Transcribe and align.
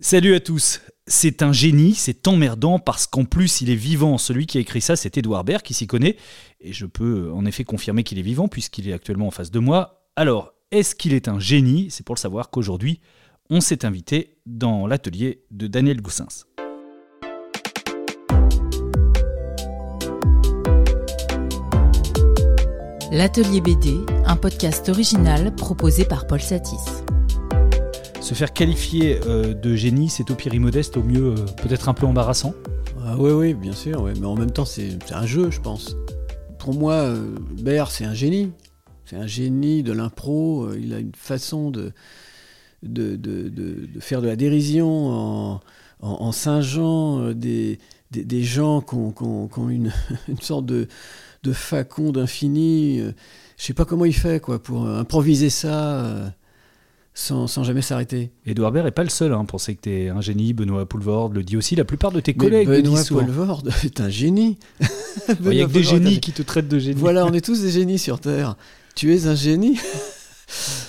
Salut 0.00 0.36
à 0.36 0.38
tous. 0.38 0.80
C'est 1.08 1.42
un 1.42 1.52
génie, 1.52 1.92
c'est 1.92 2.28
emmerdant 2.28 2.78
parce 2.78 3.08
qu'en 3.08 3.24
plus 3.24 3.62
il 3.62 3.70
est 3.70 3.74
vivant. 3.74 4.16
Celui 4.16 4.46
qui 4.46 4.56
a 4.56 4.60
écrit 4.60 4.80
ça, 4.80 4.94
c'est 4.94 5.16
Edouard 5.18 5.42
Baird 5.42 5.62
qui 5.62 5.74
s'y 5.74 5.88
connaît. 5.88 6.16
Et 6.60 6.72
je 6.72 6.86
peux 6.86 7.32
en 7.32 7.44
effet 7.44 7.64
confirmer 7.64 8.04
qu'il 8.04 8.16
est 8.20 8.22
vivant 8.22 8.46
puisqu'il 8.46 8.88
est 8.88 8.92
actuellement 8.92 9.26
en 9.26 9.32
face 9.32 9.50
de 9.50 9.58
moi. 9.58 10.06
Alors, 10.14 10.52
est-ce 10.70 10.94
qu'il 10.94 11.14
est 11.14 11.26
un 11.26 11.40
génie? 11.40 11.88
C'est 11.90 12.06
pour 12.06 12.14
le 12.14 12.20
savoir 12.20 12.50
qu'aujourd'hui, 12.50 13.00
on 13.50 13.60
s'est 13.60 13.84
invité 13.84 14.36
dans 14.46 14.86
l'atelier 14.86 15.42
de 15.50 15.66
Daniel 15.66 16.00
Goussens. 16.00 16.44
L'Atelier 23.10 23.60
BD, 23.60 23.96
un 24.26 24.36
podcast 24.36 24.88
original 24.90 25.52
proposé 25.56 26.04
par 26.04 26.28
Paul 26.28 26.40
Satis. 26.40 27.02
Se 28.28 28.34
faire 28.34 28.52
qualifier 28.52 29.20
euh, 29.26 29.54
de 29.54 29.74
génie, 29.74 30.10
c'est 30.10 30.30
au 30.30 30.34
pire 30.34 30.52
immodeste, 30.52 30.98
au 30.98 31.02
mieux 31.02 31.28
euh, 31.28 31.46
peut-être 31.62 31.88
un 31.88 31.94
peu 31.94 32.04
embarrassant. 32.04 32.52
Ah 33.02 33.16
oui, 33.18 33.30
oui, 33.30 33.54
bien 33.54 33.72
sûr, 33.72 34.02
mais 34.02 34.26
en 34.26 34.34
même 34.34 34.50
temps, 34.50 34.66
c'est 34.66 34.98
un 35.12 35.24
jeu, 35.24 35.50
je 35.50 35.62
pense. 35.62 35.96
Pour 36.58 36.74
moi, 36.74 36.92
euh, 36.92 37.36
Baird, 37.62 37.90
c'est 37.90 38.04
un 38.04 38.12
génie. 38.12 38.52
C'est 39.06 39.16
un 39.16 39.26
génie 39.26 39.82
de 39.82 39.94
l'impro. 39.94 40.74
Il 40.74 40.92
a 40.92 40.98
une 40.98 41.14
façon 41.14 41.70
de, 41.70 41.94
faire 43.98 44.20
de 44.20 44.26
la 44.26 44.36
dérision 44.36 45.62
en, 46.02 46.32
singeant 46.32 47.32
des, 47.32 47.78
gens 48.42 48.82
qui 48.82 48.94
ont, 48.94 49.68
une, 49.70 49.90
sorte 50.42 50.66
de, 50.66 50.86
de 51.44 51.52
facon 51.54 52.12
d'infini. 52.12 52.98
Je 53.56 53.64
sais 53.64 53.72
pas 53.72 53.86
comment 53.86 54.04
il 54.04 54.14
fait 54.14 54.38
quoi, 54.38 54.62
pour 54.62 54.86
improviser 54.86 55.48
ça 55.48 56.30
sans, 57.18 57.48
sans 57.48 57.64
jamais 57.64 57.82
s'arrêter. 57.82 58.30
Edouard 58.46 58.70
Baird 58.70 58.86
n'est 58.86 58.92
pas 58.92 59.02
le 59.02 59.10
seul 59.10 59.32
à 59.32 59.42
penser 59.42 59.74
que 59.74 59.82
tu 59.82 59.90
es 59.90 60.08
un 60.08 60.20
génie. 60.20 60.52
Benoît 60.52 60.86
Poulvord 60.86 61.30
le 61.30 61.42
dit 61.42 61.56
aussi. 61.56 61.74
La 61.74 61.84
plupart 61.84 62.12
de 62.12 62.20
tes 62.20 62.32
Mais 62.32 62.38
collègues 62.38 62.68
Benoît. 62.68 63.02
Poelvoorde 63.08 63.72
est 63.84 64.00
un 64.00 64.08
génie. 64.08 64.56
Il 65.44 65.52
y 65.52 65.60
a 65.60 65.66
que 65.66 65.72
des 65.72 65.80
un 65.80 65.82
génies 65.82 66.20
qui 66.20 66.30
te 66.30 66.42
traitent 66.42 66.68
de 66.68 66.78
génie. 66.78 66.98
Voilà, 66.98 67.26
on 67.26 67.32
est 67.32 67.44
tous 67.44 67.60
des 67.60 67.70
génies 67.70 67.98
sur 67.98 68.20
Terre. 68.20 68.56
Tu 68.94 69.12
es 69.12 69.26
un 69.26 69.34
génie 69.34 69.80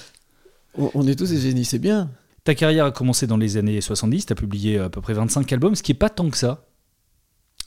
on, 0.77 0.91
on 0.93 1.07
est 1.07 1.15
tous 1.15 1.31
des 1.31 1.39
génies, 1.39 1.65
c'est 1.65 1.79
bien. 1.79 2.11
Ta 2.43 2.53
carrière 2.53 2.85
a 2.85 2.91
commencé 2.91 3.25
dans 3.25 3.37
les 3.37 3.57
années 3.57 3.81
70. 3.81 4.27
Tu 4.27 4.31
as 4.31 4.35
publié 4.35 4.77
à 4.77 4.89
peu 4.89 5.01
près 5.01 5.13
25 5.13 5.51
albums, 5.51 5.73
ce 5.73 5.81
qui 5.81 5.93
est 5.93 5.95
pas 5.95 6.09
tant 6.09 6.29
que 6.29 6.37
ça. 6.37 6.63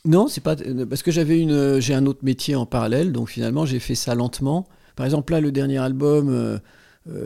Non, 0.05 0.29
c'est 0.29 0.41
pas 0.41 0.55
euh, 0.61 0.85
parce 0.85 1.03
que 1.03 1.11
j'avais 1.11 1.39
une, 1.39 1.81
j'ai 1.81 1.93
un 1.93 2.05
autre 2.05 2.19
métier 2.23 2.55
en 2.55 2.65
parallèle, 2.65 3.11
donc 3.11 3.29
finalement 3.29 3.65
j'ai 3.65 3.79
fait 3.79 3.95
ça 3.95 4.15
lentement. 4.15 4.67
Par 4.95 5.05
exemple 5.05 5.33
là, 5.33 5.41
le 5.41 5.51
dernier 5.51 5.79
album, 5.79 6.29
euh, 6.29 6.33
euh, 6.33 6.59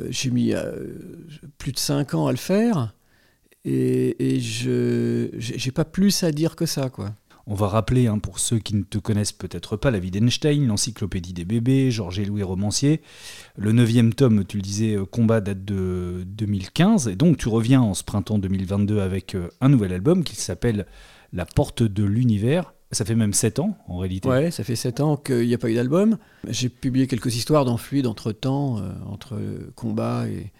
j'ai 0.09 0.29
mis 0.31 0.53
euh, 0.53 0.71
plus 1.57 1.71
de 1.71 1.79
5 1.79 2.13
ans 2.13 2.27
à 2.27 2.31
le 2.31 2.37
faire, 2.37 2.93
et, 3.65 4.39
je, 4.39 5.27
j'ai 5.37 5.71
pas 5.71 5.83
plus 5.83 6.23
à 6.23 6.31
dire 6.31 6.55
que 6.55 6.65
ça, 6.65 6.89
quoi. 6.89 7.13
On 7.49 7.55
va 7.55 7.67
rappeler, 7.67 8.07
hein, 8.07 8.19
pour 8.19 8.39
ceux 8.39 8.59
qui 8.59 8.75
ne 8.75 8.83
te 8.83 8.97
connaissent 8.97 9.31
peut-être 9.31 9.77
pas, 9.77 9.89
la 9.89 9.99
vie 9.99 10.11
d'Einstein, 10.11 10.67
l'encyclopédie 10.67 11.31
des 11.31 11.45
bébés, 11.45 11.91
Georges 11.91 12.19
et 12.19 12.25
Louis 12.25 12.43
romancier. 12.43 13.01
Le 13.55 13.71
neuvième 13.71 14.13
tome, 14.13 14.43
tu 14.43 14.57
le 14.57 14.63
disais, 14.63 14.95
euh, 14.95 15.05
Combat 15.05 15.39
date 15.39 15.63
de 15.63 16.23
2015. 16.27 17.07
Et 17.07 17.15
donc 17.15 17.37
tu 17.37 17.47
reviens 17.47 17.81
en 17.81 17.93
ce 17.93 18.03
printemps 18.03 18.37
2022 18.37 18.99
avec 18.99 19.33
euh, 19.33 19.47
un 19.61 19.69
nouvel 19.69 19.93
album 19.93 20.25
qui 20.25 20.35
s'appelle 20.35 20.87
La 21.31 21.45
porte 21.45 21.83
de 21.83 22.03
l'univers. 22.03 22.73
Ça 22.91 23.03
fait 23.03 23.15
même 23.15 23.33
7 23.33 23.59
ans 23.59 23.77
en 23.87 23.97
réalité. 23.97 24.29
Ouais, 24.29 24.49
ça 24.49 24.63
fait 24.63 24.75
7 24.75 25.01
ans 25.01 25.17
qu'il 25.17 25.47
n'y 25.47 25.53
a 25.53 25.57
pas 25.57 25.69
eu 25.69 25.75
d'album. 25.75 26.17
J'ai 26.47 26.69
publié 26.69 27.07
quelques 27.07 27.35
histoires 27.35 27.65
dans 27.65 27.77
Fluide 27.77 28.07
entre 28.07 28.31
temps, 28.31 28.81
entre 29.09 29.37
combat 29.75 30.25
et, 30.29 30.51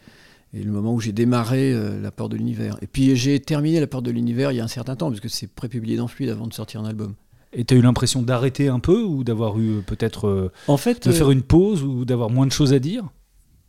et 0.54 0.64
le 0.64 0.72
moment 0.72 0.94
où 0.94 1.00
j'ai 1.00 1.12
démarré 1.12 1.74
euh, 1.74 2.02
La 2.02 2.12
Porte 2.12 2.32
de 2.32 2.38
l'Univers. 2.38 2.78
Et 2.82 2.88
puis 2.88 3.16
j'ai 3.16 3.40
terminé 3.40 3.80
La 3.80 3.88
Porte 3.88 4.06
de 4.06 4.12
l'Univers 4.12 4.52
il 4.52 4.58
y 4.58 4.62
a 4.62 4.64
un 4.64 4.70
certain 4.70 4.96
temps, 4.96 5.10
parce 5.10 5.20
que 5.20 5.30
c'est 5.30 5.48
prépublié 5.48 5.98
dans 5.98 6.08
Fluide 6.08 6.30
avant 6.30 6.48
de 6.48 6.54
sortir 6.54 6.82
un 6.82 6.86
album. 6.86 7.16
Et 7.54 7.64
tu 7.66 7.74
as 7.74 7.78
eu 7.78 7.82
l'impression 7.82 8.22
d'arrêter 8.22 8.68
un 8.68 8.80
peu 8.80 9.04
ou 9.04 9.24
d'avoir 9.24 9.58
eu 9.60 9.78
euh, 9.78 9.82
peut-être 9.82 10.28
euh, 10.28 10.52
En 10.68 10.78
fait, 10.78 11.08
de 11.08 11.12
euh, 11.12 11.14
faire 11.14 11.32
une 11.32 11.44
pause 11.44 11.84
ou 11.84 12.06
d'avoir 12.06 12.30
moins 12.30 12.46
de 12.46 12.52
choses 12.52 12.74
à 12.74 12.80
dire? 12.80 13.06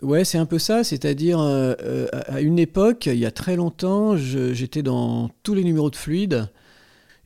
Ouais, 0.02 0.24
c'est 0.24 0.38
un 0.38 0.46
peu 0.46 0.58
ça. 0.58 0.84
C'est-à-dire, 0.84 1.40
euh, 1.40 1.74
euh, 1.82 2.06
à 2.12 2.40
une 2.40 2.58
époque, 2.58 3.06
il 3.06 3.18
y 3.18 3.26
a 3.26 3.30
très 3.30 3.56
longtemps, 3.56 4.16
j'étais 4.16 4.82
dans 4.82 5.30
tous 5.42 5.54
les 5.54 5.64
numéros 5.64 5.90
de 5.90 5.96
Fluide. 5.96 6.48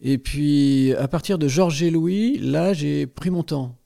Et 0.02 0.18
puis, 0.18 0.92
à 0.94 1.06
partir 1.08 1.38
de 1.38 1.46
Georges 1.48 1.82
et 1.82 1.90
Louis, 1.90 2.38
là, 2.38 2.72
j'ai 2.72 3.06
pris 3.06 3.30
mon 3.30 3.42
temps. 3.44 3.76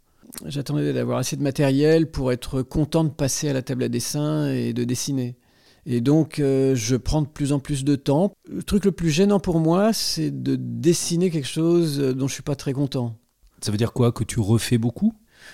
J'attendais 0.47 0.93
d'avoir 0.93 1.19
assez 1.19 1.37
de 1.37 1.43
matériel 1.43 2.11
pour 2.11 2.33
être 2.33 2.63
content 2.63 3.05
de 3.05 3.11
passer 3.11 3.49
à 3.49 3.53
la 3.53 3.63
table 3.63 3.83
à 3.85 3.89
dessin 3.89 4.51
et 4.51 4.73
de 4.73 4.85
dessiner. 4.85 5.37
Et 5.85 6.01
donc, 6.01 6.41
euh, 6.41 6.75
je 6.75 6.97
prends 6.97 7.23
de 7.23 7.29
plus 7.29 7.53
en 7.53 7.59
plus 7.59 7.85
de 7.85 7.95
temps. 7.97 8.33
Le 8.51 8.63
truc 8.63 8.85
le 8.85 8.93
plus 8.93 9.11
gênant 9.11 9.39
pour 9.41 9.61
moi, 9.61 9.93
c'est 9.93 10.31
de 10.43 10.57
dessiner 10.57 11.31
quelque 11.31 11.47
chose 11.47 11.99
dont 11.99 12.27
je 12.29 12.35
suis 12.35 12.43
pas 12.43 12.57
très 12.57 12.73
content. 12.73 13.17
Ça 13.61 13.71
veut 13.71 13.79
dire 13.79 13.93
quoi? 13.93 14.11
Que 14.11 14.25
tu 14.25 14.41
refais 14.41 14.79
beaucoup? 14.79 15.13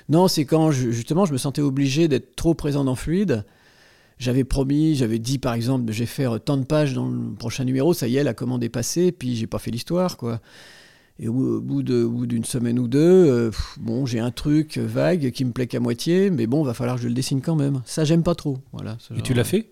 Non, 0.08 0.28
c'est 0.28 0.44
quand 0.44 0.70
je- 0.70 0.90
justement 0.90 1.26
je 1.26 1.32
me 1.32 1.38
sentais 1.38 1.60
obligé 1.60 2.08
d'être 2.08 2.34
trop 2.34 2.54
présent 2.54 2.84
dans 2.84 2.94
Fluide. 2.94 3.44
J'avais 4.18 4.44
promis, 4.44 4.94
j'avais 4.94 5.18
dit 5.18 5.38
par 5.38 5.54
exemple, 5.54 5.92
je 5.92 5.98
vais 6.00 6.06
faire 6.06 6.40
tant 6.40 6.56
de 6.56 6.64
pages 6.64 6.94
dans 6.94 7.08
le 7.08 7.34
prochain 7.34 7.64
numéro, 7.64 7.94
ça 7.94 8.08
y 8.08 8.16
est, 8.16 8.24
la 8.24 8.34
commande 8.34 8.62
est 8.62 8.68
passée, 8.68 9.12
puis 9.12 9.36
j'ai 9.36 9.46
pas 9.46 9.58
fait 9.58 9.70
l'histoire, 9.70 10.16
quoi. 10.16 10.40
Et 11.18 11.28
au, 11.28 11.60
bout 11.60 11.82
d'une 11.82 12.44
semaine 12.44 12.78
ou 12.78 12.88
deux, 12.88 12.98
euh, 13.00 13.50
bon, 13.78 14.06
j'ai 14.06 14.18
un 14.18 14.30
truc 14.30 14.78
vague 14.78 15.30
qui 15.30 15.44
me 15.44 15.52
plaît 15.52 15.66
qu'à 15.66 15.78
moitié, 15.78 16.30
mais 16.30 16.46
bon, 16.46 16.62
va 16.62 16.74
falloir 16.74 16.96
que 16.96 17.02
je 17.02 17.08
le 17.08 17.14
dessine 17.14 17.40
quand 17.42 17.54
même. 17.54 17.82
Ça, 17.84 18.04
j'aime 18.04 18.22
pas 18.22 18.34
trop. 18.34 18.58
Voilà. 18.72 18.96
ce 18.98 19.14
Et 19.14 19.22
tu 19.22 19.34
l'as 19.34 19.44
fait? 19.44 19.70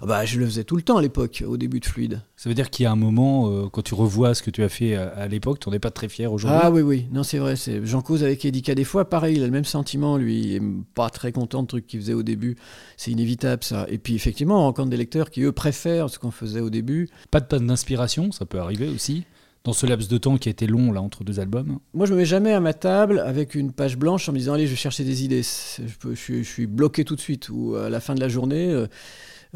Ah 0.00 0.06
bah, 0.06 0.24
je 0.26 0.38
le 0.38 0.44
faisais 0.46 0.64
tout 0.64 0.76
le 0.76 0.82
temps 0.82 0.98
à 0.98 1.02
l'époque, 1.02 1.42
au 1.46 1.56
début 1.56 1.80
de 1.80 1.86
Fluide. 1.86 2.20
Ça 2.36 2.48
veut 2.50 2.54
dire 2.54 2.68
qu'il 2.68 2.84
y 2.84 2.86
a 2.86 2.92
un 2.92 2.96
moment, 2.96 3.50
euh, 3.50 3.68
quand 3.72 3.80
tu 3.82 3.94
revois 3.94 4.34
ce 4.34 4.42
que 4.42 4.50
tu 4.50 4.62
as 4.62 4.68
fait 4.68 4.94
à, 4.94 5.08
à 5.08 5.26
l'époque, 5.26 5.58
tu 5.60 5.68
n'en 5.68 5.74
es 5.74 5.78
pas 5.78 5.90
très 5.90 6.08
fier 6.08 6.30
aujourd'hui? 6.30 6.58
Ah 6.62 6.70
oui, 6.70 6.82
oui, 6.82 7.06
non, 7.12 7.22
c'est 7.22 7.38
vrai. 7.38 7.54
J'en 7.84 8.02
cause 8.02 8.22
avec 8.22 8.44
Edika 8.44 8.74
des 8.74 8.84
fois. 8.84 9.08
Pareil, 9.08 9.36
il 9.36 9.42
a 9.42 9.46
le 9.46 9.52
même 9.52 9.64
sentiment, 9.64 10.16
lui. 10.18 10.38
Il 10.40 10.54
est 10.56 10.62
pas 10.94 11.08
très 11.08 11.32
content 11.32 11.62
de 11.62 11.66
trucs 11.68 11.86
qu'il 11.86 12.00
faisait 12.00 12.12
au 12.12 12.22
début. 12.22 12.56
C'est 12.96 13.10
inévitable, 13.10 13.64
ça. 13.64 13.86
Et 13.88 13.96
puis, 13.98 14.14
effectivement, 14.14 14.58
on 14.60 14.64
rencontre 14.64 14.90
des 14.90 14.96
lecteurs 14.98 15.30
qui, 15.30 15.42
eux, 15.42 15.52
préfèrent 15.52 16.10
ce 16.10 16.18
qu'on 16.18 16.30
faisait 16.30 16.60
au 16.60 16.68
début. 16.70 17.08
Pas 17.30 17.40
de 17.40 17.46
panne 17.46 17.66
d'inspiration, 17.66 18.32
ça 18.32 18.44
peut 18.44 18.58
arriver 18.60 18.88
aussi. 18.88 19.24
Dans 19.64 19.72
ce 19.72 19.84
laps 19.86 20.08
de 20.08 20.18
temps 20.18 20.36
qui 20.36 20.48
a 20.48 20.52
été 20.52 20.68
long 20.68 20.92
là 20.92 21.02
entre 21.02 21.24
deux 21.24 21.40
albums? 21.40 21.78
Moi, 21.92 22.06
je 22.06 22.12
me 22.12 22.18
mets 22.18 22.24
jamais 22.24 22.52
à 22.52 22.60
ma 22.60 22.72
table 22.72 23.18
avec 23.18 23.56
une 23.56 23.72
page 23.72 23.96
blanche 23.96 24.28
en 24.28 24.32
me 24.32 24.38
disant, 24.38 24.52
allez, 24.52 24.66
je 24.66 24.70
vais 24.70 24.76
chercher 24.76 25.02
des 25.02 25.24
idées. 25.24 25.42
C'est- 25.42 25.88
Je, 25.88 25.98
peux- 25.98 26.14
je 26.14 26.20
suis, 26.20 26.44
je 26.44 26.48
suis 26.48 26.66
bloqué 26.68 27.04
tout 27.04 27.16
de 27.16 27.20
suite. 27.20 27.48
Ou 27.48 27.74
à 27.74 27.90
la 27.90 27.98
fin 27.98 28.14
de 28.14 28.20
la 28.20 28.28
journée, 28.28 28.70
euh, 28.70 28.86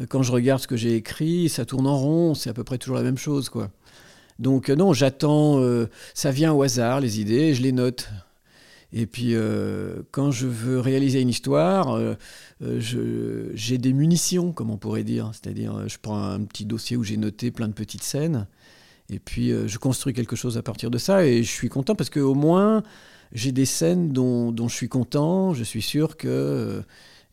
quand 0.08 0.22
je 0.22 0.32
regarde 0.32 0.60
ce 0.60 0.66
que 0.66 0.76
j'ai 0.76 0.94
écrit, 0.96 1.48
ça 1.48 1.64
tourne 1.64 1.86
en 1.86 1.98
rond. 1.98 2.34
C'est 2.34 2.50
à 2.50 2.54
peu 2.54 2.64
près 2.64 2.78
toujours 2.78 2.96
la 2.96 3.02
même 3.02 3.18
chose, 3.18 3.48
quoi. 3.48 3.70
Donc, 4.38 4.70
euh, 4.70 4.76
non, 4.76 4.92
j'attends. 4.92 5.60
euh, 5.60 5.88
ça 6.14 6.30
vient 6.30 6.52
au 6.52 6.62
hasard, 6.62 7.00
les 7.00 7.20
idées, 7.20 7.54
je 7.54 7.62
les 7.62 7.72
note. 7.72 8.08
Et 8.92 9.06
puis, 9.06 9.34
euh, 9.34 10.02
quand 10.10 10.30
je 10.32 10.46
veux 10.46 10.80
réaliser 10.80 11.20
une 11.20 11.28
histoire, 11.28 11.92
euh, 11.92 12.14
euh, 12.62 13.50
j'ai 13.54 13.78
des 13.78 13.92
munitions, 13.92 14.52
comme 14.52 14.70
on 14.70 14.78
pourrait 14.78 15.04
dire. 15.04 15.30
C'est-à-dire, 15.32 15.76
euh, 15.76 15.88
je 15.88 15.98
prends 16.00 16.22
un 16.22 16.40
petit 16.40 16.64
dossier 16.64 16.96
où 16.96 17.04
j'ai 17.04 17.16
noté 17.16 17.50
plein 17.50 17.68
de 17.68 17.72
petites 17.72 18.02
scènes, 18.02 18.48
et 19.08 19.18
puis 19.18 19.52
euh, 19.52 19.68
je 19.68 19.78
construis 19.78 20.12
quelque 20.12 20.34
chose 20.34 20.58
à 20.58 20.62
partir 20.62 20.90
de 20.90 20.98
ça, 20.98 21.24
et 21.24 21.42
je 21.44 21.50
suis 21.50 21.68
content 21.68 21.94
parce 21.94 22.10
qu'au 22.10 22.34
moins, 22.34 22.82
j'ai 23.32 23.52
des 23.52 23.64
scènes 23.64 24.10
dont, 24.12 24.52
je 24.66 24.74
suis 24.74 24.88
content. 24.88 25.54
Je 25.54 25.62
suis 25.62 25.82
sûr 25.82 26.16
que 26.16 26.26
euh, 26.28 26.80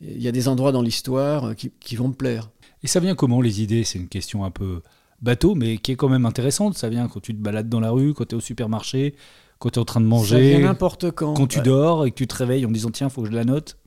il 0.01 0.21
y 0.21 0.27
a 0.27 0.31
des 0.31 0.47
endroits 0.47 0.71
dans 0.71 0.81
l'histoire 0.81 1.45
euh, 1.45 1.53
qui, 1.53 1.71
qui 1.79 1.95
vont 1.95 2.09
me 2.09 2.13
plaire. 2.13 2.49
Et 2.83 2.87
ça 2.87 2.99
vient 2.99 3.15
comment 3.15 3.41
les 3.41 3.61
idées? 3.61 3.83
C'est 3.83 3.97
une 3.99 4.07
question 4.07 4.45
un 4.45 4.51
peu 4.51 4.81
bateau, 5.21 5.55
mais 5.55 5.77
qui 5.77 5.91
est 5.91 5.95
quand 5.95 6.09
même 6.09 6.25
intéressante. 6.25 6.77
Ça 6.77 6.89
vient 6.89 7.07
quand 7.07 7.19
tu 7.19 7.33
te 7.33 7.41
balades 7.41 7.69
dans 7.69 7.79
la 7.79 7.89
rue, 7.89 8.13
quand 8.13 8.25
tu 8.25 8.35
es 8.35 8.37
au 8.37 8.41
supermarché, 8.41 9.15
quand 9.59 9.71
tu 9.71 9.79
es 9.79 9.81
en 9.81 9.85
train 9.85 9.99
de 9.99 10.05
Ça 10.05 10.09
vient 10.09 10.17
manger, 10.19 10.59
n'importe 10.59 11.11
quand. 11.11 11.33
quand 11.33 11.47
tu 11.47 11.57
Ouais. 11.57 11.63
dors 11.63 12.05
et 12.05 12.11
que 12.11 12.15
tu 12.15 12.27
te 12.27 12.35
réveilles 12.35 12.65
en 12.65 12.71
disant 12.71 12.91
tiens, 12.91 13.09
faut 13.09 13.23
que 13.23 13.27
je 13.29 13.33
la 13.33 13.45
note. 13.45 13.77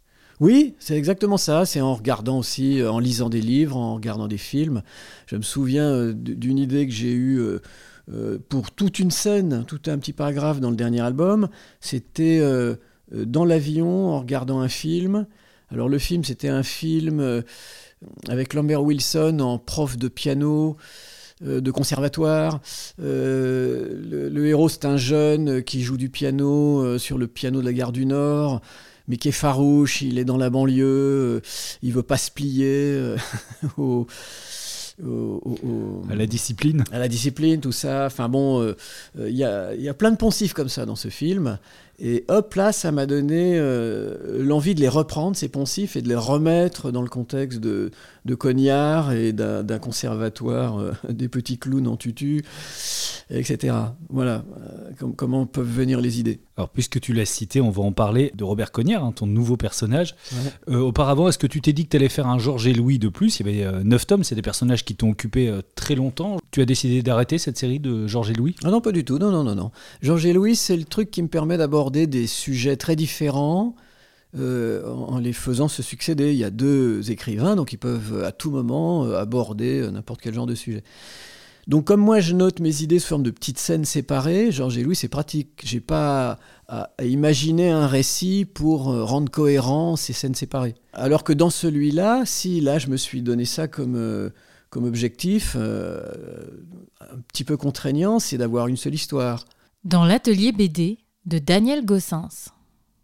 Oui, 0.41 0.75
c'est 0.79 0.97
exactement 0.97 1.37
ça. 1.37 1.67
C'est 1.67 1.81
en 1.83 1.95
regardant 1.95 2.39
aussi, 2.39 2.81
euh, 2.81 2.91
en 2.91 2.99
lisant 2.99 3.29
des 3.29 3.43
livres, 3.43 3.77
en 3.77 3.95
regardant 3.95 4.27
des 4.27 4.39
films. 4.39 4.83
Je 5.27 5.37
me 5.37 5.43
souviens 5.43 5.89
euh, 5.89 6.13
d'une 6.15 6.59
idée 6.59 6.87
que 6.87 6.93
j'ai 6.93 7.13
eue 7.13 7.41
pour 8.49 8.73
toute 8.73 8.99
une 8.99 9.13
scène, 9.13 9.65
tout 9.69 9.81
un 9.87 9.97
petit 9.99 10.13
paragraphe 10.13 10.59
dans 10.61 10.71
le 10.71 10.77
dernier 10.77 11.01
album. 11.01 11.49
C'était 11.81 12.43
dans 13.13 13.45
l'avion, 13.45 14.09
en 14.11 14.19
regardant 14.19 14.59
un 14.61 14.69
film. 14.69 15.27
Alors 15.71 15.89
le 15.89 15.99
film, 15.99 16.25
c'était 16.25 16.49
un 16.49 16.63
film 16.63 17.21
euh, 17.21 17.43
avec 18.29 18.55
Lambert 18.55 18.83
Wilson 18.83 19.39
en 19.41 19.59
prof 19.59 19.97
de 19.97 20.09
piano. 20.09 20.77
euh, 21.47 21.61
de 21.63 21.71
conservatoire. 21.71 22.61
Euh, 23.01 23.99
le, 24.11 24.29
le 24.29 24.47
héros, 24.47 24.69
c'est 24.69 24.85
un 24.85 24.97
jeune 24.99 25.63
qui 25.63 25.81
joue 25.83 25.97
du 25.97 26.11
piano 26.11 26.81
euh, 26.85 26.99
sur 26.99 27.17
le 27.19 27.27
piano 27.29 27.61
de 27.61 27.65
la 27.67 27.73
gare 27.73 27.93
du 27.93 28.05
Nord 28.07 28.61
mais 29.09 29.17
qui 29.17 29.29
est 29.29 29.33
farouche, 29.33 30.03
il 30.03 30.19
est 30.21 30.25
dans 30.25 30.37
la 30.37 30.51
banlieue, 30.51 30.85
euh, 30.87 31.41
il 31.83 31.93
veut 31.93 32.05
pas 32.05 32.17
se 32.17 32.31
plier 32.31 33.17
au, 33.77 34.07
au- 35.03 35.07
au- 35.45 35.59
au- 35.67 36.03
À 36.09 36.15
la 36.15 36.27
discipline. 36.27 36.85
à 36.93 36.99
la 37.01 37.09
discipline, 37.09 37.61
tout 37.61 37.73
ça. 37.73 38.07
Enfin 38.07 38.29
bon, 38.29 38.73
il 39.19 39.35
y, 39.35 39.43
a, 39.43 39.75
il 39.75 39.81
y 39.83 39.89
a 39.89 39.95
plein 39.95 40.13
de 40.13 40.17
poncifs 40.17 40.53
comme 40.53 40.69
ça 40.69 40.87
dans 40.87 40.95
ce 40.95 41.09
film. 41.09 41.59
Et 42.03 42.25
hop, 42.29 42.55
là, 42.55 42.73
ça 42.73 42.93
m'a 42.93 43.05
donné 43.05 43.59
euh, 43.59 44.43
l'envie 44.43 44.75
de 44.75 44.81
les 44.81 44.89
reprendre, 44.89 45.37
ces 45.37 45.49
poncifs, 45.49 45.97
et 45.97 46.03
de 46.03 46.09
les 46.09 46.17
remettre 46.17 46.91
dans 46.91 47.03
le 47.03 47.11
contexte 47.11 47.61
de, 47.61 47.91
de 48.25 48.35
Cognard 48.35 49.13
et 49.13 49.33
d'un 49.33 49.79
conservatoire 49.79 50.79
euh, 50.79 50.93
des 51.11 51.29
petits 51.29 51.59
clowns 51.59 51.87
en 51.87 51.97
tutu, 51.97 52.43
etc. 53.29 53.75
Voilà 54.09 54.45
euh, 55.03 55.09
comment 55.15 55.45
peuvent 55.45 55.71
venir 55.71 56.01
les 56.01 56.21
idées. 56.21 56.41
Alors, 56.61 56.69
puisque 56.69 57.01
tu 57.01 57.15
l'as 57.15 57.25
cité, 57.25 57.63
on 57.63 57.71
va 57.71 57.83
en 57.83 57.93
parler 57.93 58.33
de 58.35 58.45
Robert 58.45 58.71
Cognard, 58.71 59.03
hein, 59.03 59.13
ton 59.13 59.27
nouveau 59.27 59.57
personnage. 59.57 60.15
auparavant, 60.69 61.27
est-ce 61.27 61.39
que 61.39 61.47
tu 61.47 61.63
t'es 61.63 61.73
dit 61.73 61.85
que 61.85 61.89
tu 61.89 61.97
allais 61.97 62.11
faire 62.11 62.27
un 62.27 62.39
Georges 62.39 62.67
et 62.67 62.75
Louis 62.75 62.99
de 62.99 63.09
plus? 63.09 63.41
Il 63.41 63.47
y 63.47 63.63
avait 63.63 63.83
neuf 63.83 64.07
tomes, 64.07 64.25
c'est 64.25 64.35
des 64.35 64.43
personnages 64.43 64.85
qui 64.85 64.95
t'ont 64.95 65.11
occupé 65.11 65.51
très 65.75 65.95
longtemps. 65.95 66.39
Tu 66.51 66.61
as 66.61 66.67
décidé 66.67 67.03
d'arrêter 67.03 67.39
cette 67.39 67.57
série 67.57 67.81
de 67.81 68.07
Georges 68.07 68.31
et 68.31 68.35
Louis? 68.35 68.57
Ah 68.63 68.71
non, 68.71 68.83
pas 68.83 68.93
du 68.93 69.07
tout. 69.07 69.19
Non, 69.19 69.31
non, 69.31 69.43
non, 69.43 69.55
non. 69.55 69.71
Georges 70.03 70.27
et 70.27 70.35
Louis, 70.35 70.55
c'est 70.55 70.77
le 70.77 70.85
truc 70.85 71.11
qui 71.11 71.23
me 71.23 71.29
permet 71.29 71.57
d'aborder 71.57 72.07
des 72.07 72.27
sujets 72.27 72.77
très 72.77 72.95
différents 72.95 73.75
euh, 74.39 74.87
en 74.87 75.19
les 75.19 75.33
faisant 75.33 75.67
se 75.67 75.83
succéder. 75.83 76.31
Il 76.33 76.39
y 76.39 76.45
a 76.45 76.51
deux 76.51 77.11
écrivains, 77.11 77.57
donc 77.57 77.73
ils 77.73 77.79
peuvent 77.79 78.23
à 78.23 78.31
tout 78.31 78.51
moment 78.51 79.05
euh, 79.05 79.19
aborder 79.19 79.81
euh, 79.81 79.91
n'importe 79.91 80.21
quel 80.21 80.35
genre 80.35 80.47
de 80.47 80.55
sujet. 80.55 80.85
Donc 81.71 81.85
comme 81.85 82.01
moi 82.01 82.19
je 82.19 82.35
note 82.35 82.59
mes 82.59 82.83
idées 82.83 82.99
sous 82.99 83.07
forme 83.07 83.23
de 83.23 83.31
petites 83.31 83.61
scènes 83.61 83.85
séparées, 83.85 84.51
Georges 84.51 84.77
et 84.77 84.83
Louis 84.83 84.97
c'est 84.97 85.07
pratique. 85.07 85.63
J'ai 85.63 85.79
pas 85.79 86.41
à, 86.67 86.91
imaginer 87.01 87.71
un 87.71 87.87
récit 87.87 88.45
pour 88.45 88.87
rendre 88.87 89.31
cohérent 89.31 89.95
ces 89.95 90.13
scènes 90.13 90.35
séparées. 90.35 90.75
Alors 90.93 91.23
que 91.23 91.33
dans 91.33 91.49
celui-là, 91.49 92.25
si 92.27 92.61
là 92.61 92.81
je 92.81 92.89
me 92.89 92.97
suis 92.97 93.23
donné 93.23 93.45
ça 93.45 93.69
comme, 93.69 94.33
comme 94.69 94.85
objectif, 94.85 95.55
un 95.55 97.19
petit 97.29 97.45
peu 97.45 97.57
contraignant, 97.57 98.19
c'est 98.19 98.37
d'avoir 98.37 98.67
une 98.67 98.77
seule 98.77 98.95
histoire. 98.95 99.45
Dans 99.85 100.05
l'atelier 100.05 100.51
BD, 100.51 100.99
de 101.25 101.39
Daniel 101.39 101.85
Gossens. 101.85 102.51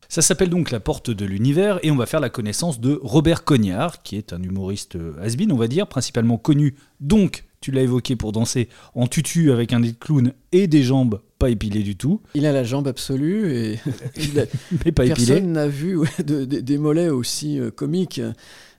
Ça 0.08 0.22
s'appelle 0.22 0.50
donc 0.50 0.72
La 0.72 0.80
Porte 0.80 1.10
de 1.10 1.24
l'Univers 1.24 1.78
et 1.82 1.90
on 1.90 1.96
va 1.96 2.06
faire 2.06 2.20
la 2.20 2.30
connaissance 2.30 2.80
de 2.80 2.98
Robert 3.02 3.44
Cognard, 3.44 4.02
qui 4.02 4.16
est 4.16 4.32
un 4.32 4.42
humoriste 4.42 4.96
euh, 4.96 5.14
has 5.20 5.36
on 5.50 5.56
va 5.56 5.68
dire, 5.68 5.88
principalement 5.88 6.38
connu, 6.38 6.76
donc, 7.00 7.44
tu 7.66 7.72
l'as 7.72 7.82
évoqué, 7.82 8.14
pour 8.14 8.30
danser 8.30 8.68
en 8.94 9.08
tutu 9.08 9.50
avec 9.50 9.72
un 9.72 9.80
nez 9.80 9.90
de 9.90 9.96
clown 9.96 10.32
et 10.52 10.68
des 10.68 10.84
jambes 10.84 11.20
pas 11.36 11.50
épilées 11.50 11.82
du 11.82 11.96
tout. 11.96 12.22
Il 12.36 12.46
a 12.46 12.52
la 12.52 12.62
jambe 12.62 12.86
absolue 12.86 13.52
et 13.52 13.80
Mais 14.84 14.92
pas 14.92 15.04
personne 15.04 15.50
n'a 15.50 15.66
vu 15.66 15.98
des 16.20 16.78
mollets 16.78 17.08
aussi 17.08 17.58
euh, 17.58 17.72
comiques 17.72 18.20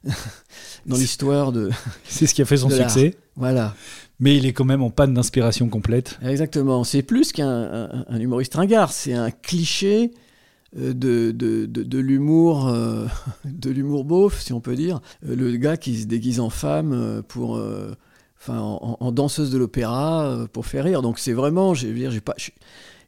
dans 0.86 0.96
l'histoire 0.96 1.52
de. 1.52 1.70
C'est 2.06 2.28
ce 2.28 2.34
qui 2.34 2.42
a 2.42 2.46
fait 2.46 2.56
son 2.56 2.70
succès. 2.70 3.16
Voilà 3.36 3.76
mais 4.20 4.36
il 4.36 4.48
est 4.48 4.54
quand 4.54 4.66
même 4.66 4.82
en 4.82 4.90
panne 4.90 5.14
d'inspiration 5.14 5.70
complète. 5.70 6.18
Exactement. 6.24 6.84
C'est 6.84 7.04
plus 7.04 7.32
qu'un 7.32 7.88
humoriste 8.10 8.56
ringard, 8.56 8.92
c'est 8.92 9.14
un 9.14 9.30
cliché 9.30 10.12
euh, 10.76 10.92
de, 10.92 11.30
de, 11.30 11.68
de, 11.68 12.00
l'humour 12.00 12.68
euh, 12.68 13.06
de 13.46 13.70
l'humour 13.70 14.06
beauf, 14.06 14.42
si 14.42 14.54
on 14.54 14.60
peut 14.60 14.76
dire. 14.76 15.02
Le 15.22 15.56
gars 15.58 15.78
qui 15.78 16.02
se 16.02 16.08
déguise 16.08 16.40
en 16.40 16.50
femme 16.50 17.22
pour, 17.28 17.62
enfin, 18.48 18.60
en, 18.60 19.12
danseuse 19.12 19.52
de 19.52 19.58
l'opéra 19.58 20.48
pour 20.54 20.66
faire 20.66 20.86
rire. 20.86 21.02
Donc 21.02 21.20
c'est 21.20 21.34
vraiment, 21.34 21.74
je 21.74 21.88
veux 21.88 21.94
dire, 21.94 22.12
j'ai 22.12 22.22
pas, 22.22 22.36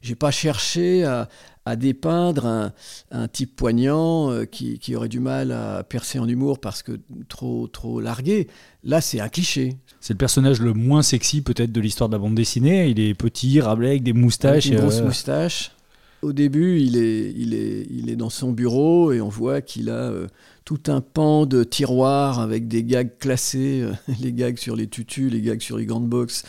j'ai 0.02 0.14
pas 0.14 0.30
cherché 0.30 1.04
à, 1.04 1.28
à 1.64 1.76
dépeindre 1.76 2.46
un, 2.46 2.72
un, 3.10 3.28
type 3.28 3.56
poignant 3.56 4.44
qui, 4.50 4.78
qui, 4.78 4.96
aurait 4.96 5.08
du 5.08 5.20
mal 5.20 5.52
à 5.52 5.82
percer 5.82 6.18
en 6.18 6.28
humour 6.28 6.58
parce 6.58 6.82
que 6.82 6.98
trop 7.28 7.66
trop 7.68 8.00
largué. 8.00 8.48
Là, 8.82 9.00
c'est 9.00 9.20
un 9.20 9.28
cliché. 9.28 9.76
C'est 10.00 10.14
le 10.14 10.18
personnage 10.18 10.60
le 10.60 10.72
moins 10.72 11.02
sexy 11.02 11.42
peut-être 11.42 11.72
de 11.72 11.80
l'histoire 11.80 12.08
de 12.08 12.14
la 12.14 12.18
bande 12.18 12.34
dessinée. 12.34 12.88
Il 12.88 12.98
est 13.00 13.14
petit, 13.14 13.60
rablé, 13.60 13.88
avec 13.88 14.02
des 14.02 14.14
moustaches. 14.14 14.66
Avec 14.66 14.78
une 14.78 14.80
grosse 14.80 15.02
moustache. 15.02 15.72
Au 16.22 16.34
début, 16.34 16.78
il 16.80 16.96
est, 16.98 18.16
dans 18.16 18.28
son 18.28 18.52
bureau 18.52 19.12
et 19.12 19.22
on 19.22 19.30
voit 19.30 19.62
qu'il 19.62 19.88
a 19.88 20.10
euh, 20.10 20.26
tout 20.66 20.80
un 20.88 21.00
pan 21.00 21.46
de 21.46 21.64
tiroirs 21.64 22.40
avec 22.40 22.68
des 22.68 22.84
gags 22.84 23.16
classés, 23.18 23.80
euh, 23.82 23.92
les 24.20 24.32
gags 24.32 24.58
sur 24.58 24.76
les 24.76 24.86
tutus, 24.86 25.32
les 25.32 25.40
gags 25.40 25.62
sur 25.62 25.78
les 25.78 25.86
gants 25.86 26.00
de 26.00 26.06
boxe, 26.06 26.44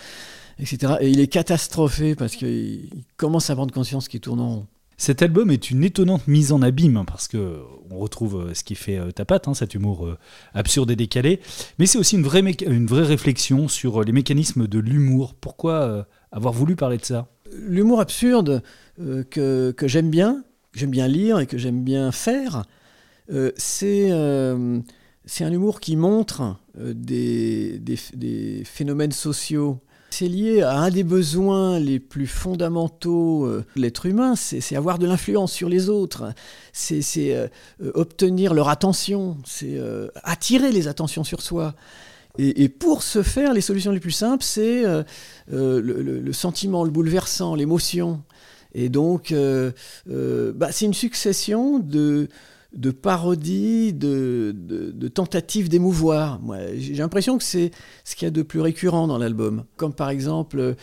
etc. 0.60 0.96
Et 1.00 1.10
il 1.10 1.22
est 1.22 1.28
catastrophé 1.28 2.16
parce 2.16 2.36
qu'il 2.36 2.90
commence 3.16 3.50
à 3.50 3.56
prendre 3.56 3.74
conscience 3.74 4.10
qu'il 4.10 4.20
tourne 4.20 4.42
en 4.42 4.50
rond. 4.50 4.68
Cet 4.98 5.22
album 5.22 5.50
est 5.50 5.72
une 5.72 5.84
étonnante 5.84 6.28
mise 6.28 6.52
en 6.52 6.62
abîme 6.62 6.98
hein, 6.98 7.06
parce 7.06 7.28
que 7.28 7.60
on 7.90 7.98
retrouve 7.98 8.50
euh, 8.50 8.54
ce 8.54 8.66
qui 8.66 8.76
fait 8.76 9.00
ta 9.14 9.24
patte, 9.24 9.48
hein, 9.48 9.54
cet 9.54 9.74
humour 9.74 10.10
absurde 10.54 10.92
et 10.92 10.98
décalé, 10.98 11.40
mais 11.80 11.86
c'est 11.86 11.98
aussi 11.98 12.18
une 12.18 12.24
vraie 12.24 13.04
réflexion 13.04 13.70
sur 13.70 14.04
les 14.04 14.12
mécanismes 14.12 14.68
de 14.68 14.80
l'humour. 14.80 15.34
Pourquoi 15.34 16.06
avoir 16.32 16.54
voulu 16.54 16.76
parler 16.76 16.98
de 16.98 17.06
ça? 17.06 17.30
L'humour 17.54 18.00
absurde 18.00 18.62
que, 18.98 19.72
que 19.72 19.88
j'aime 19.88 20.10
bien, 20.10 20.44
que 20.72 20.80
j'aime 20.80 20.92
bien 20.92 21.08
lire 21.08 21.40
et 21.40 21.48
que 21.48 21.58
j'aime 21.58 21.84
bien 21.84 22.12
faire, 22.12 22.64
c'est 23.58 24.12
c'est 25.26 25.44
un 25.44 25.52
humour 25.52 25.80
qui 25.80 25.96
montre 25.96 26.58
des, 26.76 27.78
des, 27.80 27.98
des 28.16 28.64
phénomènes 28.66 29.12
sociaux 29.12 29.82
c'est 30.12 30.28
lié 30.28 30.62
à 30.62 30.78
un 30.78 30.90
des 30.90 31.04
besoins 31.04 31.80
les 31.80 32.00
plus 32.00 32.28
fondamentaux 32.28 33.46
euh, 33.46 33.66
de 33.76 33.82
l'être 33.82 34.06
humain, 34.06 34.36
c'est 34.36 34.76
avoir 34.76 35.00
de 35.00 35.08
l'influence 35.08 35.54
sur 35.54 35.70
les 35.70 35.90
autres, 35.90 36.34
c'est 36.74 37.02
euh, 37.18 37.48
euh, 37.82 37.92
obtenir 37.96 38.54
leur 38.54 38.68
attention, 38.68 39.38
c'est 39.46 39.80
attirer 40.24 40.72
les 40.72 40.88
attentions 40.88 41.24
sur 41.24 41.42
soi. 41.42 41.74
Et, 42.38 42.70
pour 42.70 43.04
ce 43.04 43.24
faire, 43.24 43.54
les 43.54 43.62
solutions 43.62 43.92
les 43.92 44.00
plus 44.00 44.12
simples, 44.12 44.44
c'est 44.44 44.84
le, 45.50 46.34
sentiment, 46.34 46.84
le 46.84 46.92
bouleversant, 46.92 47.56
l'émotion. 47.56 48.24
Et 48.74 48.90
donc, 48.90 49.34
bah, 50.06 50.72
c'est 50.72 50.86
une 50.86 50.94
succession 50.94 51.80
de, 51.80 52.28
parodies, 53.02 53.94
de, 53.94 55.08
tentatives 55.14 55.70
d'émouvoir. 55.70 56.40
J'ai 56.78 56.96
l'impression 56.96 57.38
que 57.38 57.44
c'est 57.44 57.72
ce 58.04 58.16
qu'il 58.16 58.26
y 58.26 58.28
a 58.28 58.32
de 58.32 58.42
plus 58.42 58.62
récurrent 58.62 59.08
dans 59.08 59.18
l'album. 59.18 59.66
Comme 59.76 59.94
par 59.94 60.10
exemple, 60.10 60.60
euh, 60.60 60.74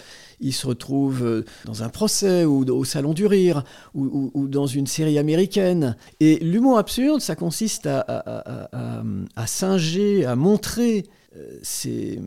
il 0.41 0.53
se 0.53 0.67
retrouve 0.67 1.25
euh, 1.25 1.45
dans 1.65 1.83
un 1.83 1.89
procès 1.89 2.45
ou 2.45 2.65
au 2.69 2.85
Salon 2.85 3.13
du 3.13 3.27
Rire 3.27 3.65
ou, 3.95 4.49
dans 4.49 4.67
une 4.67 4.87
série 4.87 5.19
américaine. 5.19 5.97
Et 6.21 6.39
l'humour 6.39 6.79
absurde, 6.79 7.21
ça 7.21 7.35
consiste 7.35 7.87
à, 7.87 9.47
singer, 9.47 10.25
à 10.25 10.37
montrer 10.37 11.05
euh, 11.05 11.28
ces 11.63 12.21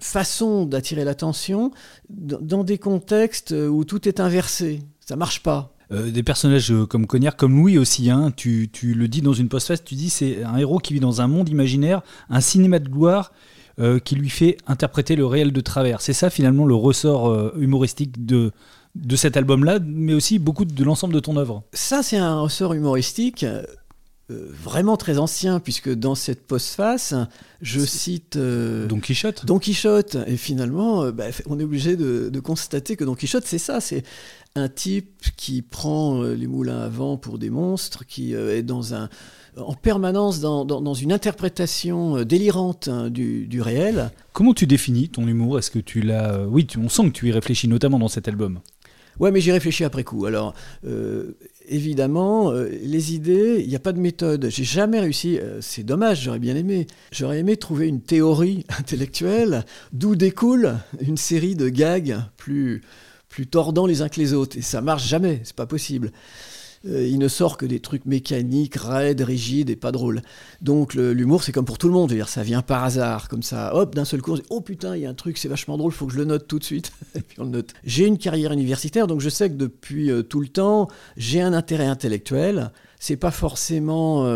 façons 0.00 0.66
d'attirer 0.66 1.04
l'attention 1.04 1.70
dans 2.10 2.64
des 2.64 2.78
contextes 2.78 3.52
où 3.52 3.84
tout 3.84 4.08
est 4.08 4.20
inversé. 4.20 4.80
Ça 5.00 5.16
marche 5.16 5.42
pas. 5.42 5.74
Euh, 5.90 6.10
des 6.10 6.22
personnages 6.22 6.70
euh, 6.70 6.84
comme 6.84 7.06
Cognard, 7.06 7.36
comme 7.36 7.56
Louis 7.56 7.78
aussi, 7.78 8.10
hein, 8.10 8.30
tu, 8.36 8.68
tu, 8.70 8.92
le 8.92 9.08
dis 9.08 9.22
dans 9.22 9.32
une 9.32 9.48
post-face, 9.48 9.82
tu 9.82 9.94
dis 9.94 10.10
c'est 10.10 10.44
un 10.44 10.58
héros 10.58 10.78
qui 10.78 10.92
vit 10.92 11.00
dans 11.00 11.22
un 11.22 11.28
monde 11.28 11.48
imaginaire, 11.48 12.02
un 12.28 12.42
cinéma 12.42 12.78
de 12.78 12.90
gloire 12.90 13.32
euh, 13.78 13.98
qui 13.98 14.14
lui 14.14 14.28
fait 14.28 14.58
interpréter 14.66 15.16
le 15.16 15.24
réel 15.24 15.50
de 15.50 15.60
travers. 15.62 16.02
C'est 16.02 16.12
ça 16.12 16.28
finalement 16.28 16.66
le 16.66 16.74
ressort 16.74 17.56
humoristique 17.56 18.26
de, 18.26 18.52
de 18.96 19.16
cet 19.16 19.38
album-là, 19.38 19.78
mais 19.82 20.12
aussi 20.12 20.38
beaucoup 20.38 20.66
de 20.66 20.84
l'ensemble 20.84 21.14
de 21.14 21.20
ton 21.20 21.38
œuvre. 21.38 21.62
Ça, 21.72 22.02
c'est 22.02 22.18
un 22.18 22.40
ressort 22.40 22.74
humoristique 22.74 23.46
vraiment 24.28 24.96
très 24.96 25.18
ancien, 25.18 25.58
puisque 25.60 25.92
dans 25.92 26.14
cette 26.14 26.46
postface, 26.46 27.14
je 27.62 27.80
cite 27.80 28.36
Don 28.36 29.00
Quichotte. 29.00 29.46
Don 29.46 29.58
Quichotte, 29.58 30.16
et 30.26 30.36
finalement, 30.36 31.10
bah, 31.10 31.26
on 31.46 31.58
est 31.58 31.64
obligé 31.64 31.96
de, 31.96 32.28
de, 32.28 32.40
constater 32.40 32.96
que 32.96 33.04
Don 33.04 33.14
Quichotte, 33.14 33.44
c'est 33.46 33.58
ça, 33.58 33.80
c'est 33.80 34.04
un 34.58 34.68
type 34.68 35.22
qui 35.36 35.62
prend 35.62 36.22
euh, 36.22 36.34
les 36.34 36.46
moulins 36.46 36.80
à 36.80 36.88
vent 36.88 37.16
pour 37.16 37.38
des 37.38 37.50
monstres, 37.50 38.04
qui 38.06 38.34
euh, 38.34 38.56
est 38.56 38.62
dans 38.62 38.94
un, 38.94 39.08
en 39.56 39.74
permanence 39.74 40.40
dans, 40.40 40.64
dans, 40.64 40.94
une 40.94 41.12
interprétation 41.12 42.18
euh, 42.18 42.24
délirante 42.24 42.88
hein, 42.88 43.10
du, 43.10 43.46
du, 43.46 43.62
réel. 43.62 44.10
Comment 44.32 44.54
tu 44.54 44.66
définis 44.66 45.08
ton 45.08 45.26
humour? 45.26 45.58
Est-ce 45.58 45.70
que 45.70 45.78
tu 45.78 46.00
l'as... 46.00 46.46
Oui, 46.46 46.66
on 46.78 46.88
sent 46.88 47.04
que 47.04 47.14
tu 47.14 47.28
y 47.28 47.32
réfléchis 47.32 47.68
notamment 47.68 47.98
dans 47.98 48.08
cet 48.08 48.28
album. 48.28 48.60
Ouais, 49.18 49.30
mais 49.30 49.40
j'y 49.40 49.50
réfléchis 49.50 49.84
après 49.84 50.04
coup. 50.04 50.26
Alors, 50.26 50.54
évidemment, 51.68 52.52
les 52.52 53.14
idées, 53.14 53.60
il 53.60 53.68
n'y 53.68 53.76
a 53.76 53.80
pas 53.80 53.92
de 53.92 54.00
méthode. 54.00 54.48
J'ai 54.50 54.64
jamais 54.64 55.00
réussi. 55.00 55.38
c'est 55.60 55.84
dommage, 55.84 56.22
j'aurais 56.22 56.38
bien 56.38 56.56
aimé. 56.56 56.86
J'aurais 57.12 57.38
aimé 57.38 57.56
trouver 57.56 57.88
une 57.88 58.00
théorie 58.00 58.64
intellectuelle 58.78 59.64
d'où 59.92 60.16
découle 60.16 60.76
une 61.00 61.16
série 61.16 61.54
de 61.54 61.68
gags 61.68 62.18
plus 62.36 62.82
plus 63.28 63.46
tordants 63.46 63.86
les 63.86 64.02
uns 64.02 64.08
que 64.08 64.20
les 64.20 64.32
autres. 64.32 64.56
Et 64.56 64.62
ça 64.62 64.80
marche 64.80 65.06
jamais, 65.06 65.40
c'est 65.44 65.54
pas 65.54 65.66
possible. 65.66 66.12
Euh, 66.86 67.06
il 67.06 67.18
ne 67.18 67.28
sort 67.28 67.56
que 67.56 67.66
des 67.66 67.80
trucs 67.80 68.04
mécaniques, 68.06 68.76
raides, 68.76 69.20
rigides 69.20 69.70
et 69.70 69.76
pas 69.76 69.92
drôles. 69.92 70.22
Donc 70.60 70.94
l'humour, 70.94 71.42
c'est 71.42 71.52
comme 71.52 71.64
pour 71.64 71.78
tout 71.78 71.88
le 71.88 71.94
monde. 71.94 72.10
dire, 72.10 72.28
ça 72.28 72.42
vient 72.42 72.62
par 72.62 72.84
hasard, 72.84 73.28
comme 73.28 73.42
ça. 73.42 73.74
Hop, 73.74 73.94
d'un 73.94 74.04
seul 74.04 74.22
coup, 74.22 74.32
on 74.32 74.36
dit, 74.36 74.44
oh 74.50 74.60
putain, 74.60 74.96
il 74.96 75.02
y 75.02 75.06
a 75.06 75.10
un 75.10 75.14
truc, 75.14 75.38
c'est 75.38 75.48
vachement 75.48 75.76
drôle, 75.76 75.92
faut 75.92 76.06
que 76.06 76.12
je 76.12 76.18
le 76.18 76.24
note 76.24 76.46
tout 76.46 76.58
de 76.58 76.64
suite. 76.64 76.92
et 77.14 77.20
puis 77.20 77.40
on 77.40 77.44
le 77.44 77.50
note. 77.50 77.72
J'ai 77.84 78.06
une 78.06 78.18
carrière 78.18 78.52
universitaire, 78.52 79.06
donc 79.06 79.20
je 79.20 79.28
sais 79.28 79.48
que 79.48 79.56
depuis 79.56 80.10
euh, 80.10 80.22
tout 80.22 80.40
le 80.40 80.48
temps, 80.48 80.88
j'ai 81.16 81.40
un 81.40 81.52
intérêt 81.52 81.86
intellectuel. 81.86 82.72
C'est 82.98 83.16
pas 83.16 83.30
forcément. 83.30 84.26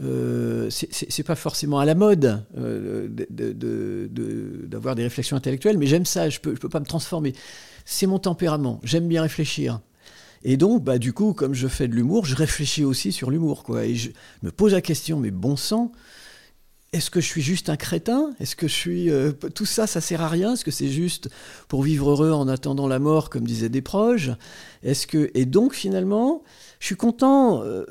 Euh, 0.00 0.70
c'est 0.70 1.24
pas 1.24 1.34
forcément 1.34 1.80
à 1.80 1.84
la 1.84 1.96
mode 1.96 2.44
d'avoir 4.68 4.94
des 4.94 5.02
réflexions 5.02 5.36
intellectuelles, 5.36 5.76
mais 5.76 5.86
j'aime 5.86 6.06
ça, 6.06 6.30
je 6.30 6.38
peux, 6.38 6.54
je 6.54 6.60
peux 6.60 6.68
pas 6.68 6.78
me 6.78 6.84
transformer 6.84 7.34
c'est 7.90 8.06
mon 8.06 8.18
tempérament. 8.18 8.80
J'aime 8.84 9.08
bien 9.08 9.22
réfléchir. 9.22 9.80
Et 10.44 10.56
donc, 10.56 10.84
bah, 10.84 10.98
du 10.98 11.12
coup, 11.12 11.32
comme 11.32 11.54
je 11.54 11.68
fais 11.68 11.88
de 11.88 11.94
l'humour, 11.94 12.24
je 12.24 12.34
réfléchis 12.34 12.84
aussi 12.84 13.12
sur 13.12 13.30
l'humour. 13.30 13.64
quoi. 13.64 13.84
Et 13.84 13.94
je 13.94 14.10
me 14.42 14.50
pose 14.50 14.72
la 14.72 14.80
question, 14.80 15.18
mais 15.18 15.30
bon 15.30 15.56
sang, 15.56 15.92
est-ce 16.92 17.10
que 17.10 17.20
je 17.20 17.26
suis 17.26 17.42
juste 17.42 17.68
un 17.68 17.76
crétin? 17.76 18.34
Est-ce 18.40 18.56
que 18.56 18.68
je 18.68 18.72
suis... 18.72 19.10
euh, 19.10 19.32
tout 19.54 19.66
ça, 19.66 19.86
ça 19.86 20.00
sert 20.00 20.22
à 20.22 20.28
rien? 20.28 20.54
Est-ce 20.54 20.64
que 20.64 20.70
c'est 20.70 20.88
juste 20.88 21.28
pour 21.66 21.82
vivre 21.82 22.10
heureux 22.10 22.32
en 22.32 22.48
attendant 22.48 22.86
la 22.86 22.98
mort, 22.98 23.30
comme 23.30 23.46
disaient 23.46 23.68
des 23.68 23.82
proches? 23.82 24.30
Est-ce 24.82 25.06
que... 25.06 25.30
Et 25.34 25.44
donc, 25.44 25.74
finalement, 25.74 26.42
je 26.80 26.86
suis 26.86 26.96
content 26.96 27.62
euh, 27.62 27.84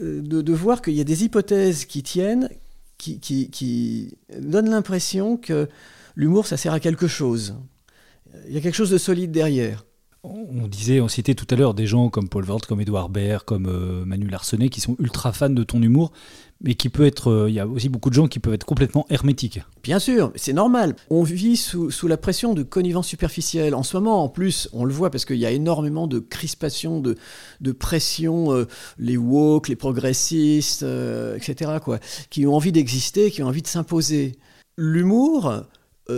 de, 0.00 0.52
voir 0.52 0.82
qu'il 0.82 0.94
y 0.94 1.00
a 1.00 1.04
des 1.04 1.24
hypothèses 1.24 1.84
qui 1.84 2.02
tiennent, 2.02 2.48
qui 2.98 4.16
donnent 4.36 4.70
l'impression 4.70 5.36
que 5.36 5.68
l'humour, 6.16 6.46
ça 6.46 6.56
sert 6.56 6.72
à 6.72 6.80
quelque 6.80 7.06
chose. 7.06 7.54
Il 8.48 8.54
y 8.54 8.58
a 8.58 8.60
quelque 8.60 8.74
chose 8.74 8.90
de 8.90 8.98
solide 8.98 9.30
derrière. 9.30 9.84
On 10.30 10.66
disait, 10.66 11.00
on 11.00 11.08
citait 11.08 11.34
tout 11.34 11.46
à 11.50 11.56
l'heure 11.56 11.74
des 11.74 11.86
gens 11.86 12.08
comme 12.10 12.28
Paul 12.28 12.44
Vert, 12.44 12.58
comme 12.68 12.80
Edouard 12.80 13.08
Baird, 13.08 13.44
comme 13.44 13.66
euh, 13.66 14.04
Manu 14.04 14.28
Larsenet, 14.28 14.68
qui 14.68 14.80
sont 14.80 14.96
ultra 14.98 15.32
fans 15.32 15.48
de 15.50 15.62
ton 15.62 15.80
humour, 15.82 16.12
mais 16.60 16.74
qui 16.74 16.88
peut 16.88 17.06
être. 17.06 17.30
euh, 17.30 17.50
Il 17.50 17.54
y 17.54 17.60
a 17.60 17.66
aussi 17.66 17.88
beaucoup 17.88 18.10
de 18.10 18.14
gens 18.14 18.26
qui 18.28 18.38
peuvent 18.38 18.52
être 18.54 18.66
complètement 18.66 19.06
hermétiques. 19.10 19.60
Bien 19.82 19.98
sûr, 19.98 20.32
c'est 20.36 20.52
normal. 20.52 20.96
On 21.08 21.22
vit 21.22 21.56
sous, 21.56 21.90
sous 21.90 22.08
la 22.08 22.16
pression 22.16 22.52
de 22.54 22.62
connivence 22.62 23.06
superficielle. 23.06 23.74
En 23.74 23.82
ce 23.82 23.96
moment, 23.96 24.22
en 24.22 24.28
plus, 24.28 24.68
on 24.72 24.84
le 24.84 24.92
voit 24.92 25.10
parce 25.10 25.24
qu'il 25.24 25.36
y 25.38 25.46
a 25.46 25.50
énormément 25.50 26.06
de 26.06 26.18
crispation, 26.18 27.00
de, 27.00 27.16
de 27.60 27.72
pression, 27.72 28.52
euh, 28.52 28.66
les 28.98 29.16
woke, 29.16 29.68
les 29.68 29.76
progressistes, 29.76 30.82
euh, 30.82 31.36
etc., 31.36 31.72
quoi, 31.82 31.98
qui 32.30 32.46
ont 32.46 32.54
envie 32.54 32.72
d'exister, 32.72 33.30
qui 33.30 33.42
ont 33.42 33.46
envie 33.48 33.62
de 33.62 33.68
s'imposer. 33.68 34.36
L'humour 34.76 35.62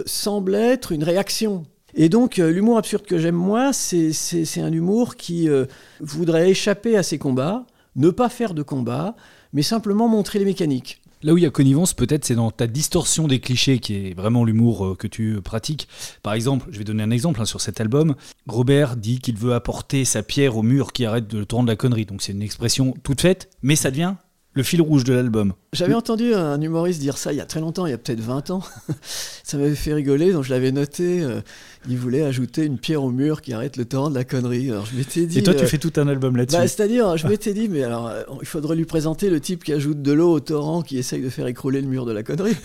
semble 0.07 0.55
être 0.55 0.93
une 0.93 1.03
réaction. 1.03 1.65
Et 1.95 2.09
donc, 2.09 2.39
euh, 2.39 2.51
l'humour 2.51 2.79
absurde 2.79 3.05
que 3.05 3.19
j'aime, 3.19 3.35
moi, 3.35 3.73
c'est 3.73 4.61
un 4.61 4.73
humour 4.73 5.17
qui 5.17 5.49
euh, 5.49 5.67
voudrait 6.01 6.51
échapper 6.51 6.97
à 6.97 7.03
ces 7.03 7.19
combats, 7.19 7.67
ne 7.97 8.11
pas 8.11 8.29
faire 8.29 8.55
de 8.55 8.63
combats, 8.63 9.17
mais 9.53 9.63
simplement 9.63 10.09
montrer 10.09 10.39
les 10.39 10.45
mécaniques. 10.45 11.01
Là 11.23 11.35
où 11.35 11.39
il 11.39 11.43
y 11.43 11.47
a 11.47 11.51
connivence, 11.51 11.93
peut-être, 11.93 12.25
c'est 12.25 12.35
dans 12.35 12.51
ta 12.51 12.67
distorsion 12.67 13.29
des 13.29 13.41
clichés 13.41 13.79
qui 13.79 13.95
est 13.95 14.15
vraiment 14.15 14.43
l'humour 14.43 14.87
euh, 14.87 14.95
que 14.95 15.07
tu 15.07 15.41
pratiques. 15.43 15.87
Par 16.23 16.33
exemple, 16.33 16.69
je 16.71 16.79
vais 16.79 16.85
donner 16.85 17.03
un 17.03 17.11
exemple 17.11 17.43
hein, 17.43 17.45
sur 17.45 17.61
cet 17.61 17.81
album. 17.81 18.15
Robert 18.47 18.97
dit 18.97 19.19
qu'il 19.19 19.37
veut 19.37 19.53
apporter 19.53 20.07
sa 20.07 20.23
pierre 20.23 20.57
au 20.57 20.63
mur 20.63 20.93
qui 20.93 21.05
arrête 21.05 21.27
de 21.27 21.39
le 21.39 21.45
torrent 21.45 21.63
de 21.63 21.69
la 21.69 21.77
connerie. 21.77 22.07
Donc 22.07 22.23
c'est 22.23 22.33
une 22.33 22.43
expression 22.43 22.95
toute 23.03 23.21
faite, 23.21 23.51
mais 23.63 23.77
ça 23.77 23.91
devient 23.91 24.15
le 24.55 24.63
fil 24.63 24.83
rouge 24.83 25.05
de 25.05 25.13
l'album. 25.13 25.53
J'avais 25.73 25.95
entendu 25.95 26.35
un 26.35 26.61
humoriste 26.61 27.01
dire 27.01 27.17
ça 27.17 27.33
il 27.33 27.37
y 27.37 27.41
a 27.41 27.47
très 27.47 27.61
longtemps, 27.61 27.87
il 27.87 27.91
y 27.91 27.93
a 27.93 27.99
peut-être 27.99 28.21
20 28.21 28.51
ans. 28.51 28.63
ça 29.45 29.57
m'avait 29.57 29.77
fait 29.77 29.95
rigoler, 29.95 30.33
donc 30.33 30.45
je 30.45 30.51
l'avais 30.51 30.73
noté. 30.73 31.23
euh, 31.23 31.41
il 31.89 31.97
voulait 31.97 32.23
ajouter 32.23 32.65
une 32.65 32.77
pierre 32.77 33.03
au 33.05 33.11
mur 33.11 33.43
qui 33.43 33.53
arrête 33.53 33.77
le 33.77 33.85
torrent 33.85 34.11
de 34.11 34.17
la 34.17 34.25
connerie. 34.25 34.71
Alors 34.71 34.87
je 34.87 34.97
m'étais 34.97 35.25
dit. 35.27 35.39
Et 35.39 35.43
toi, 35.43 35.55
tu 35.55 35.65
euh, 35.65 35.67
fais 35.67 35.79
tout 35.79 35.93
un 35.97 36.09
album 36.09 36.37
là-dessus. 36.37 36.59
bah, 36.59 36.67
C'est-à-dire, 36.67 37.17
je 37.17 37.29
m'étais 37.29 37.55
dit, 37.55 37.69
mais 37.69 37.85
alors, 37.85 38.09
euh, 38.09 38.23
il 38.41 38.47
faudrait 38.47 38.75
lui 38.77 38.85
présenter 38.85 39.31
le 39.31 39.41
type 39.41 39.63
qui 39.63 39.73
ajoute 39.73 40.03
de 40.03 40.13
l'eau 40.13 40.33
au 40.33 40.41
torrent, 40.41 40.83
qui 40.83 40.99
essaye 40.99 41.23
de 41.23 41.29
faire 41.29 41.47
écrouler 41.47 41.81
le 41.81 41.87
mur 41.87 42.05
de 42.05 42.13
la 42.13 42.23
connerie. 42.23 42.57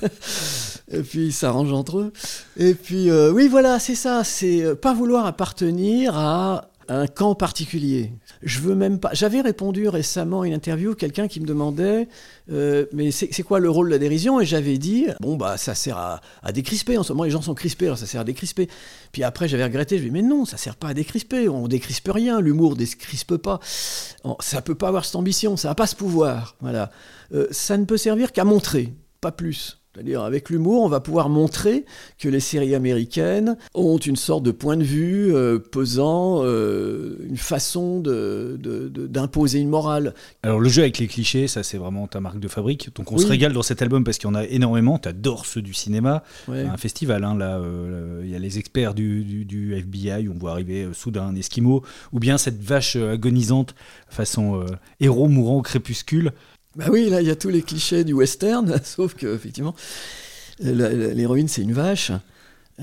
Et 0.91 1.01
puis, 1.01 1.27
ils 1.27 1.33
s'arrangent 1.33 1.73
entre 1.73 1.99
eux. 1.99 2.13
Et 2.57 2.73
puis, 2.73 3.09
oui, 3.11 3.47
voilà, 3.47 3.79
c'est 3.79 3.95
ça. 3.95 4.23
C'est 4.23 4.75
pas 4.75 4.93
vouloir 4.93 5.25
appartenir 5.25 6.15
à 6.15 6.69
un 6.87 7.07
camp 7.07 7.35
particulier. 7.35 8.11
Je 8.43 8.59
veux 8.59 8.75
même 8.75 8.99
pas. 8.99 9.09
J'avais 9.13 9.41
répondu 9.41 9.87
récemment 9.87 10.41
à 10.41 10.47
une 10.47 10.53
interview, 10.53 10.95
quelqu'un 10.95 11.27
qui 11.27 11.39
me 11.39 11.45
demandait, 11.45 12.07
euh, 12.51 12.85
mais 12.93 13.11
c'est 13.11 13.43
quoi 13.43 13.59
le 13.59 13.69
rôle 13.69 13.87
de 13.87 13.91
la 13.91 13.99
dérision? 13.99 14.39
Et 14.39 14.45
j'avais 14.45 14.77
dit, 14.77 15.07
bon, 15.19 15.35
bah, 15.35 15.57
ça 15.57 15.75
sert 15.75 15.97
à, 15.97 16.21
à 16.43 16.51
décrisper. 16.51 16.97
En 16.97 17.03
ce 17.03 17.13
moment, 17.13 17.23
les 17.23 17.31
gens 17.31 17.41
sont 17.41 17.53
crispés, 17.53 17.85
alors 17.85 17.97
ça 17.97 18.05
sert 18.05 18.21
à 18.21 18.23
décrisper. 18.23 18.67
Puis 19.11 19.23
après, 19.23 19.47
j'avais 19.47 19.63
regretté, 19.63 19.97
je 19.97 20.03
lui 20.03 20.09
ai 20.09 20.11
dit, 20.11 20.21
mais 20.21 20.27
non, 20.27 20.45
ça 20.45 20.57
sert 20.57 20.75
pas 20.75 20.89
à 20.89 20.93
décrisper. 20.93 21.49
On 21.49 21.67
décrispe 21.67 22.09
rien. 22.13 22.41
L'humour 22.41 22.75
décrispe 22.75 23.37
pas. 23.37 23.59
Ça 24.39 24.61
peut 24.61 24.75
pas 24.75 24.87
avoir 24.87 25.05
cette 25.05 25.15
ambition, 25.15 25.57
ça 25.57 25.69
n'a 25.69 25.75
pas 25.75 25.87
ce 25.87 25.95
pouvoir. 25.95 26.55
Voilà. 26.61 26.91
Euh, 27.33 27.47
ça 27.51 27.77
ne 27.77 27.85
peut 27.85 27.97
servir 27.97 28.31
qu'à 28.31 28.43
montrer, 28.43 28.93
pas 29.21 29.31
plus. 29.31 29.79
C'est-à-dire, 29.95 30.23
avec 30.23 30.49
l'humour, 30.49 30.83
on 30.83 30.89
va 30.89 30.99
pouvoir 30.99 31.29
montrer 31.29 31.85
que 32.19 32.27
les 32.27 32.41
séries 32.41 32.75
américaines 32.75 33.55
ont 33.73 33.97
une 33.97 34.17
sorte 34.17 34.43
de 34.43 34.51
point 34.51 34.75
de 34.75 34.83
vue 34.83 35.33
euh, 35.33 35.57
pesant, 35.57 36.41
euh, 36.43 37.15
une 37.25 37.37
façon 37.37 38.01
de- 38.01 38.57
de- 38.61 38.89
de- 38.89 39.07
d'imposer 39.07 39.59
une 39.59 39.69
morale. 39.69 40.13
Alors 40.43 40.59
le 40.59 40.67
jeu 40.67 40.81
avec 40.81 40.97
les 40.97 41.07
clichés, 41.07 41.47
ça 41.47 41.63
c'est 41.63 41.77
vraiment 41.77 42.07
ta 42.07 42.19
marque 42.19 42.39
de 42.41 42.49
fabrique. 42.49 42.89
Donc 42.93 43.13
on 43.13 43.15
Oui. 43.15 43.21
se 43.23 43.27
régale 43.27 43.53
dans 43.53 43.63
cet 43.63 43.81
album 43.81 44.03
parce 44.03 44.17
qu'il 44.17 44.27
y 44.27 44.31
en 44.31 44.35
a 44.35 44.43
énormément. 44.43 44.97
T'adores 44.99 45.45
ceux 45.45 45.61
du 45.61 45.73
cinéma. 45.73 46.23
Ouais. 46.49 46.63
Un 46.63 46.75
festival, 46.77 47.23
hein, 47.23 47.35
là, 47.37 47.57
euh, 47.59 48.21
il 48.25 48.29
y 48.29 48.35
a 48.35 48.39
les 48.39 48.59
experts 48.59 48.95
du, 48.95 49.23
du- 49.23 49.45
du 49.45 49.75
FBI, 49.75 50.27
on 50.27 50.37
voit 50.37 50.51
arriver 50.51 50.83
euh, 50.83 50.93
soudain 50.93 51.23
un 51.27 51.35
esquimau, 51.37 51.83
ou 52.11 52.19
bien 52.19 52.37
cette 52.37 52.61
vache 52.61 52.97
agonisante 52.97 53.75
façon 54.09 54.65
héros 54.99 55.29
mourant 55.29 55.57
au 55.57 55.61
crépuscule. 55.61 56.33
Bah 56.75 56.87
oui, 56.89 57.09
là, 57.09 57.21
il 57.21 57.27
y 57.27 57.31
a 57.31 57.35
tous 57.37 57.49
les 57.49 57.61
clichés 57.61 58.03
du 58.03 58.13
western, 58.13 58.79
sauf 58.83 59.15
que, 59.15 59.33
effectivement, 59.33 59.75
l'héroïne, 60.59 61.47
c'est 61.47 61.61
une 61.61 61.73
vache. 61.73 62.11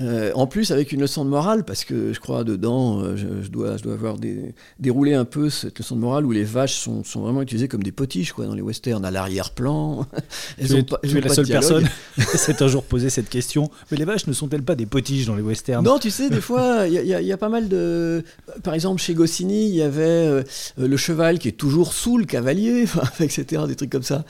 Euh, 0.01 0.31
en 0.33 0.47
plus, 0.47 0.71
avec 0.71 0.91
une 0.91 1.01
leçon 1.01 1.23
de 1.23 1.29
morale, 1.29 1.63
parce 1.65 1.85
que 1.85 2.13
je 2.13 2.19
crois 2.19 2.43
dedans, 2.43 2.99
euh, 3.01 3.15
je, 3.15 3.43
je 3.43 3.49
dois, 3.49 3.77
je 3.77 3.83
dois 3.83 3.93
avoir 3.93 4.17
des- 4.17 4.55
déroulé 4.79 5.13
un 5.13 5.23
peu 5.23 5.51
cette 5.51 5.77
leçon 5.77 5.95
de 5.95 6.01
morale 6.01 6.25
où 6.25 6.31
les 6.31 6.43
vaches 6.43 6.73
sont, 6.73 7.03
sont 7.03 7.21
vraiment 7.21 7.43
utilisées 7.43 7.67
comme 7.67 7.83
des 7.83 7.91
potiches 7.91 8.33
quoi, 8.33 8.47
dans 8.47 8.55
les 8.55 8.63
westerns, 8.63 9.05
à 9.05 9.11
l'arrière-plan. 9.11 10.07
Elles 10.57 10.67
tu 10.67 10.73
ont 10.73 10.77
es, 10.77 10.83
pas- 10.83 10.99
tu 11.03 11.09
elles 11.09 11.15
ont 11.15 11.17
es 11.19 11.21
la 11.21 11.29
seule 11.35 11.47
personne 11.47 11.87
s'est 12.17 12.63
un 12.63 12.67
jour 12.67 12.83
posé 12.85 13.11
cette 13.11 13.29
question. 13.29 13.69
Mais 13.91 13.97
les 13.97 14.05
vaches 14.05 14.25
ne 14.25 14.33
sont-elles 14.33 14.63
pas 14.63 14.73
des 14.73 14.87
potiches 14.87 15.27
dans 15.27 15.35
les 15.35 15.43
westerns? 15.43 15.83
Non, 15.85 15.99
tu 15.99 16.09
sais, 16.09 16.31
des 16.31 16.41
fois, 16.41 16.87
il 16.87 16.93
y, 16.93 17.13
a- 17.13 17.21
y 17.21 17.27
y 17.31 17.37
pas 17.37 17.49
mal 17.49 17.69
de. 17.69 18.23
Par 18.63 18.73
exemple, 18.73 18.99
chez 18.99 19.13
Goscinny, 19.13 19.69
il 19.69 19.75
y 19.75 19.83
avait 19.83 20.01
euh, 20.01 20.43
le 20.77 20.97
cheval 20.97 21.37
qui 21.37 21.49
est 21.49 21.51
toujours 21.51 21.93
sous 21.93 22.17
le 22.17 22.25
cavalier, 22.25 22.85
etc., 23.19 23.61
des 23.67 23.75
trucs 23.75 23.91
comme 23.91 24.01
ça. 24.01 24.25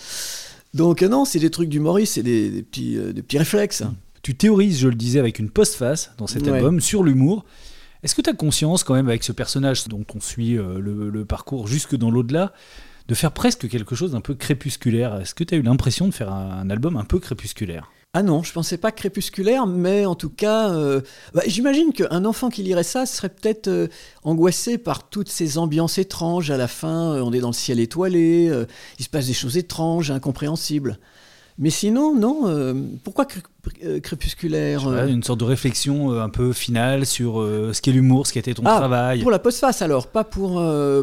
Donc, 0.73 1.03
non, 1.03 1.23
c'est 1.23 1.39
des 1.39 1.51
trucs 1.51 1.69
d'humoriste, 1.69 2.15
c'est 2.15 2.23
des, 2.23 2.49
des 2.49 2.63
petits, 2.63 2.97
euh, 2.97 3.13
des 3.13 3.21
petits 3.21 3.37
réflexes. 3.37 3.83
Tu 4.23 4.35
théorises, 4.35 4.79
je 4.79 4.87
le 4.87 4.95
disais, 4.95 5.19
avec 5.19 5.37
une 5.37 5.49
postface 5.49 6.11
dans 6.17 6.27
cet 6.27 6.43
Ouais. 6.47 6.53
album 6.53 6.79
sur 6.79 7.03
l'humour. 7.03 7.43
Est-ce 8.03 8.15
que 8.15 8.21
tu 8.21 8.29
as 8.29 8.33
conscience 8.33 8.83
quand 8.85 8.93
même 8.93 9.09
avec 9.09 9.23
ce 9.23 9.33
personnage 9.33 9.87
dont 9.89 10.05
on 10.15 10.19
suit 10.21 10.57
euh, 10.57 10.79
le, 10.79 11.09
le 11.09 11.25
parcours 11.25 11.67
jusque 11.67 11.95
dans 11.97 12.09
l'au-delà 12.09 12.53
de 13.09 13.15
faire 13.15 13.33
presque 13.33 13.67
quelque 13.67 13.95
chose 13.95 14.11
d'un 14.13 14.21
peu 14.21 14.33
crépusculaire? 14.33 15.19
Est-ce 15.19 15.35
que 15.35 15.43
tu 15.43 15.53
as 15.55 15.57
eu 15.57 15.61
l'impression 15.61 16.07
de 16.07 16.13
faire 16.13 16.31
un, 16.31 16.51
un 16.61 16.69
album 16.69 16.95
un 16.95 17.03
peu 17.03 17.19
crépusculaire? 17.19 17.91
Ah 18.13 18.23
non, 18.23 18.43
je 18.43 18.53
pensais 18.53 18.77
pas 18.77 18.91
crépusculaire, 18.91 19.65
mais 19.67 20.05
en 20.05 20.15
tout 20.15 20.29
cas, 20.29 20.69
euh, 20.71 21.01
bah, 21.33 21.41
j'imagine 21.47 21.91
qu'un 21.91 22.23
enfant 22.25 22.49
qui 22.49 22.61
lirait 22.63 22.83
ça 22.83 23.05
serait 23.05 23.29
peut-être 23.29 23.67
euh, 23.67 23.87
angoissé 24.23 24.77
par 24.77 25.09
toutes 25.09 25.29
ces 25.29 25.57
ambiances 25.57 25.97
étranges. 25.97 26.49
À 26.51 26.57
la 26.57 26.67
fin, 26.69 27.13
euh, 27.15 27.21
on 27.23 27.33
est 27.33 27.39
dans 27.39 27.47
le 27.49 27.53
ciel 27.53 27.79
étoilé, 27.79 28.49
il 28.99 29.03
se 29.03 29.09
passe 29.09 29.27
des 29.27 29.33
choses 29.33 29.57
étranges, 29.57 30.11
incompréhensibles. 30.11 30.97
Mais 31.59 31.69
sinon, 31.69 32.15
non. 32.15 32.47
euh, 32.47 32.73
pourquoi 33.03 33.27
euh, 33.83 33.99
crépusculaire 33.99 34.87
euh, 34.87 35.05
Une 35.07 35.21
sorte 35.21 35.39
de 35.39 35.45
réflexion 35.45 36.11
euh, 36.11 36.21
un 36.23 36.29
peu 36.29 36.51
finale 36.51 37.05
sur 37.05 37.35
ce 37.35 37.79
qu'est 37.79 37.91
l'humour, 37.91 38.25
ce 38.25 38.33
qu'était 38.33 38.55
ton 38.55 38.63
Ah, 38.65 38.77
travail. 38.77 39.21
Pour 39.21 39.29
la 39.29 39.37
postface 39.37 39.83
alors, 39.83 40.07
pas 40.07 40.23
pour, 40.23 40.55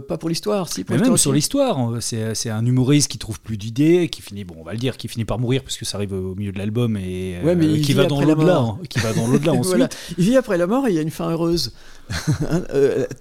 pas 0.09 0.19
pour 0.19 0.28
l'histoire. 0.28 0.69
Si, 0.69 0.83
pour 0.83 0.97
Mais 0.97 1.02
même 1.02 1.16
sur 1.16 1.33
l'histoire, 1.33 1.97
c'est 2.00 2.50
un 2.50 2.66
humoriste 2.66 3.09
qui 3.11 3.19
trouve 3.19 3.40
plus 3.40 3.57
d'idées, 3.57 4.09
qui 4.09 4.23
finit, 4.23 4.42
bon, 4.45 4.57
on 4.59 4.64
va 4.64 4.73
le 4.73 4.78
dire, 4.78 4.97
qui 4.97 5.07
finit 5.07 5.25
par 5.25 5.38
mourir 5.38 5.62
puisque 5.62 5.85
ça 5.87 5.99
arrive 5.99 6.12
au 6.12 6.35
milieu 6.35 6.50
de 6.52 6.59
l'album 6.59 6.97
et 6.97 7.37
Ouais, 7.45 7.54
mais 7.54 7.66
il 7.66 7.83
qui 7.83 7.92
va 7.92 8.07
dans 8.07 8.21
l'au-delà, 8.21 8.54
mort. 8.54 8.78
hein, 8.83 8.87
qui 8.88 8.99
va 8.99 9.12
dans 9.12 9.28
l'au-delà 9.28 9.52
ensuite. 9.52 9.66
Voilà. 9.76 9.88
Il 10.19 10.25
vit 10.25 10.37
après 10.37 10.59
la 10.59 10.66
mort 10.66 10.87
et 10.88 10.90
il 10.90 10.97
y 10.97 10.99
a 10.99 11.02
une 11.02 11.11
fin 11.11 11.30
heureuse. 11.30 11.73
Hein, 12.50 12.62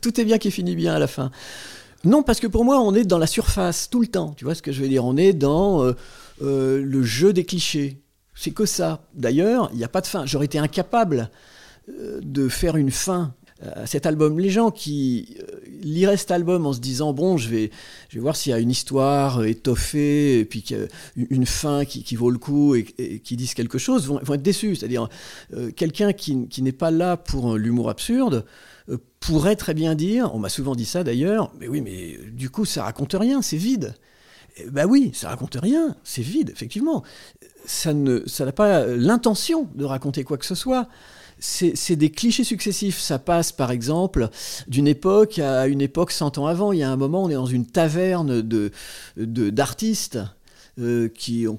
tout 0.01 0.19
est 0.19 0.25
bien 0.25 0.39
qui 0.39 0.50
finit 0.50 0.75
bien 0.75 0.95
à 0.95 1.00
la 1.00 1.05
fin. 1.07 1.29
Non, 2.03 2.24
parce 2.24 2.39
que 2.39 2.48
pour 2.48 2.65
moi, 2.65 2.79
on 2.81 2.95
est 2.95 3.03
dans 3.03 3.19
la 3.19 3.27
surface 3.27 3.88
tout 3.89 4.01
le 4.01 4.07
temps. 4.07 4.33
Tu 4.36 4.45
vois 4.45 4.55
ce 4.55 4.63
que 4.63 4.71
je 4.71 4.81
veux 4.81 4.88
dire? 4.88 5.05
On 5.05 5.15
est 5.15 5.33
dans 5.33 5.93
euh, 6.41 6.81
le 6.81 7.03
jeu 7.03 7.34
des 7.34 7.46
clichés. 7.46 8.01
C'est 8.36 8.51
que 8.51 8.65
ça. 8.65 9.03
D'ailleurs, 9.15 9.69
il 9.74 9.77
n'y 9.77 9.84
a 9.84 9.89
pas 9.89 10.01
de 10.01 10.08
fin. 10.08 10.25
J'aurais 10.25 10.46
été 10.46 10.60
incapable 10.60 11.29
euh, 11.89 12.19
de 12.22 12.48
faire 12.48 12.77
une 12.77 12.91
fin 12.91 13.34
à 13.62 13.86
cet 13.86 14.05
album. 14.05 14.39
Les 14.39 14.50
gens 14.50 14.72
qui 14.72 15.36
euh, 15.41 15.60
liraient 15.81 16.15
cet 16.15 16.31
album 16.31 16.65
en 16.65 16.72
se 16.72 16.79
disant 16.79 17.12
bon, 17.12 17.36
je 17.36 17.50
vais, 17.50 17.72
je 18.08 18.15
vais 18.15 18.22
voir 18.22 18.38
s'il 18.38 18.51
y 18.51 18.53
a 18.53 18.60
une 18.60 18.72
histoire 18.72 19.43
étoffée 19.43 20.39
et 20.39 20.46
puis 20.46 20.63
y 20.69 20.75
a 20.75 20.88
une- 21.15 21.46
fin 21.46 21.84
qui, 21.84 22.15
vaut 22.15 22.31
le 22.31 22.38
coup 22.38 22.75
et, 22.75 22.86
qui 22.86 23.36
disent 23.36 23.53
quelque 23.53 23.77
chose 23.77 24.08
vont, 24.08 24.19
être 24.22 24.41
déçus. 24.41 24.77
C'est-à-dire 24.77 25.10
quelqu'un 25.75 26.13
qui, 26.13 26.48
n'est 26.62 26.72
pas 26.72 26.91
là 26.91 27.17
pour 27.17 27.58
l'humour 27.58 27.89
absurde 27.89 28.46
pourrait 29.19 29.58
très 29.58 29.74
bien 29.74 29.93
dire, 29.93 30.34
on 30.34 30.39
m'a 30.39 30.50
souvent 30.50 30.74
dit 30.74 30.86
ça 30.86 31.03
d'ailleurs, 31.03 31.51
mais 31.60 31.67
oui, 31.67 31.81
mais 31.81 32.17
du 32.31 32.50
coup 32.50 32.63
ça 32.63 32.84
raconte 32.84 33.13
rien, 33.13 33.41
c'est 33.41 33.58
vide. 33.58 33.93
Ben 34.72 34.86
oui, 34.86 35.12
ça 35.13 35.30
raconte 35.30 35.56
rien, 35.62 35.96
c'est 36.04 36.22
vide, 36.22 36.50
effectivement. 36.51 37.04
Ça 37.66 37.94
n'a 37.94 38.51
pas 38.51 38.86
l'intention 38.86 39.68
de 39.75 39.86
raconter 39.86 40.24
quoi 40.24 40.38
que 40.38 40.46
ce 40.46 40.56
soit. 40.56 40.88
C'est 41.42 41.96
des 41.96 42.10
clichés 42.12 42.44
successifs. 42.44 43.00
Ça 43.00 43.18
passe, 43.20 43.51
par 43.54 43.72
exemple, 43.72 44.30
d'une 44.68 44.88
époque 44.88 45.39
à 45.39 45.68
une 45.68 45.80
époque 45.82 46.12
100 46.12 46.38
ans 46.38 46.48
avant. 46.48 46.74
Il 46.74 46.80
y 46.80 46.84
a 46.84 46.92
un 46.92 46.98
moment, 46.98 47.24
on 47.24 47.30
est 47.30 47.36
dans 47.36 47.46
une 47.46 47.66
taverne 47.66 48.42
de 48.42 48.72
d'artistes. 49.18 50.20
euh, 50.80 51.10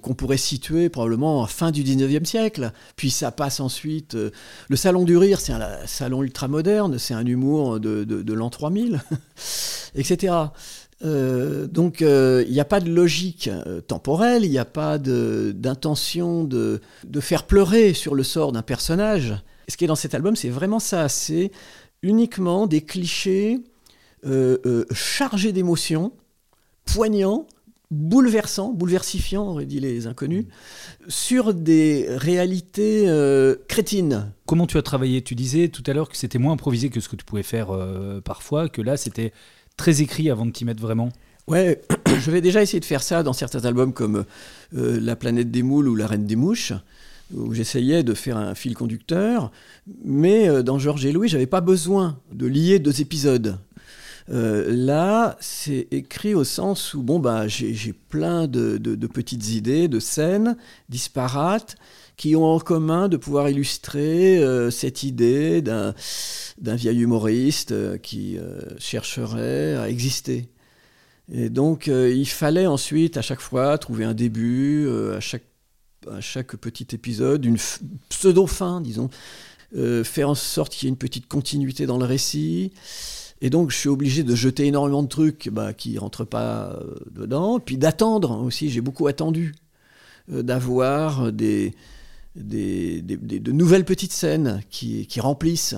qu'on 0.02 0.14
pourrait 0.14 0.38
situer 0.38 0.88
probablement 0.88 1.44
à 1.44 1.46
fin 1.46 1.70
du 1.72 1.82
19e 1.84 2.24
siècle. 2.24 2.72
Puis 2.96 3.10
ça 3.10 3.30
passe 3.30 3.60
ensuite. 3.60 4.14
euh, 4.14 4.30
le 4.70 4.76
Salon 4.76 5.04
du 5.04 5.16
Rire, 5.18 5.40
c'est 5.40 5.52
un 5.52 5.86
salon 5.86 6.22
ultra-moderne, 6.22 6.98
c'est 6.98 7.12
un 7.12 7.26
humour 7.26 7.80
de, 7.80 8.04
de- 8.04 8.22
de 8.22 8.32
l'an 8.32 8.48
3000, 8.48 9.02
etc. 9.94 10.32
Euh, 11.02 11.66
donc 11.66 12.02
euh, 12.02 12.44
il 12.46 12.52
n'y 12.52 12.60
a 12.60 12.64
pas 12.64 12.80
de 12.80 12.90
logique 12.90 13.48
euh, 13.48 13.80
temporelle, 13.80 14.44
il 14.44 14.50
n'y 14.50 14.58
a 14.58 14.66
pas 14.66 14.98
d'intention 14.98 16.44
de, 16.44 16.80
faire 17.20 17.44
pleurer 17.44 17.94
sur 17.94 18.14
le 18.14 18.22
sort 18.22 18.52
d'un 18.52 18.62
personnage. 18.62 19.34
Ce 19.68 19.76
qui 19.76 19.84
est 19.84 19.88
dans 19.88 19.94
cet 19.94 20.14
album, 20.14 20.36
c'est 20.36 20.48
vraiment 20.48 20.80
ça. 20.80 21.08
C'est 21.08 21.52
uniquement 22.02 22.66
des 22.66 22.82
clichés 22.82 23.60
chargés 24.92 25.52
d'émotions, 25.52 26.12
poignants, 26.84 27.46
bouleversants, 27.90 28.72
bouleversifiants, 28.72 29.46
auraient 29.46 29.64
dit 29.64 29.80
les 29.80 30.06
inconnus, 30.06 30.44
sur 31.08 31.54
des 31.54 32.06
réalités 32.08 33.06
crétines. 33.68 34.32
Comment 34.44 34.66
tu 34.66 34.76
as 34.76 34.82
travaillé? 34.82 35.22
Tu 35.22 35.34
disais 35.34 35.68
tout 35.68 35.84
à 35.86 35.94
l'heure 35.94 36.08
que 36.08 36.16
c'était 36.16 36.38
moins 36.38 36.52
improvisé 36.52 36.90
que 36.90 37.00
ce 37.00 37.08
que 37.08 37.16
tu 37.16 37.24
pouvais 37.24 37.44
faire 37.44 37.68
parfois, 38.24 38.68
que 38.68 38.82
là 38.82 38.96
c'était 38.96 39.32
très 39.80 40.02
écrit 40.02 40.28
avant 40.28 40.44
de 40.44 40.50
t'y 40.50 40.66
mettre 40.66 40.82
vraiment. 40.82 41.08
Ouais, 41.48 41.80
je 42.20 42.30
vais 42.30 42.42
déjà 42.42 42.60
essayer 42.60 42.80
de 42.80 42.84
faire 42.84 43.02
ça 43.02 43.22
dans 43.22 43.32
certains 43.32 43.64
albums 43.64 43.94
comme 43.94 44.26
euh, 44.76 45.00
La 45.00 45.16
planète 45.16 45.50
des 45.50 45.62
moules 45.62 45.88
ou 45.88 45.94
La 45.96 46.06
reine 46.06 46.26
des 46.26 46.36
mouches, 46.36 46.74
où 47.34 47.54
j'essayais 47.54 48.02
de 48.02 48.12
faire 48.12 48.36
un 48.36 48.54
fil 48.54 48.74
conducteur. 48.74 49.50
Mais 50.04 50.50
euh, 50.50 50.62
dans 50.62 50.78
Georges 50.78 51.06
et 51.06 51.12
Louis, 51.12 51.28
j'avais 51.28 51.46
pas 51.46 51.62
besoin 51.62 52.18
de 52.30 52.46
lier 52.46 52.78
deux 52.78 53.00
épisodes. 53.00 53.56
Euh, 54.28 54.66
là, 54.68 55.38
c'est 55.40 55.88
écrit 55.92 56.34
au 56.34 56.44
sens 56.44 56.92
où 56.92 57.02
bon 57.02 57.18
bah 57.18 57.48
j'ai 57.48 57.94
plein 58.10 58.46
de 58.46 58.76
petites 59.06 59.48
idées, 59.48 59.88
de 59.88 59.98
scènes 59.98 60.58
disparates 60.90 61.76
qui 62.20 62.36
ont 62.36 62.44
en 62.44 62.58
commun 62.58 63.08
de 63.08 63.16
pouvoir 63.16 63.48
illustrer 63.48 64.36
euh, 64.36 64.70
cette 64.70 65.04
idée 65.04 65.62
d'un 65.62 65.94
d'un 66.58 66.74
vieil 66.74 67.00
humoriste 67.00 67.72
euh, 67.72 67.96
qui 67.96 68.36
euh, 68.36 68.60
chercherait 68.78 69.74
à 69.76 69.88
exister. 69.88 70.50
Et 71.32 71.48
donc, 71.48 71.86
il 71.86 72.26
fallait 72.26 72.66
ensuite, 72.66 73.16
à 73.16 73.22
chaque 73.22 73.40
fois, 73.40 73.78
trouver 73.78 74.04
un 74.04 74.14
début, 74.14 74.88
à, 75.14 75.20
chaque, 75.20 75.44
à 76.10 76.20
chaque 76.20 76.56
petit 76.56 76.88
épisode, 76.92 77.44
une 77.44 77.56
pseudo-fin, 78.08 78.80
disons, 78.80 79.10
faire 80.02 80.28
en 80.28 80.34
sorte 80.34 80.72
qu'il 80.72 80.86
y 80.86 80.88
ait 80.88 80.90
une 80.90 80.98
petite 80.98 81.28
continuité 81.28 81.86
dans 81.86 81.98
le 81.98 82.04
récit. 82.04 82.72
Et 83.40 83.48
donc, 83.48 83.70
je 83.70 83.76
suis 83.76 83.88
obligé 83.88 84.24
de 84.24 84.34
jeter 84.34 84.66
énormément 84.66 85.04
de 85.04 85.08
trucs 85.08 85.48
bah, 85.52 85.72
qui 85.72 85.94
ne 85.94 86.00
rentrent 86.00 86.24
pas 86.24 86.80
dedans, 87.12 87.60
puis 87.60 87.76
d'attendre 87.76 88.42
aussi. 88.42 88.68
J'ai 88.68 88.80
beaucoup 88.80 89.06
attendu 89.06 89.54
d'avoir 90.26 91.30
des, 91.30 91.76
des, 92.36 93.02
des- 93.02 93.16
des- 93.16 93.40
de 93.40 93.52
nouvelles 93.52 93.84
petites 93.84 94.12
scènes 94.12 94.62
qui, 94.70 95.06
qui 95.06 95.20
remplissent. 95.20 95.74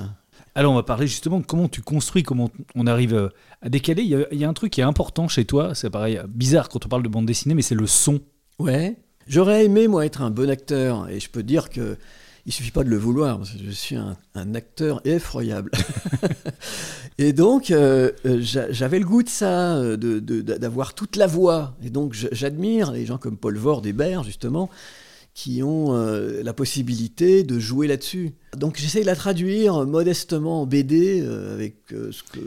Alors 0.55 0.73
on 0.73 0.77
va 0.77 0.83
parler 0.83 1.07
justement 1.07 1.41
de 1.41 1.47
comment 1.47 1.69
tu 1.69 1.81
construis, 1.81 2.23
comment 2.23 2.51
on 2.75 2.87
arrive 2.87 3.15
euh, 3.15 3.29
à 3.63 3.69
décaler. 3.71 4.03
Il 4.03 4.09
y 4.09 4.15
a, 4.17 4.27
il 4.33 4.39
y 4.39 4.45
a 4.45 4.49
un 4.49 4.53
truc 4.53 4.73
qui 4.73 4.81
est 4.81 4.85
important 4.85 5.27
chez 5.29 5.45
toi, 5.47 5.75
c'est 5.75 5.89
pareil, 5.91 6.21
bizarre 6.29 6.69
quand 6.69 6.85
on 6.85 6.89
parle 6.91 7.03
de 7.03 7.09
bande 7.09 7.25
dessinée, 7.27 7.55
mais 7.55 7.63
c'est 7.63 7.75
le 7.75 7.87
son. 7.87 8.21
Ouais. 8.59 8.97
J'aurais 9.27 9.65
aimé, 9.65 9.89
moi, 9.89 10.05
être 10.05 10.21
un 10.21 10.31
bon 10.31 10.51
acteur. 10.51 11.09
Et 11.09 11.21
je 11.21 11.31
peux 11.31 11.43
dire 11.43 11.71
que 11.71 11.97
il 12.45 12.53
suffit 12.53 12.73
pas 12.73 12.83
de 12.83 12.89
le 12.91 12.97
vouloir, 12.97 13.39
parce 13.39 13.53
que 13.53 13.59
je 13.65 13.71
suis 13.71 13.95
un, 13.95 14.17
un 14.35 14.55
acteur 14.57 15.01
effroyable. 15.07 15.71
et 17.19 17.33
donc, 17.33 17.71
euh, 17.71 18.11
euh, 18.27 18.39
j'a- 18.41 18.71
j'avais 18.73 18.99
le 18.99 19.05
goût 19.05 19.23
de 19.23 19.29
ça, 19.29 19.77
euh, 19.77 19.97
de- 19.97 20.19
de- 20.19 20.41
d'avoir 20.43 20.95
toute 20.95 21.17
la 21.17 21.27
voix. 21.27 21.77
Et 21.85 21.91
donc, 21.91 22.15
j'admire 22.33 22.93
les 22.93 23.07
gens 23.07 23.17
comme 23.19 23.37
Paul 23.37 23.57
Vord 23.57 23.87
Hébert, 23.87 24.25
justement, 24.25 24.69
qui 25.35 25.63
ont 25.63 25.95
euh, 25.95 26.43
la 26.43 26.53
possibilité 26.53 27.43
de 27.43 27.59
jouer 27.59 27.87
là-dessus. 27.87 28.33
Donc, 28.57 28.77
j'essaye 28.79 29.01
de 29.03 29.07
la 29.07 29.17
traduire 29.17 29.87
modestement 29.87 30.63
en 30.63 30.67
BD, 30.67 31.21
euh, 31.23 31.55
avec 31.55 31.77
euh, 31.93 32.11
ce 32.13 32.23
que... 32.23 32.41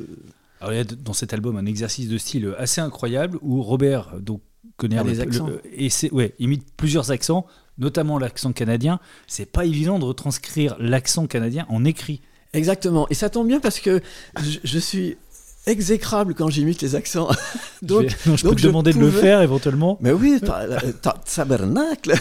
Alors 0.62 0.74
il 0.74 0.78
y 0.78 0.80
a 0.80 0.84
dans 0.84 1.14
cet 1.14 1.34
album 1.34 1.58
un 1.58 1.66
exercice 1.66 2.08
de 2.08 2.18
style 2.18 2.54
assez 2.58 2.82
incroyable 2.82 3.38
où 3.42 3.62
Robert 3.62 4.16
donc 4.22 4.42
connaît 4.78 4.98
Ah, 4.98 5.04
le- 5.04 5.10
les 5.12 5.20
accents. 5.20 5.48
le- 5.48 5.62
et 5.76 5.90
ouais, 6.12 6.34
imite 6.40 6.64
plusieurs 6.78 7.12
accents, 7.12 7.46
notamment 7.78 8.18
l'accent 8.18 8.54
canadien. 8.54 9.00
C'est 9.28 9.52
pas 9.52 9.66
évident 9.66 10.00
de 10.00 10.06
retranscrire 10.06 10.76
l'accent 10.80 11.28
canadien 11.28 11.66
en 11.70 11.84
écrit. 11.86 12.22
Exactement. 12.54 13.06
Et 13.10 13.16
ça 13.16 13.30
tombe 13.30 13.48
bien 13.48 13.60
parce 13.60 13.80
que 13.80 14.00
je, 14.42 14.60
je 14.64 14.80
suis 14.80 15.18
exécrable 15.68 16.34
quand 16.36 16.50
j'imite 16.50 16.82
les 16.82 16.96
accents. 16.96 17.30
donc, 17.82 18.04
je, 18.04 18.08
vais- 18.08 18.16
non, 18.28 18.36
je 18.38 18.42
peux 18.44 18.48
donc 18.50 18.56
te 18.58 18.62
je 18.62 18.68
demander 18.68 18.94
de 18.94 19.00
le 19.00 19.12
faire 19.12 19.42
éventuellement. 19.42 19.98
Mais 20.02 20.12
oui, 20.12 20.40
ta- 20.42 21.14
tabernacle. 21.34 22.14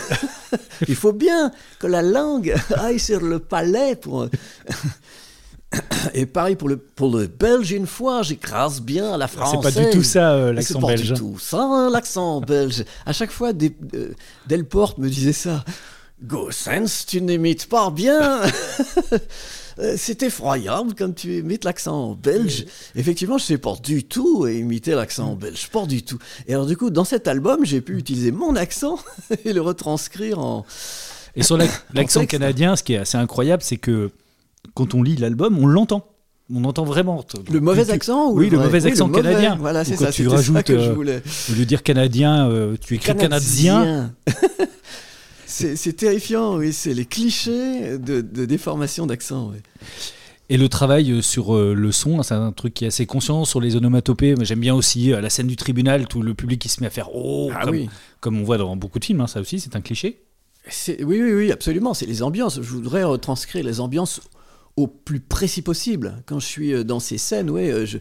Il 0.88 0.94
faut 0.96 1.12
bien 1.12 1.50
que 1.78 1.86
la 1.86 2.02
langue 2.02 2.54
aille 2.76 2.98
sur 2.98 3.20
le 3.20 3.38
palais 3.38 3.96
pour. 3.96 4.28
Et 6.14 6.24
pareil 6.26 6.54
pour 6.54 6.68
le, 6.68 6.76
pour 6.76 7.10
le 7.16 7.26
belge, 7.26 7.72
une 7.72 7.88
fois, 7.88 8.22
j'écrase 8.22 8.80
bien 8.80 9.16
la 9.16 9.26
C'est 9.26 9.36
française. 9.36 9.74
pas 9.74 9.80
du 9.84 9.90
tout 9.90 10.04
ça 10.04 10.32
euh, 10.32 10.52
l'accent 10.52 10.74
C'est 10.74 10.80
pas 10.80 10.86
belge. 10.86 11.12
du 11.12 11.18
tout 11.18 11.36
ça, 11.40 11.62
hein, 11.62 11.90
l'accent 11.90 12.40
belge. 12.40 12.84
À 13.06 13.12
chaque 13.12 13.32
fois, 13.32 13.52
des, 13.52 13.74
euh, 13.94 14.12
Delporte 14.46 14.98
me 14.98 15.08
disait 15.08 15.32
ça. 15.32 15.64
Gossens, 16.22 17.06
tu 17.08 17.20
n'imites 17.20 17.66
pas 17.68 17.90
bien. 17.90 18.40
Euh, 19.78 19.94
C'est 19.96 20.22
effroyable 20.22 20.94
comme 20.94 21.14
tu 21.14 21.38
imites 21.38 21.64
l'accent 21.64 22.14
belge. 22.14 22.66
Effectivement, 22.94 23.38
je 23.38 23.44
sais 23.44 23.58
pas 23.58 23.74
du 23.82 24.04
tout 24.04 24.46
imiter 24.46 24.92
l'accent 24.94 25.34
belge, 25.34 25.68
pas 25.72 25.86
du 25.86 26.02
tout. 26.02 26.18
Et 26.46 26.54
alors 26.54 26.66
du 26.66 26.76
coup, 26.76 26.90
dans 26.90 27.04
cet 27.04 27.26
album, 27.28 27.64
j'ai 27.64 27.80
pu 27.80 27.96
utiliser 27.98 28.30
mon 28.32 28.54
accent 28.56 28.98
et 29.44 29.52
le 29.52 29.60
retranscrire 29.60 30.38
en... 30.38 30.64
Et 31.36 31.42
sur 31.42 31.56
la- 31.56 31.66
l'accent 31.94 32.24
canadien, 32.26 32.76
ce 32.76 32.82
qui 32.82 32.92
est 32.94 32.98
assez 32.98 33.16
incroyable, 33.18 33.62
c'est 33.62 33.76
que 33.78 34.10
quand 34.74 34.94
on 34.94 35.02
lit 35.02 35.16
l'album, 35.16 35.58
on 35.58 35.66
l'entend. 35.66 36.06
On 36.54 36.62
entend 36.64 36.84
vraiment. 36.84 37.24
Le 37.50 37.58
mauvais 37.58 37.86
Tu- 37.86 37.90
accent 37.92 38.30
ou 38.30 38.38
Oui, 38.38 38.50
le 38.50 38.58
mauvais 38.58 38.82
Oui, 38.84 38.90
accent 38.90 39.08
mauvais. 39.08 39.22
canadien. 39.22 39.56
Voilà, 39.58 39.82
c'est 39.82 39.96
quand 39.96 40.04
ça. 40.04 40.12
tu 40.12 40.24
c'était 40.24 40.28
ça 40.30 40.36
rajoutes, 40.36 40.62
que 40.64 40.78
je 40.78 40.90
euh, 40.90 40.92
voulais. 40.92 41.22
Au 41.50 41.52
lieu 41.54 41.60
de 41.60 41.64
dire 41.64 41.82
canadien, 41.82 42.50
euh, 42.50 42.76
tu 42.78 42.94
écris 42.96 43.16
canadien. 43.16 44.12
c'est 44.28 44.34
c'est 45.76 45.92
terrifiant, 45.94 46.56
oui. 46.56 46.72
C'est 46.72 46.94
les 46.94 47.04
clichés 47.06 47.98
de, 47.98 48.20
de 48.20 48.44
déformation 48.44 49.06
d'accent. 49.06 49.50
oui. 49.52 49.58
Et 50.50 50.58
le 50.58 50.68
travail 50.68 51.10
euh, 51.10 51.22
sur 51.22 51.56
euh, 51.56 51.72
le 51.74 51.90
son, 51.90 52.22
c'est 52.22 52.34
un 52.34 52.52
truc 52.52 52.74
qui 52.74 52.84
est 52.84 52.88
assez 52.88 53.06
conscient 53.06 53.44
sur 53.46 53.60
les 53.60 53.76
onomatopées. 53.76 54.34
Mais 54.36 54.44
j'aime 54.44 54.60
bien 54.60 54.74
aussi 54.74 55.12
euh, 55.12 55.20
la 55.22 55.30
scène 55.30 55.46
du 55.46 55.56
tribunal, 55.56 56.06
tout 56.06 56.20
le 56.22 56.34
public 56.34 56.60
qui 56.60 56.68
se 56.68 56.80
met 56.82 56.86
à 56.86 56.90
faire 56.90 57.08
oh, 57.14 57.50
Ah 57.54 57.62
comme, 57.64 57.70
oui. 57.70 57.88
comme 58.20 58.38
on 58.38 58.44
voit 58.44 58.58
dans 58.58 58.76
beaucoup 58.76 58.98
de 58.98 59.04
films. 59.04 59.22
hein, 59.22 59.26
ça 59.26 59.40
aussi, 59.40 59.58
c'est 59.60 59.74
un 59.76 59.80
cliché. 59.80 60.20
Oui, 60.88 61.20
oui, 61.22 61.32
oui, 61.32 61.52
absolument. 61.52 61.94
C'est 61.94 62.06
les 62.06 62.22
ambiances. 62.22 62.56
Je 62.56 62.68
voudrais 62.68 63.04
retranscrire 63.04 63.64
les 63.64 63.80
ambiances 63.80 64.20
au 64.76 64.86
plus 64.86 65.20
précis 65.20 65.62
possible. 65.62 66.22
Quand 66.26 66.40
je 66.40 66.46
suis 66.46 66.84
dans 66.84 67.00
ces 67.00 67.16
scènes, 67.16 67.48
ouais, 67.48 67.86
je... 67.86 67.98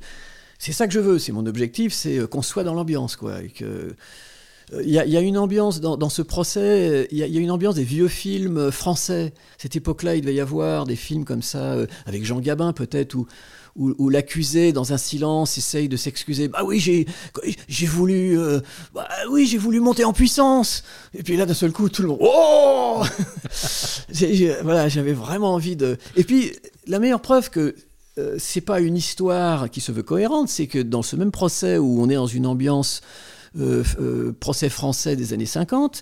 c'est 0.60 0.72
ça 0.74 0.88
que 0.88 0.94
je 0.94 1.00
veux. 1.00 1.20
C'est 1.20 1.32
mon 1.32 1.46
objectif, 1.46 1.94
c'est 1.94 2.28
qu'on 2.30 2.42
soit 2.42 2.64
dans 2.66 2.74
l'ambiance, 2.74 3.16
quoi. 3.16 3.42
et 3.44 3.50
que- 3.50 3.96
Il 4.82 4.90
y, 4.90 4.98
a- 4.98 5.22
une 5.22 5.38
ambiance 5.38 5.82
dans, 5.82 6.10
ce 6.10 6.22
procès, 6.22 7.08
il 7.12 7.18
y, 7.18 7.24
a, 7.24 7.28
une 7.28 7.52
ambiance 7.52 7.76
des 7.76 7.84
vieux 7.84 8.08
films 8.08 8.58
euh, 8.58 8.72
français. 8.72 9.34
Cette 9.58 9.76
époque-là, 9.76 10.16
il 10.16 10.22
devait 10.22 10.34
y 10.34 10.40
avoir 10.40 10.86
des 10.86 10.96
films 10.96 11.26
comme 11.26 11.42
ça, 11.42 11.74
euh, 11.74 11.88
avec 12.06 12.26
Jean 12.26 12.40
Gabin 12.40 12.74
peut-être, 12.74 13.16
où, 13.76 14.10
l'accusé, 14.10 14.72
dans 14.72 14.94
un 14.94 14.98
silence, 14.98 15.58
essaye 15.58 15.90
de 15.90 15.98
s'excuser. 15.98 16.48
Bah 16.48 16.64
oui, 16.64 16.80
j'ai, 16.80 17.86
voulu, 17.88 18.40
euh, 18.40 18.60
bah 18.94 19.08
oui, 19.32 19.58
voulu 19.58 19.80
monter 19.80 20.06
en 20.06 20.14
puissance. 20.14 20.84
Et 21.14 21.24
puis 21.24 21.38
là, 21.38 21.46
d'un 21.46 21.56
seul 21.56 21.72
coup, 21.72 21.90
tout 21.90 22.04
le 22.04 22.10
monde, 22.10 22.20
oh 22.22 23.04
Voilà, 24.64 24.90
j'avais 24.90 25.14
vraiment 25.14 25.54
envie 25.54 25.76
de. 25.76 25.98
Et 26.16 26.24
puis, 26.24 26.52
la 26.88 27.00
meilleure 27.00 27.22
preuve 27.22 27.50
que 27.50 27.76
euh, 28.20 28.36
c'est 28.38 28.62
pas 28.62 28.80
une 28.80 28.96
histoire 28.96 29.72
qui 29.72 29.82
se 29.82 29.92
veut 29.92 30.04
cohérente, 30.04 30.50
c'est 30.50 30.68
que 30.68 30.80
dans 30.80 31.02
ce 31.02 31.16
même 31.16 31.32
procès 31.32 31.80
où 31.80 32.00
on 32.00 32.10
est 32.10 32.16
dans 32.16 32.28
une 32.28 32.46
ambiance 32.46 33.02
procès 34.40 34.70
français 34.70 35.16
des 35.16 35.34
années 35.34 35.46
50, 35.46 36.02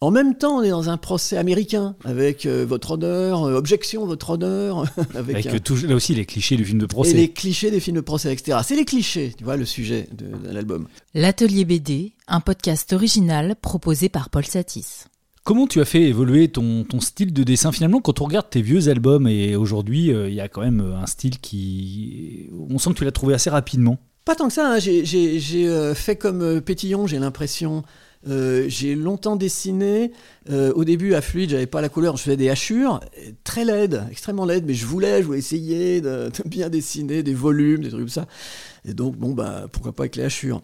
en 0.00 0.10
même 0.10 0.34
temps, 0.34 0.58
on 0.58 0.62
est 0.64 0.70
dans 0.70 0.90
un 0.90 0.96
procès 0.96 1.36
américain 1.36 1.94
avec 2.04 2.44
euh, 2.44 2.66
votre 2.68 2.92
honneur, 2.92 3.44
euh, 3.44 3.54
objection, 3.56 4.04
votre 4.04 4.30
honneur, 4.30 4.80
avec, 5.14 5.36
Avec 5.36 5.46
un- 5.46 5.54
euh, 5.54 5.58
tout- 5.60 5.86
là 5.86 5.94
aussi 5.94 6.12
les 6.12 6.26
clichés 6.26 6.56
du 6.56 6.64
film 6.64 6.80
de 6.80 6.84
et 6.86 6.88
procès. 6.88 7.14
les 7.14 7.28
clichés 7.30 7.70
des 7.70 7.78
films 7.78 7.96
de 7.96 8.00
procès, 8.00 8.32
etc. 8.32 8.58
C'est 8.64 8.74
les 8.74 8.84
clichés, 8.84 9.32
tu 9.38 9.44
vois, 9.44 9.56
le 9.56 9.64
sujet 9.64 10.08
de, 10.12 10.26
de 10.48 10.52
l'album. 10.52 10.88
L'Atelier 11.14 11.64
BD, 11.64 12.14
un 12.26 12.40
podcast 12.40 12.92
original 12.92 13.54
proposé 13.62 14.08
par 14.08 14.28
Paul 14.28 14.44
Satis. 14.44 15.04
Comment 15.44 15.68
tu 15.68 15.80
as 15.80 15.84
fait 15.84 16.02
évoluer 16.02 16.48
ton, 16.48 16.82
ton 16.82 16.98
style 17.00 17.32
de 17.32 17.42
dessin? 17.44 17.70
Finalement 17.70 18.00
quand 18.00 18.20
on 18.20 18.24
regarde 18.24 18.50
tes 18.50 18.62
vieux 18.62 18.88
albums 18.88 19.26
et 19.28 19.54
aujourd'hui 19.56 20.12
euh, 20.12 20.28
il 20.28 20.34
y 20.34 20.40
a 20.40 20.48
quand 20.48 20.62
même 20.62 20.80
euh, 20.80 20.96
un 20.96 21.06
style 21.06 21.38
qui 21.40 22.48
on 22.70 22.78
sent 22.78 22.90
que 22.90 22.98
tu 22.98 23.04
l'as 23.04 23.10
trouvé 23.12 23.34
assez 23.34 23.50
rapidement. 23.50 23.98
Pas 24.24 24.34
tant 24.36 24.48
que 24.48 24.54
ça, 24.54 24.74
hein. 24.74 24.78
j'ai- 24.78 25.66
euh, 25.68 25.94
fait 25.94 26.16
comme 26.16 26.42
euh, 26.42 26.60
Pétillon, 26.60 27.06
j'ai 27.06 27.18
l'impression. 27.18 27.82
Euh, 28.28 28.66
j'ai 28.68 28.94
longtemps 28.94 29.34
dessiné. 29.34 30.12
Au 30.48 30.84
début, 30.84 31.14
à 31.14 31.20
Fluide, 31.20 31.50
j'avais 31.50 31.66
pas 31.66 31.80
la 31.80 31.88
couleur, 31.88 32.16
je 32.16 32.22
faisais 32.22 32.36
des 32.36 32.48
hachures, 32.50 33.00
très 33.42 33.64
laides, 33.64 34.04
extrêmement 34.12 34.44
laides, 34.44 34.64
mais 34.64 34.74
je 34.74 34.86
voulais, 34.86 35.22
je 35.22 35.26
voulais 35.26 35.38
essayer 35.40 36.00
de, 36.00 36.30
de 36.30 36.48
bien 36.48 36.68
dessiner 36.68 37.24
des 37.24 37.34
volumes, 37.34 37.82
des 37.82 37.88
trucs 37.88 38.02
comme 38.02 38.08
ça. 38.08 38.26
Et 38.84 38.94
donc, 38.94 39.16
bon, 39.16 39.32
bah, 39.32 39.66
pourquoi 39.72 39.92
pas 39.92 40.04
avec 40.04 40.14
les 40.16 40.22
hachures. 40.24 40.62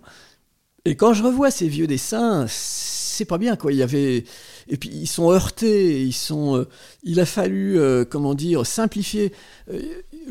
Et 0.84 0.94
quand 0.94 1.12
je 1.14 1.24
revois 1.24 1.50
ces 1.50 1.68
vieux 1.68 1.86
dessins, 1.88 2.46
c'est 2.48 3.24
pas 3.24 3.38
bien 3.38 3.56
quoi. 3.56 3.72
Il 3.72 3.78
y 3.78 3.82
avait 3.82 4.24
et 4.68 4.76
puis 4.76 4.90
ils 4.90 5.06
sont 5.06 5.30
heurtés, 5.30 6.02
ils 6.02 6.12
sont. 6.12 6.56
euh, 6.56 6.68
il 7.02 7.20
a 7.20 7.26
fallu 7.26 7.78
euh, 7.78 8.04
comment 8.04 8.34
dire 8.34 8.66
simplifier. 8.66 9.32
Euh, 9.72 9.80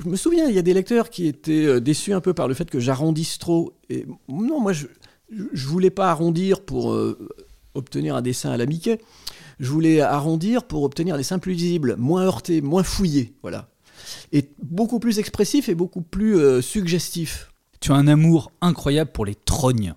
je 0.03 0.07
me 0.07 0.15
souviens, 0.15 0.47
il 0.47 0.55
y 0.55 0.59
a 0.59 0.61
des 0.61 0.73
lecteurs 0.73 1.09
qui 1.09 1.27
étaient 1.27 1.81
déçus 1.81 2.13
un 2.13 2.21
peu 2.21 2.33
par 2.33 2.47
le 2.47 2.53
fait 2.53 2.69
que 2.69 2.79
j'arrondisse 2.79 3.39
trop. 3.39 3.73
Et 3.89 4.05
non, 4.27 4.59
moi 4.59 4.73
je 4.73 4.87
je 5.53 5.67
voulais 5.67 5.89
pas 5.89 6.09
arrondir 6.09 6.61
pour 6.61 6.97
obtenir 7.73 8.15
un 8.15 8.21
dessin 8.21 8.51
à 8.51 8.57
la 8.57 8.65
Mickey. 8.65 8.99
Je 9.59 9.71
voulais 9.71 10.01
arrondir 10.01 10.63
pour 10.63 10.83
obtenir 10.83 11.15
un 11.15 11.17
dessin 11.17 11.39
plus 11.39 11.53
lisible, 11.53 11.95
moins 11.97 12.23
heurté, 12.23 12.61
moins 12.61 12.83
fouillé, 12.83 13.33
voilà. 13.41 13.69
Et 14.31 14.49
beaucoup 14.61 14.99
plus 14.99 15.19
expressif 15.19 15.69
et 15.69 15.75
beaucoup 15.75 16.01
plus 16.01 16.37
euh, 16.37 16.61
suggestif. 16.61 17.51
Tu 17.79 17.91
as 17.91 17.95
un 17.95 18.07
amour 18.07 18.51
incroyable 18.61 19.11
pour 19.11 19.25
les 19.25 19.35
trognes. 19.35 19.95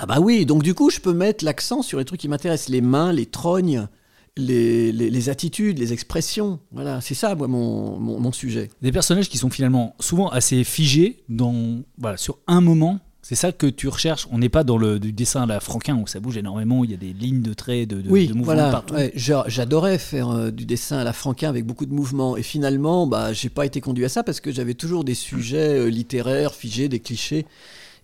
Ah 0.00 0.06
bah 0.06 0.18
oui, 0.20 0.46
donc 0.46 0.62
du 0.62 0.74
coup, 0.74 0.90
je 0.90 1.00
peux 1.00 1.12
mettre 1.12 1.44
l'accent 1.44 1.82
sur 1.82 1.98
les 1.98 2.04
trucs 2.04 2.20
qui 2.20 2.28
m'intéressent, 2.28 2.68
les 2.68 2.80
mains, 2.80 3.12
les 3.12 3.26
trognes, 3.26 3.88
les, 4.36 4.92
les- 4.92 5.10
les 5.10 5.28
attitudes, 5.28 5.78
les 5.78 5.92
expressions. 5.92 6.60
Voilà, 6.70 7.00
c'est 7.00 7.14
ça, 7.14 7.34
moi, 7.34 7.48
mon, 7.48 7.98
mon- 7.98 8.20
mon 8.20 8.30
sujet. 8.32 8.70
Des 8.82 8.92
personnages 8.92 9.28
qui 9.28 9.38
sont 9.38 9.50
finalement 9.50 9.96
souvent 9.98 10.28
assez 10.28 10.62
figés 10.62 11.24
dans, 11.28 11.80
voilà, 11.98 12.16
sur 12.16 12.38
un 12.46 12.60
moment. 12.60 13.00
C'est 13.20 13.34
ça 13.34 13.50
que 13.52 13.66
tu 13.66 13.88
recherches. 13.88 14.26
On 14.30 14.38
n'est 14.38 14.48
pas 14.48 14.62
dans 14.64 14.78
le 14.78 14.98
du 15.00 15.12
dessin 15.12 15.42
à 15.42 15.46
la 15.46 15.60
Franquin 15.60 15.96
où 15.98 16.06
ça 16.06 16.18
bouge 16.20 16.36
énormément, 16.38 16.82
il 16.84 16.92
y 16.92 16.94
a 16.94 16.96
des 16.96 17.12
lignes 17.12 17.42
de 17.42 17.52
traits, 17.52 17.88
de, 17.90 18.00
de, 18.00 18.08
oui, 18.08 18.26
de 18.28 18.32
mouvements 18.32 18.44
voilà. 18.44 18.70
partout. 18.70 18.94
ouais, 18.94 19.12
j'a- 19.16 19.44
J'adorais 19.48 19.98
faire 19.98 20.30
euh, 20.30 20.50
du 20.52 20.64
dessin 20.64 20.98
à 20.98 21.04
la 21.04 21.12
Franquin 21.12 21.48
avec 21.48 21.66
beaucoup 21.66 21.84
de 21.84 21.92
mouvements. 21.92 22.36
Et 22.38 22.42
finalement, 22.44 23.06
bah, 23.08 23.32
j'ai 23.32 23.48
pas 23.50 23.66
été 23.66 23.80
conduit 23.82 24.04
à 24.04 24.08
ça 24.08 24.22
parce 24.22 24.40
que 24.40 24.52
j'avais 24.52 24.74
toujours 24.74 25.02
des 25.04 25.14
sujets 25.14 25.78
euh, 25.80 25.88
littéraires 25.90 26.54
figés, 26.54 26.88
des 26.88 27.00
clichés. 27.00 27.44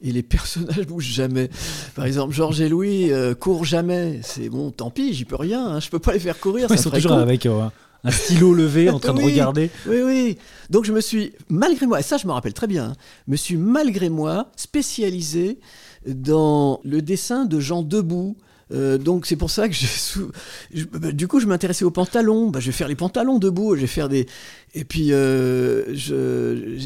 Et 0.03 0.13
les 0.13 0.23
personnages 0.23 0.87
bougent 0.87 1.05
jamais. 1.13 1.49
Par 1.95 2.05
exemple, 2.05 2.35
Georges 2.35 2.61
et 2.61 2.69
Louis 2.69 3.13
euh, 3.13 3.35
courent 3.35 3.65
jamais. 3.65 4.21
C'est 4.23 4.49
bon, 4.49 4.71
tant 4.71 4.91
pis, 4.91 5.15
j'y 5.15 5.25
peux 5.25 5.37
rien. 5.37 5.67
hein. 5.67 5.81
Je 5.81 5.89
peux 5.89 5.99
pas 5.99 6.13
les 6.13 6.19
faire 6.21 6.39
courir. 6.39 6.67
Ils 6.71 6.77
ça 6.77 6.83
sont 6.85 6.91
toujours 6.91 7.13
avec 7.13 7.47
euh, 7.47 7.67
un 8.03 8.11
stylo 8.11 8.53
levé 8.53 8.91
en 8.91 8.99
train 8.99 9.15
de 9.15 9.23
regarder. 9.25 9.71
Oui, 9.87 10.03
oui. 10.05 10.39
Donc 10.71 10.85
je 10.85 10.93
me 10.93 11.01
suis, 11.01 11.33
malgré 11.49 11.87
moi, 11.87 12.01
et 12.01 12.03
ça 12.03 12.17
je 12.19 12.27
me 12.27 12.33
rappelle 12.33 12.53
très 12.55 12.67
bien, 12.67 12.85
hein, 12.87 12.93
me 13.29 13.37
suis 13.37 13.57
malgré 13.57 14.09
moi 14.11 14.51
spécialisé 14.57 15.59
dans 16.07 16.81
le 16.85 17.01
dessin 17.01 17.45
de 17.47 17.61
gens 17.61 17.83
debout. 17.83 18.37
Euh, 18.73 18.97
donc 18.99 19.27
c'est 19.27 19.37
pour 19.37 19.51
ça 19.51 19.69
que 19.69 19.75
sou- 19.77 20.31
je- 20.73 20.85
bah, 20.85 21.13
du 21.13 21.29
coup 21.29 21.39
je 21.41 21.47
m'intéressais 21.47 21.85
aux 21.85 21.91
pantalons. 21.91 22.49
Bah, 22.51 22.61
je 22.61 22.67
vais 22.67 22.73
faire 22.73 22.89
les 22.89 22.95
pantalons 22.97 23.39
debout. 23.39 23.75
Je 23.77 23.83
vais 23.83 23.87
faire 23.87 24.09
des 24.09 24.27
et 24.75 24.85
puis 24.85 25.13
euh, 25.13 25.95
je 25.95 26.79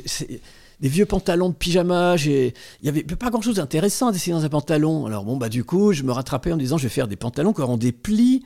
des 0.81 0.89
vieux 0.89 1.07
pantalons 1.07 1.49
de 1.49 1.55
pyjama. 1.55 2.17
Il 2.17 2.53
y 2.83 2.89
avait 2.89 3.03
pas 3.03 3.31
grand 3.31 3.43
chose 3.43 3.57
d'intéressant 3.57 4.09
à 4.09 4.13
dessiner 4.13 4.37
dans 4.37 4.45
un 4.45 4.49
pantalon. 4.49 5.07
Alors 5.07 5.25
bon 5.25 5.37
bah 5.37 5.49
du 5.49 5.65
coup 5.65 5.93
je 5.93 6.03
me 6.03 6.13
rattrapais 6.13 6.53
en 6.53 6.57
disant 6.57 6.79
je 6.79 6.85
vais 6.85 6.89
faire 6.89 7.09
des 7.09 7.17
pantalons 7.17 7.53
qui 7.53 7.61
auront 7.61 7.77
des 7.77 7.93
plis 7.93 8.45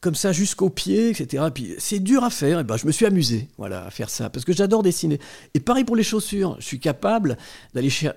comme 0.00 0.14
ça 0.14 0.32
jusqu'aux 0.32 0.70
pieds, 0.70 1.10
etc. 1.10 1.44
Puis 1.52 1.74
c'est 1.78 1.98
dur 1.98 2.22
à 2.24 2.30
faire, 2.30 2.60
et 2.60 2.64
ben 2.64 2.76
je 2.76 2.86
me 2.86 2.92
suis 2.92 3.04
amusé, 3.04 3.48
voilà, 3.58 3.84
à 3.84 3.90
faire 3.90 4.10
ça, 4.10 4.30
parce 4.30 4.44
que 4.44 4.52
j'adore 4.52 4.82
dessiner. 4.82 5.18
Et 5.54 5.60
pareil 5.60 5.84
pour 5.84 5.96
les 5.96 6.04
chaussures, 6.04 6.56
je 6.60 6.66
suis 6.66 6.80
capable 6.80 7.36
d'aller 7.74 7.90
chercher. 7.90 8.16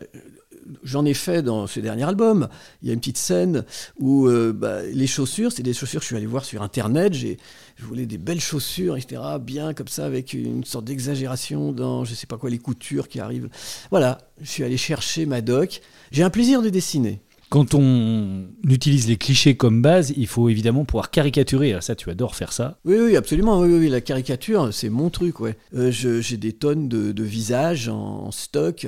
J'en 0.84 1.06
ai 1.06 1.13
fait 1.13 1.41
dans 1.41 1.67
ce 1.67 1.80
dernier 1.80 2.04
album. 2.04 2.47
Il 2.82 2.88
y 2.88 2.91
a 2.91 2.93
une 2.93 3.00
petite 3.00 3.17
scène 3.17 3.65
où 4.00 4.28
euh, 4.28 4.54
bah, 4.54 4.84
les 4.84 5.08
chaussures, 5.08 5.52
c'est 5.52 5.63
des 5.63 5.74
chaussures 5.74 6.00
que 6.00 6.04
je 6.04 6.08
suis 6.08 6.15
allé 6.15 6.26
voir 6.26 6.45
sur 6.45 6.62
internet. 6.62 7.13
J'ai, 7.13 7.38
je 7.78 7.86
voulais 7.86 8.06
des 8.06 8.17
belles 8.17 8.39
chaussures, 8.41 8.95
etc. 8.97 9.21
Bien 9.41 9.74
comme 9.74 9.88
ça, 9.88 10.06
avec 10.06 10.34
une 10.34 10.63
sorte 10.63 10.86
d'exagération 10.86 11.71
dans 11.71 12.06
je 12.06 12.13
sais 12.13 12.28
pas 12.28 12.38
quoi 12.38 12.50
les 12.50 12.60
coutures 12.60 13.08
qui 13.08 13.19
arrivent. 13.19 13.50
Voilà, 13.89 14.17
je 14.41 14.50
suis 14.50 14.63
allé 14.63 14.78
chercher 14.78 15.26
ma 15.26 15.41
doc. 15.41 15.82
J'ai 16.12 16.24
un 16.24 16.30
plaisir 16.30 16.62
de 16.62 16.69
dessiner. 16.69 17.21
Quand 17.50 17.74
on 17.74 18.45
utilise 18.63 19.10
les 19.10 19.17
clichés 19.17 19.58
comme 19.58 19.82
base, 19.82 20.13
il 20.15 20.28
faut 20.28 20.47
évidemment 20.47 20.86
pouvoir 20.86 21.12
caricaturer. 21.12 21.71
Alors 21.71 21.84
ça, 21.84 21.95
tu 21.95 22.10
adores 22.10 22.38
faire 22.38 22.54
ça. 22.54 22.78
Oui, 22.86 22.95
oui, 22.97 23.17
absolument. 23.17 23.60
Oui, 23.60 23.89
la 23.89 24.00
caricature, 24.00 24.74
c'est 24.74 24.88
mon 24.88 25.10
truc. 25.10 25.41
Ouais. 25.41 25.58
Euh, 25.76 25.91
je- 25.91 26.21
j'ai 26.21 26.38
des 26.38 26.54
tonnes 26.54 26.88
de, 26.88 27.12
de 27.12 27.24
visages 27.24 27.89
en, 27.89 28.28
en 28.28 28.32
stock 28.32 28.88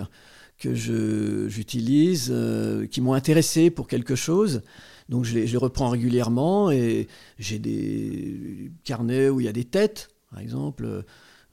que 0.58 0.74
j'utilise, 0.76 2.30
euh, 2.32 2.88
qui 2.88 3.02
m'ont 3.02 3.14
intéressé 3.14 3.70
pour 3.70 3.88
quelque 3.88 4.16
chose. 4.16 4.62
Donc 5.10 5.26
je 5.26 5.34
les, 5.36 5.48
je 5.48 5.52
les 5.54 5.58
reprends 5.58 5.90
régulièrement 5.90 6.72
et 6.72 7.08
j'ai 7.38 7.60
des 7.60 8.72
carnets 8.86 9.30
où 9.30 9.40
il 9.42 9.46
y 9.46 9.50
a 9.50 9.54
des 9.54 9.66
têtes, 9.66 10.10
par 10.32 10.40
exemple. 10.40 11.04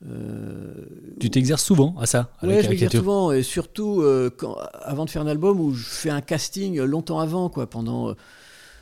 Euh, 0.09 0.75
Tu 1.19 1.29
t'exerces 1.31 1.65
souvent 1.65 1.95
à 1.99 2.07
ça, 2.07 2.31
Ouais, 2.43 2.63
je 2.63 2.69
m'exerce 2.71 2.95
souvent, 2.97 3.33
et 3.33 3.43
surtout 3.43 4.01
euh, 4.01 4.31
quand, 4.35 4.57
avant 4.81 5.05
de 5.05 5.11
faire 5.11 5.23
un 5.23 5.27
album 5.27 5.61
où 5.61 5.75
je 5.75 5.85
fais 5.85 6.11
un 6.11 6.23
casting 6.23 6.81
longtemps 6.81 7.19
avant, 7.19 7.51
quoi, 7.51 7.69
pendant, 7.69 8.15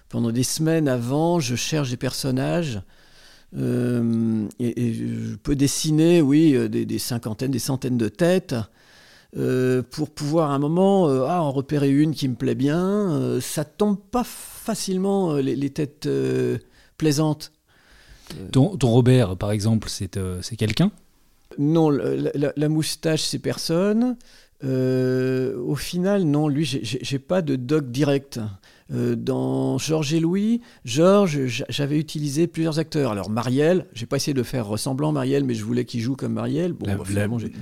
pendant 0.08 0.30
des 0.30 0.44
semaines 0.44 0.86
avant, 0.86 1.40
je 1.40 1.56
cherche 1.56 1.90
des 1.90 1.96
personnages. 1.96 2.80
euh, 3.56 4.46
et, 4.60 4.86
et 4.88 4.94
je 4.94 5.34
peux 5.36 5.56
dessiner, 5.56 6.20
oui, 6.22 6.52
des, 6.68 6.84
des 6.84 6.98
cinquantaines, 6.98 7.50
des 7.50 7.58
centaines 7.58 7.98
de 7.98 8.08
têtes, 8.08 8.54
euh, 9.36 9.82
pour 9.82 10.10
pouvoir 10.10 10.50
à 10.50 10.54
un 10.54 10.58
moment 10.58 11.08
euh, 11.08 11.26
ah, 11.28 11.42
en 11.42 11.52
repérer 11.52 11.90
une 11.90 12.14
qui 12.14 12.28
me 12.28 12.34
plaît 12.34 12.54
bien. 12.54 12.78
Euh, 12.80 13.40
ça 13.40 13.64
tombe 13.64 13.98
pas 13.98 14.24
facilement, 14.24 15.34
les, 15.34 15.54
les 15.56 15.70
têtes 15.70 16.08
plaisantes. 16.96 17.52
Ton, 18.52 18.76
ton 18.76 18.90
Robert, 18.90 19.36
par 19.36 19.52
exemple, 19.52 19.88
c'est 19.88 20.56
quelqu'un? 20.56 20.90
Non, 21.58 21.90
la, 21.90 22.30
la- 22.34 22.52
la 22.54 22.68
moustache, 22.68 23.22
c'est 23.22 23.38
personne. 23.38 24.16
Au 24.62 25.74
final, 25.76 26.24
non, 26.24 26.48
lui, 26.48 26.64
j'ai 26.64 27.18
pas 27.18 27.42
de 27.42 27.56
doc 27.56 27.90
direct. 27.90 28.40
Euh, 28.90 29.16
dans 29.16 29.76
Georges 29.76 30.14
et 30.14 30.20
Louis, 30.20 30.62
Georges, 30.86 31.44
j'a- 31.46 31.66
j'avais 31.68 31.98
utilisé 31.98 32.46
plusieurs 32.46 32.78
acteurs. 32.78 33.12
Alors 33.12 33.28
Marielle, 33.28 33.86
j'ai 33.92 34.06
pas 34.06 34.16
essayé 34.16 34.32
de 34.32 34.42
faire 34.42 34.66
ressemblant 34.66 35.12
Marielle, 35.12 35.44
mais 35.44 35.52
je 35.54 35.62
voulais 35.62 35.84
qu'il 35.84 36.00
joue 36.00 36.16
comme 36.16 36.32
Marielle. 36.32 36.72
Bon, 36.72 36.86
la, 36.86 36.96
bah, 36.96 37.04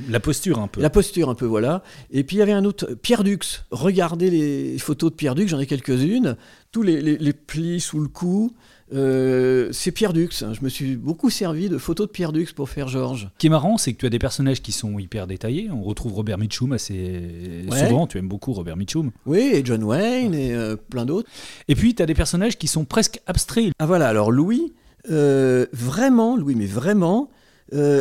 la- 0.08 0.20
posture 0.20 0.60
un 0.60 0.68
peu. 0.68 0.80
la 0.80 0.88
posture 0.90 1.28
un 1.28 1.34
peu, 1.34 1.44
voilà. 1.46 1.82
Et 2.12 2.22
puis 2.22 2.36
il 2.36 2.38
y 2.38 2.42
avait 2.42 2.52
un 2.52 2.64
autre, 2.64 2.94
Pierre 2.94 3.24
Dux. 3.24 3.38
Regardez 3.72 4.30
les 4.30 4.78
photos 4.78 5.10
de 5.10 5.16
Pierre 5.16 5.34
Dux, 5.34 5.48
j'en 5.48 5.58
ai 5.58 5.66
quelques-unes. 5.66 6.36
Tous 6.70 6.82
les, 6.82 7.00
les- 7.02 7.18
les 7.18 7.32
plis 7.32 7.80
sous 7.80 7.98
le 8.00 8.08
cou, 8.08 8.52
euh, 8.94 9.68
c'est 9.72 9.90
Pierre 9.90 10.12
Dux. 10.12 10.28
Je 10.52 10.60
me 10.62 10.68
suis 10.68 10.96
beaucoup 10.96 11.30
servi 11.30 11.68
de 11.68 11.78
photos 11.78 12.06
de 12.06 12.12
Pierre 12.12 12.32
Dux 12.32 12.52
pour 12.54 12.68
faire 12.68 12.88
Georges. 12.88 13.28
Ce 13.34 13.38
qui 13.38 13.48
est 13.48 13.50
marrant, 13.50 13.78
c'est 13.78 13.92
que 13.92 13.98
tu 13.98 14.06
as 14.06 14.10
des 14.10 14.18
personnages 14.18 14.62
qui 14.62 14.72
sont 14.72 14.98
hyper 14.98 15.26
détaillés. 15.26 15.68
On 15.70 15.82
retrouve 15.82 16.12
Robert 16.14 16.38
Mitchum 16.38 16.72
assez 16.72 17.64
Ouais. 17.70 17.86
souvent. 17.88 18.06
Tu 18.06 18.18
aimes 18.18 18.28
beaucoup 18.28 18.52
Robert 18.52 18.76
Mitchum. 18.76 19.10
Oui, 19.26 19.50
et 19.52 19.64
John 19.64 19.82
Wayne 19.82 20.34
et 20.34 20.54
euh, 20.54 20.76
plein 20.76 21.04
d'autres. 21.04 21.28
Et 21.68 21.74
puis, 21.74 21.94
tu 21.94 22.02
as 22.02 22.06
des 22.06 22.14
personnages 22.14 22.58
qui 22.58 22.68
sont 22.68 22.84
presque 22.84 23.20
abstraits. 23.26 23.72
Ah 23.78 23.86
voilà, 23.86 24.08
alors 24.08 24.30
Louis, 24.30 24.72
euh, 25.10 25.66
vraiment, 25.72 26.36
Louis, 26.36 26.54
mais 26.54 26.66
vraiment, 26.66 27.30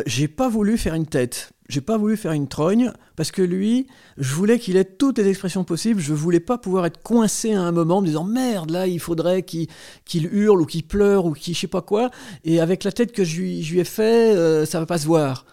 j'ai 0.06 0.28
pas 0.28 0.48
voulu 0.48 0.78
faire 0.78 0.94
une 0.94 1.06
tête. 1.06 1.50
J'ai 1.68 1.80
pas 1.80 1.96
voulu 1.96 2.16
faire 2.16 2.32
une 2.32 2.48
trogne 2.48 2.92
parce 3.16 3.32
que 3.32 3.42
lui, 3.42 3.86
je 4.18 4.34
voulais 4.34 4.58
qu'il 4.58 4.76
ait 4.76 4.84
toutes 4.84 5.18
les 5.18 5.28
expressions 5.28 5.64
possibles. 5.64 6.00
Je 6.00 6.14
voulais 6.14 6.40
pas 6.40 6.58
pouvoir 6.58 6.86
être 6.86 7.02
coincé 7.02 7.54
à 7.54 7.62
un 7.62 7.72
moment 7.72 7.98
en 7.98 8.02
me 8.02 8.06
disant 8.06 8.24
merde, 8.24 8.70
là, 8.70 8.86
il 8.86 9.00
faudrait 9.00 9.42
qu'il 9.42 9.68
hurle 10.14 10.60
ou 10.60 10.66
qu'il 10.66 10.86
pleure 10.86 11.26
ou 11.26 11.32
qu'il 11.32 11.54
je 11.54 11.60
sais 11.60 11.66
pas 11.66 11.82
quoi. 11.82 12.10
Et 12.44 12.60
avec 12.60 12.84
la 12.84 12.92
tête 12.92 13.12
que 13.12 13.24
je 13.24 13.40
lui, 13.40 13.80
ai 13.80 13.84
fait, 13.84 14.34
euh, 14.36 14.64
ça 14.64 14.78
va 14.78 14.86
pas 14.86 14.98
se 14.98 15.06
voir. 15.06 15.44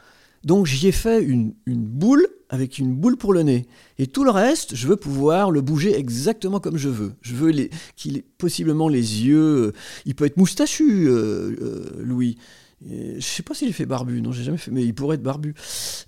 Donc 0.43 0.65
j'y 0.65 0.87
ai 0.87 0.91
fait 0.91 1.23
une, 1.23 1.53
boule 1.65 2.27
avec 2.49 2.77
une 2.77 2.93
boule 2.93 3.17
pour 3.17 3.33
le 3.33 3.43
nez. 3.43 3.65
Et 3.97 4.07
tout 4.07 4.23
le 4.23 4.29
reste, 4.29 4.75
je 4.75 4.87
veux 4.87 4.97
pouvoir 4.97 5.51
le 5.51 5.61
bouger 5.61 5.97
exactement 5.97 6.59
comme 6.59 6.77
je 6.77 6.89
veux. 6.89 7.13
Je 7.21 7.33
veux 7.33 7.51
qu'il 7.95 8.17
ait 8.17 8.25
possiblement 8.37 8.89
les 8.89 9.25
yeux. 9.25 9.67
euh, 9.67 9.73
il 10.05 10.15
peut 10.15 10.25
être 10.25 10.37
moustachu, 10.37 11.07
euh, 11.07 11.55
euh, 11.61 11.91
Louis. 11.99 12.37
Et 12.89 13.15
je 13.15 13.25
sais 13.25 13.43
pas 13.43 13.53
s'il 13.53 13.69
est 13.69 13.73
fait 13.73 13.85
barbu, 13.85 14.21
non, 14.21 14.31
j'ai 14.31 14.43
jamais 14.43 14.57
fait, 14.57 14.71
mais 14.71 14.83
il 14.83 14.93
pourrait 14.93 15.15
être 15.15 15.23
barbu. 15.23 15.53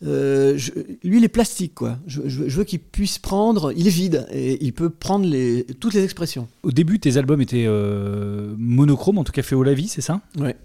Euh, 0.03 0.57
je- 0.57 0.71
lui, 1.03 1.17
il 1.17 1.23
est 1.23 1.29
plastique, 1.29 1.73
quoi. 1.75 1.99
Je, 2.07 2.21
je- 2.25 2.47
je 2.49 2.57
veux 2.57 2.63
qu'il 2.63 2.79
puisse 2.79 3.17
prendre. 3.19 3.71
Il 3.75 3.87
est 3.87 3.91
vide 3.91 4.27
et 4.31 4.63
il 4.63 4.73
peut 4.73 4.89
prendre 4.89 5.25
les, 5.25 5.63
toutes 5.79 5.93
les 5.93 6.03
expressions. 6.03 6.47
Au 6.63 6.71
début, 6.71 6.99
tes 6.99 7.17
albums 7.17 7.41
étaient 7.41 7.65
euh, 7.67 8.53
monochromes, 8.57 9.17
en 9.17 9.23
tout 9.23 9.31
cas 9.31 9.41
fait 9.41 9.55
au 9.55 9.63
lavis, 9.63 9.87
c'est 9.87 10.01
ça? 10.01 10.21
Ouais. 10.37 10.55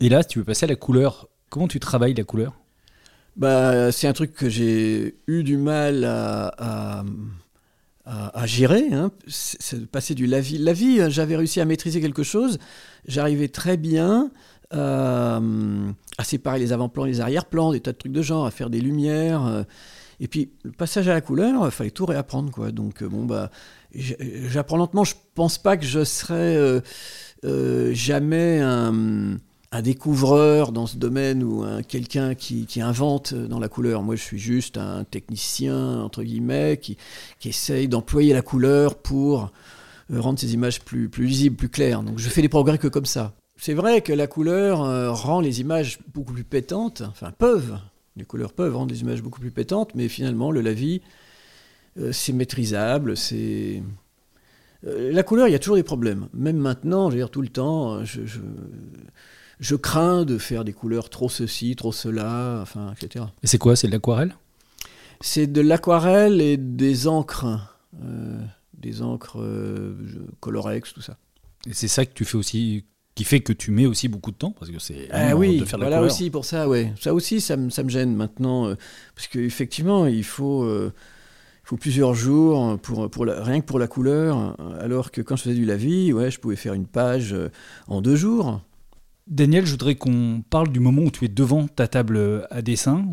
Et 0.00 0.08
là, 0.08 0.22
si 0.22 0.28
tu 0.28 0.38
veux 0.40 0.44
passer 0.44 0.64
à 0.64 0.68
la 0.68 0.76
couleur, 0.76 1.28
comment 1.48 1.68
tu 1.68 1.80
travailles 1.80 2.14
la 2.14 2.24
couleur? 2.24 2.54
Bah, 3.36 3.92
c'est 3.92 4.06
un 4.06 4.12
truc 4.12 4.34
que 4.34 4.48
j'ai 4.48 5.16
eu 5.26 5.42
du 5.44 5.56
mal 5.56 6.04
à, 6.04 7.04
à, 8.04 8.46
gérer. 8.46 8.92
Hein. 8.92 9.10
C'est 9.26 9.80
de 9.80 9.84
passer 9.86 10.14
du 10.14 10.26
lavis. 10.26 10.58
La 10.58 10.72
vie, 10.72 11.00
j'avais 11.10 11.36
réussi 11.36 11.60
à 11.60 11.64
maîtriser 11.64 12.00
quelque 12.00 12.22
chose. 12.22 12.58
J'arrivais 13.06 13.48
très 13.48 13.76
bien 13.76 14.30
à, 14.70 15.40
à 16.18 16.24
séparer 16.24 16.58
les 16.58 16.72
avant-plans 16.72 17.06
et 17.06 17.10
les 17.10 17.20
arrière-plans, 17.20 17.72
des 17.72 17.80
tas 17.80 17.92
de 17.92 17.96
trucs 17.98 18.12
de 18.12 18.22
genre, 18.22 18.46
à 18.46 18.50
faire 18.50 18.70
des 18.70 18.80
lumières. 18.80 19.46
euh. 19.46 19.62
Et 20.20 20.28
puis, 20.28 20.50
le 20.64 20.70
passage 20.70 21.08
à 21.08 21.14
la 21.14 21.22
couleur, 21.22 21.64
il 21.64 21.70
fallait 21.70 21.90
tout 21.90 22.04
réapprendre. 22.04 22.50
Quoi. 22.52 22.72
Donc, 22.72 23.02
euh, 23.02 23.08
bon, 23.08 23.24
bah, 23.24 23.50
j'apprends 23.94 24.76
lentement. 24.76 25.04
Je 25.04 25.14
pense 25.34 25.56
pas 25.56 25.78
que 25.78 25.86
je 25.86 26.00
euh, 26.30 26.80
euh, 27.44 27.94
jamais 27.94 28.60
un 28.60 29.82
découvreur 29.82 30.72
dans 30.72 30.86
ce 30.86 30.98
domaine 30.98 31.42
ou 31.42 31.62
un- 31.62 31.82
quelqu'un 31.82 32.34
qui, 32.34 32.66
invente 32.82 33.32
dans 33.32 33.58
la 33.58 33.68
couleur. 33.68 34.02
Moi, 34.02 34.14
je 34.14 34.22
suis 34.22 34.38
juste 34.38 34.76
un 34.76 35.04
technicien, 35.04 36.02
entre 36.02 36.22
guillemets, 36.22 36.78
qui, 36.80 36.98
essaye 37.44 37.88
d'employer 37.88 38.34
la 38.34 38.42
couleur 38.42 38.96
pour 38.96 39.50
rendre 40.12 40.38
ces 40.38 40.52
images 40.52 40.80
plus 40.82 41.08
lisibles, 41.16 41.56
plus 41.56 41.68
claires. 41.68 42.02
Donc 42.02 42.18
je 42.18 42.28
fais 42.28 42.42
des 42.42 42.48
progrès 42.48 42.78
que 42.78 42.88
comme 42.88 43.06
ça. 43.06 43.32
C'est 43.60 43.74
vrai 43.74 44.00
que 44.00 44.12
la 44.12 44.26
couleur 44.26 44.78
rend 45.14 45.40
les 45.40 45.60
images 45.60 45.98
beaucoup 46.14 46.32
plus 46.32 46.44
pétantes, 46.44 47.02
enfin 47.02 47.30
peuvent, 47.30 47.78
les 48.16 48.24
couleurs 48.24 48.52
peuvent 48.52 48.74
rendre 48.74 48.92
les 48.92 49.02
images 49.02 49.22
beaucoup 49.22 49.40
plus 49.40 49.50
pétantes, 49.50 49.94
mais 49.94 50.08
finalement 50.08 50.50
le 50.50 50.62
lavis, 50.62 51.02
c'est 52.12 52.32
maîtrisable, 52.32 53.16
c'est... 53.16 53.82
La 54.82 55.22
couleur, 55.22 55.46
il 55.46 55.52
y 55.52 55.54
a 55.54 55.58
toujours 55.58 55.76
des 55.76 55.82
problèmes. 55.82 56.28
Même 56.32 56.56
maintenant, 56.56 57.10
je 57.10 57.16
veux 57.16 57.20
dire, 57.20 57.30
tout 57.30 57.42
le 57.42 57.48
temps, 57.48 58.02
je, 58.02 58.22
je 59.60 59.76
crains 59.76 60.24
de 60.24 60.38
faire 60.38 60.64
des 60.64 60.72
couleurs 60.72 61.10
trop 61.10 61.28
ceci, 61.28 61.76
trop 61.76 61.92
cela, 61.92 62.58
enfin, 62.62 62.92
etc. 62.92 63.26
Et 63.42 63.46
c'est 63.46 63.58
quoi? 63.58 63.76
C'est 63.76 63.88
de 63.88 63.92
l'aquarelle? 63.92 64.34
C'est 65.20 65.46
de 65.46 65.60
l'aquarelle 65.60 66.40
et 66.40 66.56
des 66.56 67.06
encres, 67.06 67.46
euh, 68.02 68.40
des 68.72 69.02
encres 69.02 69.38
euh, 69.38 69.94
Colorex, 70.40 70.94
tout 70.94 71.02
ça. 71.02 71.18
Et 71.66 71.74
c'est 71.74 71.88
ça 71.88 72.06
que 72.06 72.14
tu 72.14 72.24
fais 72.24 72.38
aussi, 72.38 72.86
qui 73.20 73.24
fait 73.24 73.40
que 73.40 73.52
tu 73.52 73.70
mets 73.70 73.84
aussi 73.84 74.08
beaucoup 74.08 74.30
de 74.30 74.36
temps, 74.36 74.52
parce 74.58 74.70
que 74.70 74.78
c'est 74.78 75.06
ah 75.10 75.36
oui, 75.36 75.58
de 75.58 75.66
faire 75.66 75.78
la 75.78 75.90
voilà 75.90 76.02
aussi 76.02 76.30
pour 76.30 76.46
ça, 76.46 76.66
ouais. 76.70 76.94
Ça 76.98 77.12
aussi, 77.12 77.42
ça 77.42 77.58
me, 77.58 77.68
ça 77.68 77.82
me 77.82 77.90
gêne 77.90 78.16
maintenant, 78.16 78.66
euh, 78.66 78.76
parce 79.14 79.26
qu'effectivement, 79.28 80.06
il 80.06 80.24
faut 80.24 80.66
faut 81.62 81.76
plusieurs 81.76 82.14
jours 82.14 82.78
pour, 82.78 83.10
pour 83.10 83.26
rien 83.26 83.60
que 83.60 83.66
pour 83.66 83.78
la 83.78 83.88
couleur, 83.88 84.56
alors 84.80 85.10
que 85.10 85.20
quand 85.20 85.36
je 85.36 85.42
faisais 85.42 85.54
du 85.54 85.66
lavis, 85.66 86.14
ouais, 86.14 86.30
je 86.30 86.40
pouvais 86.40 86.56
faire 86.56 86.72
une 86.72 86.86
page 86.86 87.36
en 87.88 88.00
deux 88.00 88.16
jours. 88.16 88.62
Daniel, 89.26 89.66
je 89.66 89.72
voudrais 89.72 89.96
qu'on 89.96 90.42
parle 90.48 90.72
du 90.72 90.80
moment 90.80 91.02
où 91.02 91.10
tu 91.10 91.26
es 91.26 91.28
devant 91.28 91.68
ta 91.68 91.88
table 91.88 92.46
à 92.50 92.62
dessin. 92.62 93.04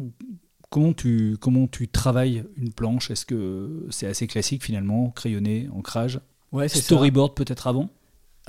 Comment 0.70 0.93
tu, 0.93 1.36
comment 1.41 1.67
tu 1.67 1.89
travailles 1.89 2.46
une 2.56 2.72
planche? 2.72 3.12
Est-ce 3.12 3.26
que 3.26 3.86
c'est 3.89 4.08
assez 4.08 4.26
classique 4.26 4.63
finalement, 4.63 5.10
crayonné, 5.10 5.67
ancrage? 5.76 6.22
Ouais, 6.54 6.70
Storyboard 6.70 7.36
peut-être 7.36 7.67
avant? 7.67 7.89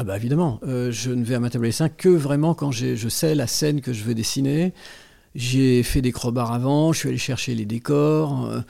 Ah 0.00 0.04
bah 0.04 0.16
évidemment, 0.16 0.61
euh, 0.62 0.92
je 0.92 1.11
ne 1.11 1.24
vais 1.24 1.34
à 1.34 1.40
ma 1.40 1.50
table 1.50 1.64
à 1.64 1.68
dessin 1.68 1.88
que 1.88 2.08
vraiment 2.08 2.54
quand 2.54 2.70
je 2.70 3.08
sais 3.08 3.34
la 3.34 3.48
scène 3.48 3.80
que 3.80 3.92
je 3.92 4.04
veux 4.04 4.14
dessiner. 4.14 4.72
J'ai 5.34 5.82
fait 5.82 6.00
des 6.00 6.12
crowbars 6.12 6.52
avant, 6.52 6.92
je 6.92 7.00
suis 7.00 7.08
allé 7.08 7.18
chercher 7.18 7.56
les 7.56 7.66
décors, 7.66 8.46
euh, 8.46 8.61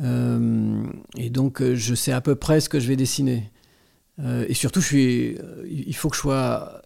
euh, 0.00 0.82
et 1.18 1.28
donc 1.28 1.62
je 1.62 1.94
sais 1.94 2.10
à 2.10 2.22
peu 2.22 2.36
près 2.36 2.60
ce 2.60 2.70
que 2.70 2.80
je 2.80 2.88
vais 2.88 2.96
dessiner. 2.96 3.50
et 4.48 4.54
surtout, 4.54 4.80
je 4.80 4.86
suis, 4.86 5.38
il 5.68 5.94
faut 5.94 6.08
que 6.08 6.16
je 6.16 6.22
sois 6.22 6.80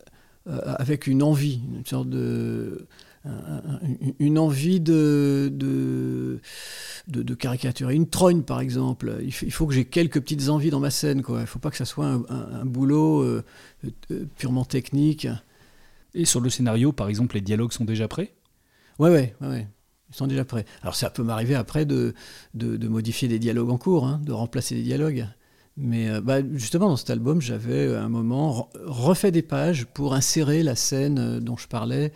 avec 0.46 1.06
une 1.06 1.22
envie, 1.22 1.60
une 1.72 1.86
sorte 1.86 2.10
de 2.10 2.88
une 4.18 4.38
envie 4.38 4.80
de, 4.80 5.50
de, 5.52 6.40
de, 7.08 7.34
caricaturer. 7.34 7.94
Une 7.94 8.08
trogne, 8.08 8.42
par 8.42 8.60
exemple. 8.60 9.18
Il 9.22 9.32
faut, 9.32 9.66
que 9.66 9.74
j'ai 9.74 9.84
quelques 9.84 10.20
petites 10.20 10.48
envies 10.48 10.70
dans 10.70 10.80
ma 10.80 10.90
scène. 10.90 11.22
Quoi. 11.22 11.38
Il 11.38 11.42
ne 11.42 11.46
faut 11.46 11.58
pas 11.58 11.70
que 11.70 11.76
ça 11.76 11.84
soit 11.84 12.06
un, 12.06 12.64
boulot 12.64 13.20
euh, 13.20 13.44
euh, 14.10 14.26
purement 14.38 14.64
technique. 14.64 15.28
Et 16.14 16.24
sur 16.24 16.40
le 16.40 16.50
scénario, 16.50 16.92
par 16.92 17.08
exemple, 17.08 17.34
les 17.34 17.40
dialogues 17.40 17.72
sont 17.72 17.84
déjà 17.84 18.08
prêts? 18.08 18.32
Ouais, 18.98 19.10
ouais, 19.10 19.34
ouais, 19.40 19.68
Ils 20.10 20.16
sont 20.16 20.26
déjà 20.26 20.44
prêts. 20.44 20.64
Alors 20.82 20.94
ça 20.94 21.10
peut 21.10 21.22
m'arriver 21.22 21.54
après 21.54 21.84
de, 21.84 22.14
de, 22.54 22.88
modifier 22.88 23.28
des 23.28 23.38
dialogues 23.38 23.70
en 23.70 23.78
cours, 23.78 24.06
hein, 24.06 24.20
de 24.24 24.32
remplacer 24.32 24.74
des 24.74 24.82
dialogues. 24.82 25.26
Mais 25.76 26.10
euh, 26.10 26.20
bah, 26.20 26.40
justement, 26.52 26.88
dans 26.88 26.96
cet 26.96 27.10
album, 27.10 27.40
j'avais 27.40 27.86
euh, 27.86 28.02
un 28.02 28.08
moment 28.08 28.68
refait 28.74 29.30
des 29.30 29.42
pages 29.42 29.86
pour 29.86 30.14
insérer 30.14 30.62
la 30.62 30.74
scène 30.74 31.18
euh, 31.18 31.40
dont 31.40 31.56
je 31.56 31.68
parlais. 31.68 32.12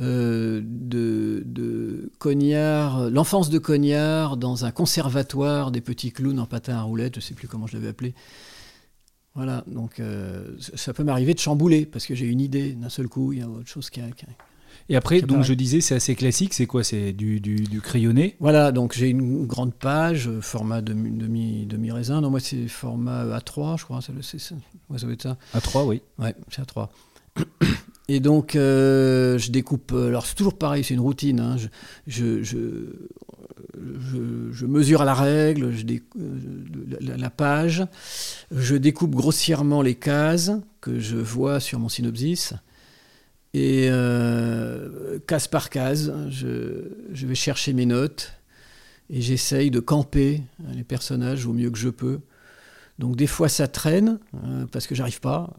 De, 0.00 1.42
de 1.44 2.10
Cognard, 2.18 3.10
l'enfance 3.10 3.50
de 3.50 3.58
Cognard 3.58 4.36
dans 4.36 4.64
un 4.64 4.70
conservatoire 4.70 5.70
des 5.70 5.80
petits 5.80 6.12
clowns 6.12 6.38
en 6.38 6.46
patin 6.46 6.76
à 6.76 6.82
roulettes, 6.82 7.14
je 7.14 7.20
ne 7.20 7.24
sais 7.24 7.34
plus 7.34 7.48
comment 7.48 7.66
je 7.66 7.76
l'avais 7.76 7.88
appelé. 7.88 8.14
Voilà, 9.34 9.62
donc 9.66 10.02
ça 10.74 10.92
peut 10.92 11.04
m'arriver 11.04 11.34
de 11.34 11.38
chambouler 11.38 11.86
parce 11.86 12.06
que 12.06 12.14
j'ai 12.14 12.26
une 12.26 12.40
idée 12.40 12.72
d'un 12.72 12.88
seul 12.88 13.08
coup, 13.08 13.32
il 13.32 13.38
y 13.38 13.42
a 13.42 13.48
autre 13.48 13.68
chose 13.68 13.88
qui, 13.88 14.00
a, 14.00 14.04
et 14.90 14.96
après, 14.96 15.20
donc 15.22 15.44
je 15.44 15.54
disais, 15.54 15.80
c'est 15.80 15.94
assez 15.94 16.16
classique. 16.16 16.52
C'est 16.52 16.66
quoi? 16.66 16.82
C'est 16.82 17.12
du, 17.12 17.40
du, 17.40 17.80
crayonné? 17.80 18.36
Voilà, 18.40 18.72
donc 18.72 18.92
j'ai 18.92 19.08
une 19.08 19.46
grande 19.46 19.72
page, 19.72 20.28
euh, 20.28 20.40
format 20.40 20.82
demi, 20.82 21.64
demi. 21.64 21.92
Non, 22.08 22.28
moi 22.28 22.40
c'est 22.40 22.66
format 22.66 23.24
A3, 23.38 23.78
je 23.78 23.84
crois. 23.84 24.00
Ça, 24.00 24.12
ça, 24.20 24.54
ouais, 24.88 24.98
ça 24.98 25.06
va 25.06 25.12
être 25.12 25.22
ça. 25.22 25.36
A3, 25.54 25.86
oui. 25.86 26.02
Ouais, 26.18 26.34
c'est 26.50 26.62
A3. 26.62 26.88
Et 28.12 28.18
donc, 28.18 28.56
euh, 28.56 29.38
je 29.38 29.52
découpe. 29.52 29.92
Euh, 29.92 30.08
alors, 30.08 30.26
c'est 30.26 30.34
toujours 30.34 30.58
pareil, 30.58 30.82
c'est 30.82 30.94
une 30.94 31.00
routine. 31.00 31.38
Hein. 31.38 31.56
Je, 32.08 32.66
mesure 34.66 35.04
la 35.04 35.14
règle 35.14 35.70
je 35.70 35.84
la, 37.00 37.16
la, 37.16 37.30
page. 37.30 37.86
Je 38.50 38.74
découpe 38.74 39.14
grossièrement 39.14 39.80
les 39.80 39.94
cases 39.94 40.50
que 40.80 40.98
je 40.98 41.18
vois 41.18 41.60
sur 41.60 41.78
mon 41.78 41.88
synopsis. 41.88 42.52
Et 43.54 43.86
euh, 43.90 45.20
case 45.28 45.46
par 45.46 45.70
case, 45.70 46.12
je, 46.30 47.26
vais 47.26 47.34
chercher 47.36 47.72
mes 47.72 47.86
notes 47.86 48.32
et 49.08 49.20
j'essaye 49.20 49.70
de 49.70 49.78
camper 49.78 50.42
les 50.74 50.82
personnages 50.82 51.46
au 51.46 51.52
mieux 51.52 51.70
que 51.70 51.78
je 51.78 51.90
peux. 51.90 52.18
Donc 52.98 53.14
des 53.14 53.28
fois 53.28 53.48
ça 53.48 53.68
traîne 53.68 54.18
euh, 54.44 54.66
parce 54.72 54.88
que 54.88 54.96
j'arrive 54.96 55.20
pas. 55.20 55.56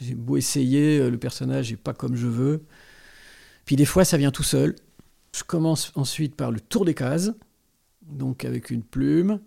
J'ai 0.00 0.14
beau 0.14 0.36
essayer, 0.36 1.10
le 1.10 1.18
personnage 1.18 1.70
n'est 1.70 1.76
pas 1.76 1.92
comme 1.92 2.16
je 2.16 2.26
veux. 2.26 2.64
Puis 3.64 3.76
des 3.76 3.84
fois 3.84 4.04
ça 4.04 4.16
vient 4.16 4.30
tout 4.30 4.42
seul. 4.42 4.74
Je 5.36 5.44
commence 5.44 5.92
ensuite 5.94 6.34
par 6.34 6.50
le 6.50 6.60
tour 6.60 6.84
des 6.84 6.94
cases, 6.94 7.32
donc 8.02 8.44
avec 8.44 8.70
une 8.70 8.82
plume. 8.82 9.40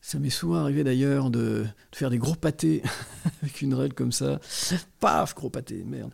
Ça 0.00 0.18
m'est 0.18 0.28
souvent 0.28 0.56
arrivé 0.56 0.84
d'ailleurs 0.84 1.30
de, 1.30 1.64
faire 1.92 2.10
des 2.10 2.18
gros 2.18 2.34
pâtés 2.34 2.82
avec 3.42 3.62
une 3.62 3.72
règle 3.72 3.94
comme 3.94 4.12
ça. 4.12 4.38
Paf, 5.00 5.34
gros 5.34 5.48
pâté, 5.48 5.82
merde. 5.86 6.10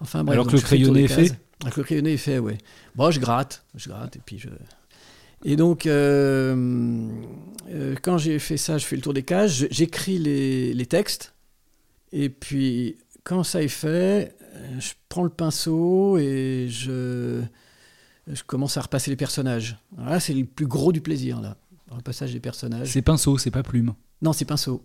Enfin, 0.00 0.24
bref, 0.24 0.34
Alors 0.34 0.46
que 0.46 0.56
le 0.56 0.62
crayonné 0.62 1.04
est 1.04 1.08
fait 1.08 1.38
Alors 1.62 1.74
le 1.76 1.84
crayonné 1.84 2.14
est 2.14 2.18
fait, 2.18 2.38
ouais. 2.38 2.56
Bon, 2.94 3.10
je 3.10 3.20
gratte, 3.20 3.62
je 3.74 3.90
gratte, 3.90 4.16
et 4.16 4.20
puis 4.24 4.38
je. 4.38 4.48
Et 5.44 5.56
donc, 5.56 5.84
euh, 5.86 7.08
euh, 7.68 7.94
quand 8.00 8.16
j'ai 8.16 8.38
fait 8.38 8.56
ça, 8.56 8.78
je 8.78 8.86
fais 8.86 8.96
le 8.96 9.02
tour 9.02 9.12
des 9.12 9.22
cases, 9.22 9.64
j'écris 9.70 10.18
les, 10.18 10.72
les, 10.72 10.86
textes, 10.86 11.34
et 12.12 12.28
puis 12.28 12.98
quand 13.24 13.42
ça 13.42 13.62
est 13.62 13.68
fait, 13.68 14.36
je 14.78 14.92
prends 15.08 15.24
le 15.24 15.30
pinceau 15.30 16.18
et 16.18 16.68
je, 16.70 17.42
je 18.26 18.42
commence 18.44 18.76
à 18.76 18.82
repasser 18.82 19.10
les 19.10 19.16
personnages. 19.16 19.78
Là, 19.98 20.20
c'est 20.20 20.34
le 20.34 20.44
plus 20.44 20.66
gros 20.66 20.92
du 20.92 21.00
plaisir, 21.00 21.40
là 21.40 21.56
le 21.96 22.02
passage 22.02 22.32
des 22.32 22.40
personnages. 22.40 22.88
C'est 22.88 23.02
pinceau, 23.02 23.38
c'est 23.38 23.50
pas 23.50 23.62
plume. 23.62 23.94
Non, 24.22 24.32
c'est 24.32 24.44
pinceau. 24.44 24.82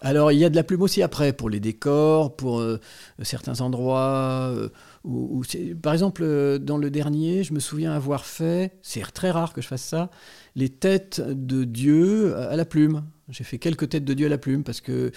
Alors 0.00 0.32
il 0.32 0.38
y 0.38 0.44
a 0.44 0.50
de 0.50 0.56
la 0.56 0.64
plume 0.64 0.82
aussi 0.82 1.02
après 1.02 1.32
pour 1.32 1.48
les 1.48 1.60
décors, 1.60 2.36
pour 2.36 2.60
euh, 2.60 2.78
certains 3.22 3.60
endroits. 3.60 4.50
Euh, 4.52 4.68
où, 5.02 5.42
par 5.82 5.92
exemple, 5.94 6.22
euh, 6.24 6.58
dans 6.58 6.76
le 6.76 6.90
dernier, 6.90 7.42
je 7.42 7.54
me 7.54 7.60
souviens 7.60 7.92
avoir 7.92 8.26
fait, 8.26 8.78
c'est 8.82 9.00
très 9.12 9.30
rare 9.30 9.52
que 9.52 9.62
je 9.62 9.66
fasse 9.66 9.82
ça, 9.82 10.10
les 10.56 10.68
têtes 10.68 11.20
de 11.20 11.64
Dieu 11.64 12.36
à 12.36 12.56
la 12.56 12.64
plume. 12.64 13.04
J'ai 13.30 13.44
fait 13.44 13.58
quelques 13.58 13.88
têtes 13.88 14.04
de 14.04 14.14
Dieu 14.14 14.26
à 14.26 14.30
la 14.30 14.38
plume 14.38 14.62
parce 14.62 14.82
que 14.82 15.10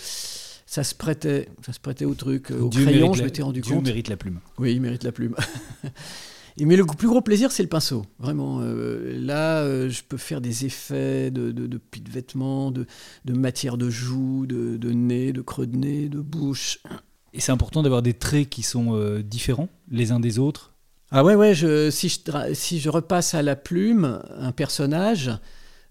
ça 0.67 0.83
se 0.83 0.93
prêtait, 0.93 1.47
ça 1.65 1.71
se 1.71 1.79
prêtait 1.79 2.05
au 2.05 2.13
truc. 2.13 2.51
Au 2.51 2.69
crayon, 2.69 3.13
je 3.13 3.23
m'étais 3.23 3.41
rendu 3.41 3.61
Dieu 3.61 3.73
compte. 3.73 3.85
mérite 3.85 4.09
la 4.09 4.17
plume. 4.17 4.41
Oui, 4.59 4.73
il 4.73 4.81
mérite 4.81 5.05
la 5.05 5.13
plume. 5.13 5.33
mais 6.59 6.75
le 6.75 6.85
plus 6.85 7.07
gros 7.07 7.21
plaisir, 7.21 7.53
c'est 7.53 7.63
le 7.63 7.69
pinceau. 7.69 8.05
Vraiment, 8.19 8.59
euh, 8.61 9.17
là, 9.17 9.61
euh, 9.61 9.89
je 9.89 10.03
peux 10.07 10.17
faire 10.17 10.41
des 10.41 10.65
effets 10.65 11.31
de, 11.31 11.51
de, 11.51 11.67
de 11.67 11.77
plis 11.77 12.01
de 12.01 12.11
vêtements, 12.11 12.71
de, 12.71 12.85
de, 13.23 13.33
matière 13.33 13.77
de 13.77 13.89
joue, 13.89 14.45
de, 14.45 14.75
de, 14.75 14.91
nez, 14.91 15.31
de 15.31 15.41
creux 15.41 15.67
de 15.67 15.77
nez, 15.77 16.09
de 16.09 16.19
bouche. 16.19 16.79
Et 17.33 17.39
c'est 17.39 17.53
important 17.53 17.81
d'avoir 17.81 18.01
des 18.01 18.13
traits 18.13 18.49
qui 18.49 18.61
sont 18.61 18.93
euh, 18.93 19.23
différents 19.23 19.69
les 19.89 20.11
uns 20.11 20.19
des 20.19 20.37
autres? 20.37 20.73
Ah 21.11 21.23
ouais, 21.23 21.35
ouais. 21.35 21.55
Je, 21.55 21.89
si, 21.89 22.09
je, 22.09 22.53
si 22.53 22.81
je 22.81 22.89
repasse 22.89 23.33
à 23.33 23.41
la 23.41 23.55
plume 23.55 24.21
un 24.37 24.51
personnage, 24.51 25.31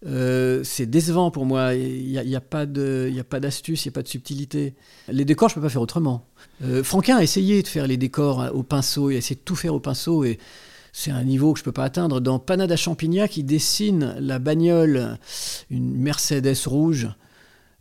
c'est 0.06 0.86
décevant 0.86 1.30
pour 1.30 1.46
moi. 1.46 1.74
Il 1.74 2.06
n'y 2.06 2.34
a, 2.34 2.38
a, 2.38 2.40
pas 2.40 2.66
d'astuce, 2.66 3.84
il 3.84 3.88
n'y 3.88 3.92
a 3.92 3.94
pas 3.94 4.02
de 4.02 4.08
subtilité. 4.08 4.74
Les 5.08 5.24
décors, 5.24 5.48
je 5.48 5.54
ne 5.54 5.60
peux 5.60 5.66
pas 5.66 5.70
faire 5.70 5.82
autrement. 5.82 6.26
Euh, 6.64 6.82
Franquin 6.82 7.16
a 7.16 7.22
essayé 7.22 7.62
de 7.62 7.68
faire 7.68 7.86
les 7.86 7.96
décors 7.96 8.50
au 8.54 8.62
pinceau, 8.62 9.10
il 9.10 9.16
a 9.16 9.18
essayé 9.18 9.36
de 9.36 9.44
tout 9.44 9.56
faire 9.56 9.74
au 9.74 9.80
pinceau 9.80 10.24
et 10.24 10.38
c'est 10.92 11.10
un 11.10 11.24
niveau 11.24 11.52
que 11.52 11.58
je 11.58 11.62
ne 11.62 11.66
peux 11.66 11.72
pas 11.72 11.84
atteindre. 11.84 12.20
Dans 12.20 12.38
Panada 12.38 12.76
Champignac, 12.76 13.36
il 13.36 13.44
dessine 13.44 14.16
la 14.18 14.38
bagnole, 14.38 15.18
une 15.70 15.94
Mercedes 15.94 16.56
rouge, 16.66 17.08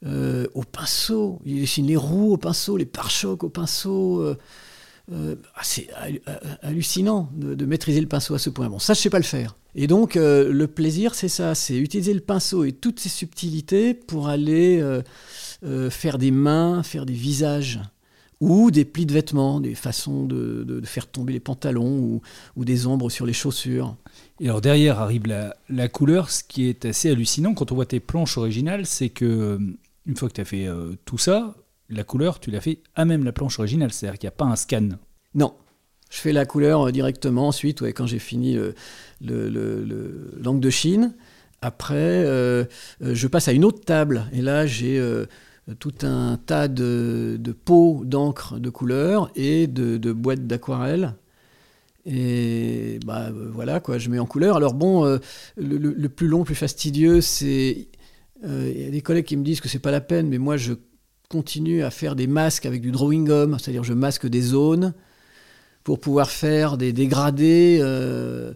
euh, 0.06 0.48
au 0.54 0.64
pinceau. 0.64 1.40
Il 1.46 1.62
dessine 1.62 1.88
les 1.88 1.96
roues 1.96 2.34
au 2.34 2.38
pinceau, 2.38 2.76
les 2.76 2.86
pare-chocs 2.86 3.44
au 3.44 3.50
pinceau. 3.50 4.36
Euh, 5.12 5.36
ah, 5.56 5.62
c'est 5.64 5.88
hallucinant 6.62 7.30
de, 7.36 7.66
maîtriser 7.66 8.02
le 8.02 8.08
pinceau 8.08 8.34
à 8.34 8.40
ce 8.40 8.50
point. 8.50 8.70
Bon, 8.70 8.80
ça, 8.80 8.94
je 8.94 9.02
sais 9.02 9.10
pas 9.10 9.20
le 9.20 9.24
faire. 9.24 9.56
Et 9.76 9.88
donc, 9.88 10.16
le 10.16 10.66
plaisir, 10.66 11.16
c'est 11.16 11.28
ça, 11.28 11.54
c'est 11.54 11.78
utiliser 11.78 12.14
le 12.14 12.22
pinceau 12.22 12.64
et 12.64 12.72
toutes 12.72 13.00
ses 13.00 13.10
subtilités 13.10 13.94
pour 13.94 14.30
aller 14.30 14.82
faire 15.90 16.18
des 16.18 16.32
mains, 16.32 16.82
faire 16.82 17.06
des 17.06 17.14
visages 17.14 17.82
ou 18.42 18.72
des 18.72 18.86
plis 18.86 19.06
de 19.06 19.14
vêtements, 19.14 19.60
des 19.60 19.76
façons 19.76 20.26
de, 20.26 20.82
faire 20.84 21.08
tomber 21.08 21.34
les 21.34 21.40
pantalons 21.40 22.22
ou, 22.56 22.66
des 22.66 22.88
ombres 22.88 23.10
sur 23.10 23.26
les 23.26 23.34
chaussures. 23.34 23.96
Et 24.40 24.46
alors 24.46 24.62
derrière 24.62 25.00
arrive 25.00 25.24
la, 25.28 25.88
couleur, 25.88 26.30
ce 26.30 26.44
qui 26.44 26.68
est 26.68 26.86
assez 26.86 27.10
hallucinant 27.10 27.54
quand 27.54 27.72
on 27.72 27.76
voit 27.76 27.86
tes 27.86 28.00
planches 28.00 28.38
originales, 28.38 28.86
c'est 28.86 29.10
que 29.10 29.60
une 30.06 30.16
fois 30.16 30.30
que 30.30 30.34
tu 30.36 30.42
as 30.42 30.46
fait 30.46 30.68
euh, 30.68 30.94
tout 31.06 31.18
ça, 31.18 31.56
la 31.90 32.04
couleur, 32.04 32.40
tu 32.40 32.52
l'as 32.52 32.62
fait 32.62 32.80
à 32.96 33.06
même 33.06 33.24
la 33.24 33.32
planche 33.32 33.60
originale, 33.60 33.92
c'est-à-dire 33.92 34.18
qu'il 34.20 34.28
n'y 34.28 34.34
a 34.34 34.38
pas 34.38 34.46
un 34.46 34.56
scan. 34.56 34.90
Non. 35.34 35.54
Je 36.10 36.20
fais 36.20 36.34
la 36.34 36.46
couleur 36.46 36.88
euh, 36.88 36.92
directement 36.92 37.48
ensuite, 37.48 37.82
quand 37.94 38.06
j'ai 38.06 38.20
fini 38.20 38.56
euh, 38.58 38.74
le, 39.22 39.50
le- 39.50 39.84
le- 39.84 40.34
l'angle 40.42 40.60
de 40.62 40.70
Chine. 40.70 41.16
Après, 41.62 41.96
euh, 41.96 42.66
je 43.02 43.28
passe 43.28 43.48
à 43.48 43.52
une 43.52 43.66
autre 43.66 43.84
table. 43.84 44.26
Et 44.34 44.42
là, 44.42 44.68
j'ai 44.68 45.02
tout 45.80 45.94
un 46.04 46.38
tas 46.38 46.68
de, 46.68 47.40
pots 47.66 48.04
d'encre 48.06 48.60
de 48.60 48.70
couleur 48.70 49.32
et 49.36 49.66
de, 49.66 50.12
boîtes 50.12 50.46
d'aquarelle. 50.46 51.16
Et 52.06 53.00
bah, 53.04 53.32
voilà, 53.52 53.80
quoi, 53.80 53.98
je 53.98 54.10
mets 54.12 54.20
en 54.20 54.28
couleur. 54.28 54.58
Alors 54.58 54.76
bon, 54.76 55.20
le, 55.58 56.08
plus 56.08 56.28
long, 56.28 56.40
le 56.40 56.46
plus 56.46 56.56
fastidieux, 56.56 57.20
c'est... 57.22 57.88
Il 58.44 58.80
y 58.80 58.86
a 58.86 58.92
des 58.92 59.02
collègues 59.02 59.26
qui 59.26 59.38
me 59.38 59.44
disent 59.44 59.60
que 59.60 59.70
c'est 59.70 59.80
pas 59.80 59.92
la 59.92 60.02
peine, 60.02 60.28
mais 60.28 60.38
moi, 60.38 60.58
je 60.58 60.74
continue 61.30 61.84
à 61.84 61.92
faire 61.92 62.16
des 62.16 62.28
masques 62.28 62.66
avec 62.66 62.82
du 62.82 62.92
drawing 62.92 63.26
gum, 63.26 63.58
c'est-à-dire 63.60 63.84
je 63.84 63.94
masque 63.94 64.28
des 64.28 64.42
zones 64.42 64.94
pour 65.84 66.00
pouvoir 66.00 66.32
faire 66.32 66.78
des 66.78 66.94
dégradés 66.94 67.78
euh, 67.80 68.54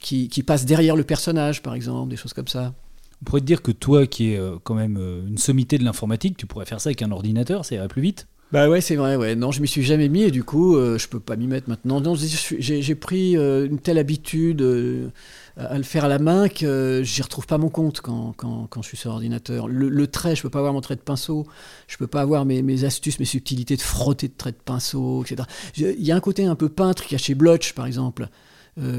qui, 0.00 0.28
qui 0.28 0.42
passent 0.42 0.64
derrière 0.64 0.96
le 0.96 1.04
personnage, 1.04 1.62
par 1.62 1.74
exemple, 1.74 2.08
des 2.10 2.16
choses 2.16 2.32
comme 2.32 2.48
ça. 2.48 2.74
On 3.20 3.24
pourrait 3.26 3.42
te 3.42 3.46
dire 3.46 3.60
que 3.60 3.70
toi, 3.70 4.06
qui 4.06 4.32
es 4.32 4.38
euh, 4.38 4.56
quand 4.64 4.74
même 4.74 4.96
euh, 4.98 5.26
une 5.28 5.36
sommité 5.36 5.76
de 5.76 5.84
l'informatique, 5.84 6.38
tu 6.38 6.46
pourrais 6.46 6.64
faire 6.64 6.80
ça 6.80 6.88
avec 6.88 7.02
un 7.02 7.12
ordinateur, 7.12 7.66
ça 7.66 7.74
irait 7.74 7.88
plus 7.88 8.00
vite. 8.00 8.26
Bah 8.52 8.68
ouais, 8.68 8.80
c'est 8.80 8.96
vrai, 8.96 9.14
ouais. 9.14 9.36
Non, 9.36 9.52
je 9.52 9.60
m'y 9.62 9.68
suis 9.68 9.84
jamais 9.84 10.08
mis 10.08 10.22
et 10.22 10.32
du 10.32 10.42
coup, 10.42 10.76
euh, 10.76 10.98
je 10.98 11.06
peux 11.06 11.20
pas 11.20 11.36
m'y 11.36 11.46
mettre 11.46 11.68
maintenant. 11.68 12.00
Non, 12.00 12.14
j'ai 12.16 12.94
pris 12.96 13.36
euh, 13.36 13.68
une 13.68 13.78
telle 13.78 13.96
habitude 13.96 14.60
euh, 14.60 15.08
à 15.56 15.76
le 15.76 15.84
faire 15.84 16.04
à 16.04 16.08
la 16.08 16.18
main 16.18 16.48
que 16.48 16.66
euh, 16.66 17.02
j'y 17.04 17.22
retrouve 17.22 17.46
pas 17.46 17.58
mon 17.58 17.68
compte 17.68 18.00
quand, 18.00 18.32
quand, 18.36 18.66
quand 18.68 18.82
je 18.82 18.88
suis 18.88 18.96
sur 18.96 19.12
ordinateur. 19.12 19.68
Le, 19.68 20.06
trait, 20.08 20.34
je 20.34 20.42
peux 20.42 20.50
pas 20.50 20.58
avoir 20.58 20.72
mon 20.72 20.80
trait 20.80 20.96
de 20.96 21.00
pinceau, 21.00 21.46
je 21.86 21.96
peux 21.96 22.08
pas 22.08 22.22
avoir 22.22 22.44
mes, 22.44 22.62
mes 22.62 22.82
astuces, 22.82 23.20
mes 23.20 23.24
subtilités 23.24 23.76
de 23.76 23.82
frotter 23.82 24.26
de 24.26 24.34
trait 24.36 24.52
de 24.52 24.56
pinceau, 24.56 25.22
etc. 25.22 25.44
Il 25.76 26.04
y 26.04 26.10
a 26.10 26.16
un 26.16 26.20
côté 26.20 26.44
un 26.44 26.56
peu 26.56 26.68
peintre 26.68 27.06
qui 27.06 27.14
a 27.14 27.18
chez 27.18 27.36
Blotch, 27.36 27.72
par 27.74 27.86
exemple, 27.86 28.28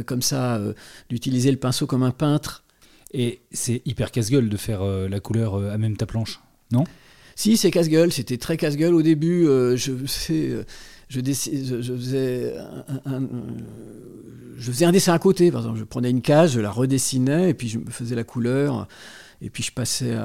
comme 0.06 0.22
ça, 0.22 0.62
d'utiliser 1.10 1.52
le 1.52 1.58
pinceau 1.58 1.88
comme 1.88 2.04
un 2.04 2.12
peintre. 2.12 2.64
Et 3.14 3.42
c'est 3.52 3.82
hyper 3.86 4.12
casse-gueule 4.12 4.48
de 4.48 4.58
faire 4.58 4.84
la 4.84 5.20
couleur 5.20 5.56
à 5.56 5.78
même 5.78 5.98
ta 5.98 6.06
planche. 6.06 6.40
Si, 7.42 7.58
c'est 7.58 7.72
casse-gueule. 7.72 8.12
C'était 8.12 8.38
très 8.38 8.56
casse-gueule 8.56 8.94
au 8.94 9.02
début. 9.02 9.48
euh, 9.48 9.76
je, 9.76 10.06
sais, 10.06 10.52
euh, 10.52 10.64
faisais 11.10 12.56
un, 13.04 13.28
je 14.58 14.72
faisais 14.72 14.86
un 14.86 14.92
dessin 14.92 15.14
à 15.14 15.18
côté. 15.18 15.50
Par 15.50 15.62
exemple, 15.62 15.80
je 15.80 15.84
prenais 15.84 16.12
une 16.12 16.22
case, 16.22 16.52
je 16.52 16.60
la 16.60 16.70
redessinais, 16.70 17.50
et 17.50 17.54
puis 17.56 17.68
je 17.68 17.80
me 17.80 17.90
faisais 17.90 18.14
la 18.14 18.24
couleur, 18.24 18.88
et 19.42 19.50
puis 19.50 19.64
je 19.64 19.72
passais 19.72 20.16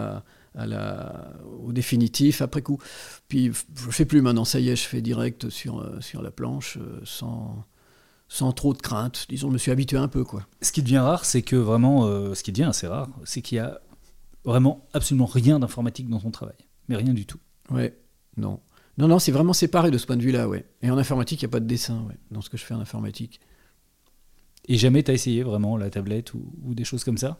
au 1.66 1.72
définitif 1.72 2.42
après 2.42 2.60
coup. 2.60 2.78
Puis 3.28 3.50
je 3.50 3.90
fais 3.92 4.04
plus 4.04 4.20
maintenant. 4.20 4.44
Ça 4.44 4.60
y 4.60 4.68
est, 4.68 4.76
je 4.76 4.86
fais 4.86 5.00
direct 5.00 5.48
sur, 5.48 5.80
euh, 5.80 5.98
sur 6.02 6.20
la 6.20 6.30
planche, 6.30 6.76
sans, 7.04 7.64
sans 8.28 8.52
trop 8.52 8.74
de 8.74 8.82
crainte. 8.82 9.24
Disons, 9.30 9.48
je 9.48 9.54
me 9.54 9.58
suis 9.58 9.70
habitué 9.70 9.96
un 9.96 10.08
peu, 10.08 10.22
quoi. 10.22 10.46
Ce 10.60 10.70
qui 10.70 10.82
devient 10.82 10.98
rare, 10.98 11.24
c'est 11.24 11.40
que 11.40 11.56
vraiment, 11.56 12.34
ce 12.34 12.42
qui 12.42 12.52
devient 12.52 12.64
assez 12.64 12.86
rare, 12.86 13.08
c'est 13.24 13.40
qu'il 13.40 13.56
y 13.56 13.60
a 13.60 13.80
vraiment 14.44 14.86
absolument 14.92 15.24
rien 15.24 15.58
d'informatique 15.58 16.10
dans 16.10 16.20
ton 16.20 16.30
travail. 16.30 16.56
Mais 16.88 16.96
rien 16.96 17.12
du 17.14 17.26
tout. 17.26 17.38
Ouais, 17.70 17.96
non. 18.36 18.60
Non, 18.98 19.08
non, 19.08 19.18
c'est 19.18 19.32
vraiment 19.32 19.52
séparé 19.52 19.90
de 19.90 19.98
ce 19.98 20.06
point 20.06 20.16
de 20.16 20.22
vue-là, 20.22 20.48
ouais. 20.48 20.64
Et 20.82 20.90
en 20.90 20.96
informatique, 20.96 21.42
il 21.42 21.44
n'y 21.44 21.50
a 21.50 21.52
pas 21.52 21.60
de 21.60 21.66
dessin, 21.66 22.02
ouais, 22.08 22.16
dans 22.30 22.40
ce 22.40 22.48
que 22.48 22.56
je 22.56 22.64
fais 22.64 22.74
en 22.74 22.80
informatique. 22.80 23.40
Et 24.68 24.76
jamais 24.78 25.02
t'as 25.02 25.12
essayé 25.12 25.42
vraiment 25.42 25.76
la 25.76 25.90
tablette 25.90 26.34
ou, 26.34 26.42
ou 26.64 26.74
des 26.74 26.84
choses 26.84 27.04
comme 27.04 27.18
ça? 27.18 27.38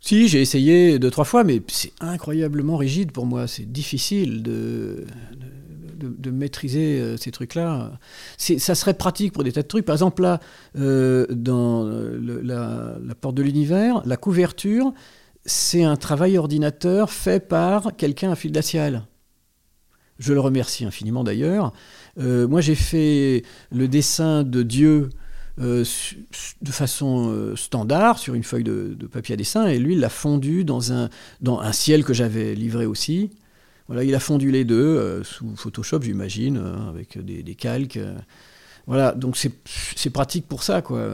Si, 0.00 0.28
j'ai 0.28 0.40
essayé 0.42 0.98
deux, 0.98 1.10
trois 1.10 1.24
fois, 1.24 1.44
mais 1.44 1.62
c'est 1.68 1.92
incroyablement 2.00 2.76
rigide 2.76 3.10
pour 3.10 3.26
moi. 3.26 3.46
C'est 3.46 3.64
difficile 3.70 4.42
de, 4.42 5.06
de, 5.32 6.08
de- 6.08 6.14
de 6.16 6.30
maîtriser 6.30 7.00
euh, 7.00 7.16
ces 7.16 7.30
trucs-là. 7.30 7.98
Ça 8.36 8.74
serait 8.74 8.94
pratique 8.94 9.32
pour 9.32 9.44
des 9.44 9.52
tas 9.52 9.62
de 9.62 9.66
trucs. 9.66 9.86
Par 9.86 9.94
exemple, 9.94 10.22
là, 10.22 10.40
euh, 10.76 11.26
dans 11.30 11.84
le- 11.84 12.40
la, 12.42 12.96
la 13.02 13.14
porte 13.14 13.34
de 13.34 13.42
l'univers, 13.42 14.02
la 14.06 14.16
couverture, 14.18 14.92
c'est 15.46 15.84
un 15.84 15.96
travail 15.96 16.38
ordinateur 16.38 17.10
fait 17.10 17.40
par 17.40 17.96
quelqu'un 17.96 18.32
à 18.32 18.36
fil 18.36 18.52
d'acial. 18.52 19.06
Je 20.18 20.32
le 20.32 20.40
remercie 20.40 20.84
infiniment 20.84 21.24
d'ailleurs. 21.24 21.72
Euh, 22.18 22.46
moi, 22.46 22.60
j'ai 22.60 22.76
fait 22.76 23.42
le 23.72 23.88
dessin 23.88 24.44
de 24.44 24.62
Dieu 24.62 25.10
euh, 25.60 25.84
de 26.62 26.70
façon 26.70 27.30
euh, 27.30 27.56
standard 27.56 28.18
sur 28.18 28.34
une 28.34 28.42
feuille 28.42 28.64
de, 28.64 28.96
papier 29.10 29.34
à 29.34 29.36
dessin 29.36 29.66
et 29.66 29.78
lui 29.78 29.94
il 29.94 30.00
l'a 30.00 30.08
fondu 30.08 30.64
dans 30.64 30.92
un, 30.92 31.10
dans 31.40 31.60
un 31.60 31.72
ciel 31.72 32.04
que 32.04 32.12
j'avais 32.12 32.54
livré 32.54 32.86
aussi. 32.86 33.30
Voilà, 33.86 34.02
il 34.02 34.14
a 34.14 34.20
fondu 34.20 34.50
les 34.50 34.64
deux 34.64 35.22
sous 35.24 35.54
Photoshop, 35.56 36.02
j'imagine, 36.02 36.56
euh, 36.56 36.88
avec 36.88 37.22
des, 37.22 37.42
des 37.42 37.54
calques. 37.54 37.98
Voilà, 38.86 39.12
donc 39.12 39.36
c'est 39.36 39.52
c'est 39.94 40.10
pratique 40.10 40.46
pour 40.48 40.62
ça, 40.62 40.82
quoi. 40.82 41.08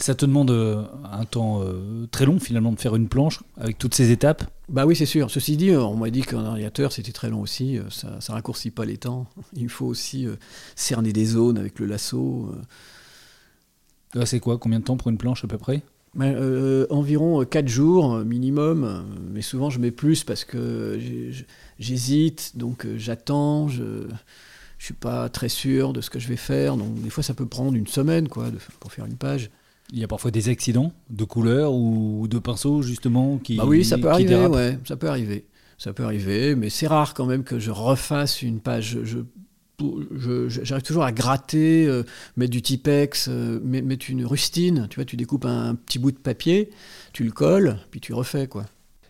Ça 0.00 0.14
te 0.14 0.24
demande 0.24 0.50
euh, 0.50 0.82
un 1.12 1.24
temps 1.24 1.62
euh, 1.62 2.06
très 2.10 2.24
long 2.24 2.38
finalement 2.40 2.72
de 2.72 2.80
faire 2.80 2.96
une 2.96 3.08
planche 3.08 3.40
avec 3.58 3.76
toutes 3.78 3.94
ces 3.94 4.10
étapes? 4.10 4.44
Bah 4.68 4.86
oui, 4.86 4.96
c'est 4.96 5.04
sûr. 5.06 5.30
Ceci 5.30 5.56
dit, 5.56 5.70
euh, 5.70 5.82
on 5.82 5.96
m'a 5.96 6.10
dit 6.10 6.22
qu'un 6.22 6.44
ordinateur, 6.44 6.92
c'était 6.92 7.12
très 7.12 7.28
long 7.28 7.42
aussi. 7.42 7.78
Ça, 7.90 8.20
ça 8.20 8.32
raccourcit 8.32 8.70
pas 8.70 8.84
les 8.86 8.96
temps. 8.96 9.26
Il 9.54 9.68
faut 9.68 9.86
aussi 9.86 10.26
cerner 10.74 11.12
des 11.12 11.26
zones 11.26 11.58
avec 11.58 11.78
le 11.78 11.86
lasso. 11.86 12.50
Là, 14.14 14.26
c'est 14.26 14.40
quoi? 14.40 14.58
Combien 14.58 14.80
de 14.80 14.84
temps 14.84 14.96
pour 14.96 15.08
une 15.10 15.18
planche 15.18 15.44
à 15.44 15.48
peu 15.48 15.58
près? 15.58 15.82
Euh, 16.18 16.86
environ 16.90 17.44
4 17.44 17.68
jours 17.68 18.16
minimum, 18.24 19.04
mais 19.32 19.42
souvent 19.42 19.70
je 19.70 19.78
mets 19.78 19.92
plus 19.92 20.24
parce 20.24 20.44
que 20.44 20.98
j'hésite, 21.78 22.52
donc 22.56 22.84
j'attends, 22.96 23.68
je 23.68 23.84
ne 23.84 24.08
suis 24.80 24.94
pas 24.94 25.28
très 25.28 25.48
sûr 25.48 25.92
de 25.92 26.00
ce 26.00 26.10
que 26.10 26.18
je 26.18 26.26
vais 26.26 26.36
faire, 26.36 26.76
donc 26.76 27.00
des 27.00 27.10
fois 27.10 27.22
ça 27.22 27.32
peut 27.32 27.46
prendre 27.46 27.74
une 27.76 27.86
semaine 27.86 28.28
quoi, 28.28 28.50
de- 28.50 28.58
pour 28.80 28.90
faire 28.92 29.06
une 29.06 29.14
page. 29.16 29.50
Il 29.92 29.98
y 29.98 30.04
a 30.04 30.08
parfois 30.08 30.30
des 30.30 30.48
accidents 30.48 30.92
de 31.10 31.24
couleur 31.24 31.72
ou 31.72 32.26
de 32.28 32.38
pinceau 32.38 32.82
justement 32.82 33.38
qui. 33.38 33.56
bah 33.56 33.64
oui, 33.66 33.84
ça 33.84 33.98
peut 33.98 34.08
arriver, 34.10 34.46
ouais, 34.46 34.78
ça 34.86 34.96
peut 34.96 35.08
arriver. 35.08 35.46
Ça 35.78 35.92
peut 35.92 36.04
arriver, 36.04 36.54
mais 36.54 36.68
c'est 36.70 36.86
rare 36.86 37.14
quand 37.14 37.24
même 37.26 37.42
que 37.42 37.58
je 37.58 37.70
refasse 37.70 38.42
une 38.42 38.60
page. 38.60 38.98
Je, 39.02 39.18
j'arrive 40.48 40.84
toujours 40.84 41.04
à 41.04 41.10
gratter, 41.12 41.86
euh, 41.86 42.02
mettre 42.36 42.50
du 42.52 42.60
Tipex, 42.60 43.28
euh, 43.28 43.58
met- 43.64 43.80
mettre 43.80 44.10
une 44.10 44.26
rustine. 44.26 44.86
Tu 44.90 44.96
vois, 44.96 45.04
tu 45.06 45.16
découpes 45.16 45.46
un, 45.46 45.74
petit 45.74 45.98
bout 45.98 46.12
de 46.12 46.18
papier, 46.18 46.68
tu 47.14 47.24
le 47.24 47.30
colles, 47.30 47.78
puis 47.90 47.98
tu 48.00 48.12
refais 48.12 48.46
quoi. 48.46 48.66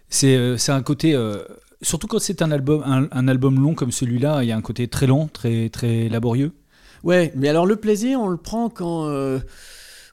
C'est 0.08 0.36
euh, 0.36 0.56
c'est 0.56 0.72
un 0.72 0.82
côté. 0.82 1.14
euh, 1.14 1.42
surtout 1.82 2.06
quand 2.06 2.20
c'est 2.20 2.40
un 2.40 2.52
album, 2.52 2.82
un, 2.86 3.08
un 3.10 3.28
album 3.28 3.60
long 3.60 3.74
comme 3.74 3.90
celui-là, 3.92 4.42
il 4.44 4.48
y 4.48 4.52
a 4.52 4.56
un 4.56 4.60
côté 4.62 4.86
très 4.86 5.06
lent, 5.08 5.28
très, 5.32 5.68
très 5.70 6.08
laborieux. 6.08 6.52
Ouais, 7.02 7.32
mais 7.34 7.48
alors 7.48 7.66
le 7.66 7.76
plaisir, 7.76 8.20
on 8.20 8.28
le 8.28 8.36
prend 8.36 8.68
quand 8.68 9.08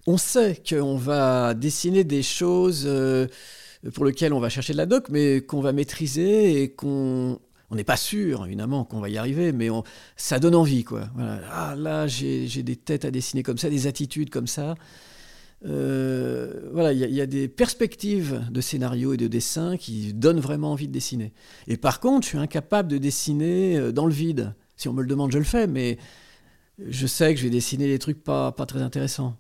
on 0.08 0.18
sait 0.18 0.62
qu'on 0.68 0.96
va 0.98 1.54
dessiner 1.54 2.04
des 2.04 2.24
choses 2.24 2.86
euh, 2.88 3.28
pour 3.94 4.06
lesquelles 4.06 4.34
on 4.34 4.40
va 4.40 4.50
chercher 4.50 4.74
de 4.74 4.78
la 4.78 4.86
doc, 4.88 5.08
mais 5.10 5.42
qu'on 5.42 5.62
va 5.62 5.74
maîtriser 5.74 6.62
et 6.64 6.70
qu'on 6.74 7.40
on 7.70 7.76
n'est 7.76 7.84
pas 7.84 7.98
sûr, 7.98 8.46
évidemment, 8.46 8.86
qu'on 8.86 9.02
va 9.02 9.10
y 9.10 9.18
arriver, 9.18 9.52
mais 9.52 9.68
ça 10.16 10.40
donne 10.40 10.56
envie, 10.56 10.86
quoi. 10.86 11.10
Ah, 11.52 11.76
là, 11.78 12.08
j'ai 12.08 12.48
des 12.64 12.78
têtes 12.78 13.04
à 13.04 13.12
dessiner 13.12 13.44
comme 13.44 13.58
ça, 13.58 13.70
des 13.70 13.88
attitudes 13.88 14.30
comme 14.30 14.48
ça. 14.48 14.76
Euh, 15.66 16.70
voilà, 16.72 16.94
il 16.94 17.00
y, 17.00 17.04
a- 17.04 17.08
il 17.08 17.14
y 17.16 17.22
a 17.22 17.26
des 17.26 17.48
perspectives 17.48 18.42
de 18.52 18.62
scénario 18.62 19.14
et 19.14 19.18
de 19.18 19.28
dessin 19.28 19.76
qui 19.78 20.14
donnent 20.14 20.40
vraiment 20.40 20.72
envie 20.72 20.88
de 20.88 20.94
dessiner. 20.94 21.34
Et 21.68 21.78
par 21.78 22.00
contre, 22.00 22.24
je 22.24 22.30
suis 22.30 22.38
incapable 22.38 22.90
de 22.90 22.98
dessiner 23.00 23.78
euh, 23.78 23.92
dans 23.92 24.06
le 24.06 24.14
vide. 24.14 24.54
Si 24.76 24.88
on 24.88 24.94
me 24.94 25.02
le 25.02 25.08
demande, 25.08 25.32
je 25.32 25.40
le 25.40 25.44
fais, 25.44 25.68
mais 25.68 25.98
je 26.80 27.08
sais 27.08 27.34
que 27.34 27.40
je 27.40 27.46
vais 27.46 27.50
dessiner 27.52 27.88
des 27.88 28.00
trucs 28.00 28.24
pas, 28.24 28.52
pas 28.52 28.66
très 28.66 28.82
intéressants. 28.82 29.36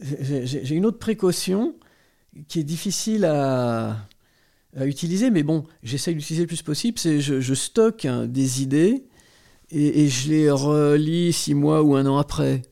J'ai 0.00 0.74
une 0.74 0.86
autre 0.86 0.98
précaution 0.98 1.74
qui 2.48 2.60
est 2.60 2.64
difficile 2.64 3.24
à, 3.24 3.96
utiliser, 4.80 5.30
mais 5.30 5.42
bon, 5.42 5.64
j'essaye 5.82 6.14
d'utiliser 6.14 6.42
le 6.42 6.48
plus 6.48 6.62
possible, 6.62 6.98
c'est 6.98 7.20
je, 7.20 7.40
je 7.40 7.54
stocke 7.54 8.04
hein, 8.04 8.26
des 8.26 8.62
idées 8.62 9.04
et, 9.70 10.08
je 10.08 10.28
les 10.28 10.50
relis 10.50 11.32
six 11.32 11.54
mois 11.54 11.82
ou 11.82 11.96
un 11.96 12.06
an 12.06 12.18
après. 12.18 12.62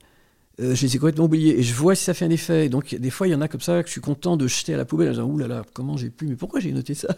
Euh, 0.60 0.74
je 0.74 0.82
les 0.82 0.94
ai 0.94 0.98
complètement 0.98 1.24
oubliées 1.24 1.58
et 1.58 1.62
je 1.62 1.74
vois 1.74 1.94
si 1.94 2.04
ça 2.04 2.14
fait 2.14 2.24
un 2.24 2.30
effet. 2.30 2.68
Donc 2.68 2.94
des 2.94 3.10
fois, 3.10 3.26
il 3.26 3.30
y 3.30 3.34
en 3.34 3.40
a 3.40 3.48
comme 3.48 3.60
ça 3.60 3.82
que 3.82 3.88
je 3.88 3.92
suis 3.92 4.00
content 4.00 4.36
de 4.36 4.46
jeter 4.46 4.74
à 4.74 4.76
la 4.76 4.84
poubelle 4.84 5.08
en 5.08 5.12
disant 5.12 5.24
«Ouh 5.26 5.38
là 5.38 5.48
là, 5.48 5.64
comment 5.72 5.96
j'ai 5.96 6.10
pu, 6.10 6.26
mais 6.26 6.36
pourquoi 6.36 6.60
j'ai 6.60 6.72
noté 6.72 6.94
ça?» 6.94 7.16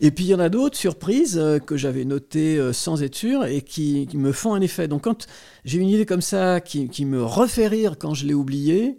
Et 0.00 0.10
puis 0.10 0.24
il 0.24 0.28
y 0.28 0.34
en 0.34 0.40
a 0.40 0.48
d'autres, 0.48 0.76
surprises, 0.76 1.38
euh, 1.38 1.58
que 1.58 1.76
j'avais 1.76 2.04
notées 2.04 2.56
euh, 2.58 2.72
sans 2.72 3.02
être 3.02 3.14
sûr 3.14 3.44
et 3.44 3.62
qui, 3.62 4.06
qui 4.08 4.16
me 4.16 4.32
font 4.32 4.54
un 4.54 4.60
effet. 4.60 4.88
Donc 4.88 5.02
quand 5.04 5.26
j'ai 5.64 5.78
une 5.78 5.88
idée 5.88 6.06
comme 6.06 6.22
ça 6.22 6.60
qui, 6.60 6.88
qui 6.88 7.04
me 7.04 7.22
refait 7.24 7.68
rire 7.68 7.96
quand 7.98 8.14
je 8.14 8.26
l'ai 8.26 8.34
oubliée, 8.34 8.98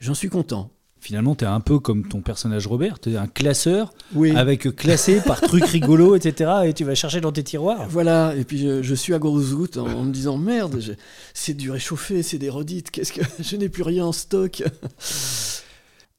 j'en 0.00 0.14
suis 0.14 0.28
content. 0.28 0.70
Finalement, 1.00 1.34
tu 1.34 1.44
es 1.44 1.48
un 1.48 1.58
peu 1.58 1.80
comme 1.80 2.06
ton 2.06 2.20
personnage 2.20 2.68
Robert, 2.68 3.00
tu 3.00 3.10
es 3.12 3.16
un 3.16 3.26
classeur 3.26 3.92
Oui. 4.14 4.30
avec 4.36 4.76
classé 4.76 5.20
par 5.20 5.40
trucs 5.40 5.64
rigolos, 5.64 6.14
etc. 6.14 6.50
Et 6.66 6.74
tu 6.74 6.84
vas 6.84 6.94
chercher 6.94 7.20
dans 7.20 7.32
tes 7.32 7.42
tiroirs. 7.42 7.88
Voilà, 7.88 8.36
et 8.36 8.44
puis 8.44 8.58
je, 8.58 8.82
je 8.84 8.94
suis 8.94 9.12
à 9.12 9.18
grosse 9.18 9.50
goutte 9.52 9.78
en, 9.78 9.86
en 9.88 10.04
me 10.04 10.12
disant 10.12 10.38
merde, 10.38 10.76
je- 10.78 10.92
c'est 11.34 11.54
du 11.54 11.72
réchauffé, 11.72 12.22
c'est 12.22 12.38
des 12.38 12.50
redites, 12.50 12.92
qu'est-ce 12.92 13.12
que 13.12 13.22
je 13.40 13.56
n'ai 13.56 13.68
plus 13.68 13.82
rien 13.82 14.06
en 14.06 14.12
stock. 14.12 14.62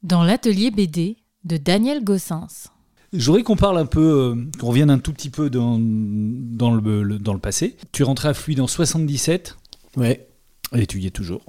Dans 0.01 0.23
l'atelier 0.23 0.69
BD 0.69 1.15
de 1.45 1.55
Daniel 1.55 2.03
Gossens. 2.03 2.67
J'aurais 3.13 3.43
qu'on 3.43 3.55
parle 3.55 3.77
un 3.77 3.85
peu, 3.85 4.33
euh, 4.35 4.59
qu'on 4.59 4.67
revienne 4.67 4.89
un 4.89 4.97
tout 4.97 5.13
petit 5.13 5.29
peu 5.29 5.51
dans, 5.51 5.77
dans, 5.79 6.73
le, 6.73 7.19
dans 7.19 7.33
le 7.33 7.39
passé. 7.39 7.77
Tu 7.91 8.01
rentré 8.03 8.27
à 8.27 8.33
Fluide 8.33 8.59
en 8.59 8.65
77. 8.65 9.55
Ouais. 9.95 10.27
Et 10.75 10.87
tu 10.87 10.99
y 10.99 11.05
es 11.05 11.11
toujours. 11.11 11.43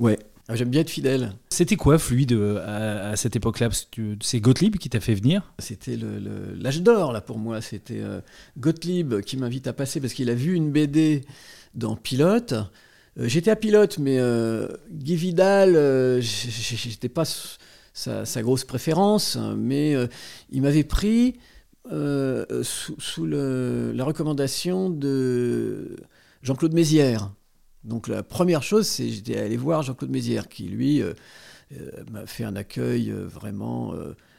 Ouais. 0.00 0.18
Ah, 0.48 0.56
j'aime 0.56 0.70
bien 0.70 0.80
être 0.80 0.90
fidèle. 0.90 1.32
C'était 1.50 1.76
quoi 1.76 1.98
Fluide 1.98 2.32
euh, 2.32 3.12
à, 3.12 3.16
cette 3.16 3.36
époque-là? 3.36 3.68
C'est 4.20 4.40
Gottlieb 4.40 4.76
qui 4.76 4.90
t'a 4.90 5.00
fait 5.00 5.14
venir 5.14 5.54
C'était 5.60 5.96
l'âge 5.96 6.82
d'or 6.82 7.12
là 7.12 7.20
pour 7.20 7.38
moi. 7.38 7.60
C'était 7.60 8.00
euh, 8.00 8.20
Gottlieb 8.58 9.20
qui 9.20 9.36
m'invite 9.36 9.68
à 9.68 9.72
passer 9.72 10.00
parce 10.00 10.14
qu'il 10.14 10.28
a 10.30 10.34
vu 10.34 10.54
une 10.54 10.72
BD 10.72 11.24
dans 11.74 11.94
Pilote. 11.94 12.54
J'étais 13.16 13.52
à 13.52 13.56
Pilote, 13.56 13.98
mais 14.00 14.18
Guy 14.90 15.14
Vidal, 15.14 16.20
j'étais 16.20 17.08
pas 17.08 17.24
sa, 17.94 18.42
grosse 18.42 18.64
préférence, 18.64 19.38
mais 19.56 19.94
euh, 19.94 20.08
il 20.50 20.62
m'avait 20.62 20.84
pris 20.84 21.38
euh, 21.92 22.62
sous, 22.62 23.26
la 23.26 24.04
recommandation 24.04 24.90
de 24.90 25.96
Jean-Claude 26.42 26.74
Mézières. 26.74 27.30
Donc 27.84 28.08
la 28.08 28.22
première 28.22 28.62
chose, 28.62 28.86
c'est 28.86 29.08
j'étais 29.08 29.38
allé 29.38 29.56
voir 29.56 29.82
Jean-Claude 29.82 30.10
Mézières, 30.10 30.48
qui 30.48 30.64
lui 30.64 31.02
euh, 31.02 31.14
m'a 32.10 32.26
fait 32.26 32.44
un 32.44 32.56
accueil 32.56 33.10
vraiment 33.10 33.94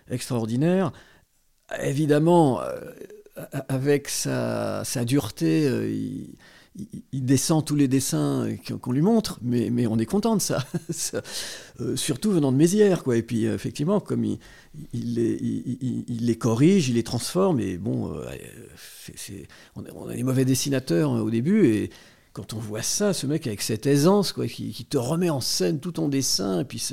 extraordinaire. 0.09 0.91
Évidemment, 1.81 2.61
avec 3.69 4.07
sa, 4.09 4.83
sa 4.83 5.05
dureté, 5.05 5.65
il, 5.65 6.35
il, 7.11 7.25
descend 7.25 7.65
tous 7.65 7.75
les 7.75 7.87
dessins 7.87 8.47
qu'on 8.81 8.91
lui 8.91 9.01
montre, 9.01 9.39
mais, 9.41 9.87
on 9.87 9.97
est 9.97 10.05
content 10.05 10.35
de 10.35 10.41
ça, 10.41 10.65
euh, 11.79 11.95
surtout 11.95 12.31
venant 12.31 12.51
de 12.51 12.57
Mézières. 12.57 13.03
Quoi. 13.03 13.17
Et 13.17 13.23
puis, 13.23 13.45
euh, 13.45 13.55
effectivement, 13.55 13.99
comme 13.99 14.25
il, 14.25 14.39
les, 14.93 16.37
corrige, 16.37 16.89
il 16.89 16.95
les 16.95 17.03
transforme, 17.03 17.59
et 17.59 17.77
bon, 17.77 18.13
euh, 18.13 18.25
on, 19.75 19.83
on, 19.95 20.09
est 20.09 20.17
des 20.17 20.23
mauvais 20.23 20.45
dessinateurs 20.45 21.11
au 21.11 21.29
début, 21.29 21.67
et 21.67 21.89
quand 22.33 22.53
on 22.53 22.59
voit 22.59 22.81
ça, 22.81 23.13
ce 23.13 23.25
mec 23.25 23.47
avec 23.47 23.61
cette 23.61 23.85
aisance, 23.85 24.33
quoi, 24.33 24.47
qui, 24.47 24.73
te 24.85 24.97
remet 24.97 25.29
en 25.29 25.39
scène 25.39 25.79
tout 25.79 25.93
ton 25.93 26.09
dessin, 26.09 26.59
et 26.59 26.65
puis 26.65 26.85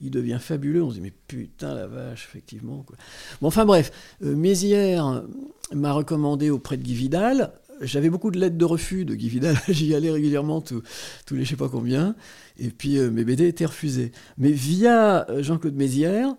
il 0.00 0.10
devient 0.10 0.38
fabuleux, 0.40 0.82
on 0.82 0.90
se 0.90 0.94
dit, 0.94 1.02
mais 1.02 1.12
putain 1.26 1.74
la 1.74 1.86
vache, 1.86 2.26
effectivement. 2.30 2.82
Quoi. 2.86 2.96
Bon, 3.42 3.48
enfin 3.48 3.66
bref, 3.66 3.92
Mézières 4.22 5.24
m'a 5.72 5.92
recommandé 5.92 6.48
auprès 6.48 6.78
de 6.78 6.82
Guy 6.82 6.94
Vidal, 6.94 7.52
j'avais 7.80 8.10
beaucoup 8.10 8.30
de 8.30 8.38
lettres 8.38 8.56
de 8.56 8.64
refus 8.64 9.04
de 9.04 9.14
Guy 9.14 9.28
Vidal, 9.28 9.56
j'y 9.68 9.94
allais 9.94 10.10
régulièrement 10.10 10.60
tous 10.60 10.82
les 11.30 11.44
je 11.44 11.50
sais 11.50 11.56
pas 11.56 11.68
combien, 11.68 12.14
et 12.58 12.70
puis 12.70 12.98
euh, 12.98 13.10
mes 13.10 13.24
BD 13.24 13.46
étaient 13.46 13.66
refusés. 13.66 14.12
Mais 14.36 14.50
via 14.50 15.28
euh, 15.30 15.42
Jean-Claude 15.42 15.74
Mézières, 15.74 16.34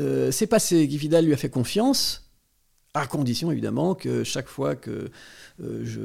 euh, 0.00 0.30
c'est 0.30 0.46
passé, 0.46 0.86
Guy 0.86 0.98
Vidal 0.98 1.24
lui 1.24 1.32
a 1.32 1.36
fait 1.36 1.50
confiance, 1.50 2.30
à 2.94 3.06
condition 3.06 3.50
évidemment 3.52 3.94
que 3.94 4.24
chaque 4.24 4.48
fois 4.48 4.74
que 4.74 5.10
je, 5.58 6.00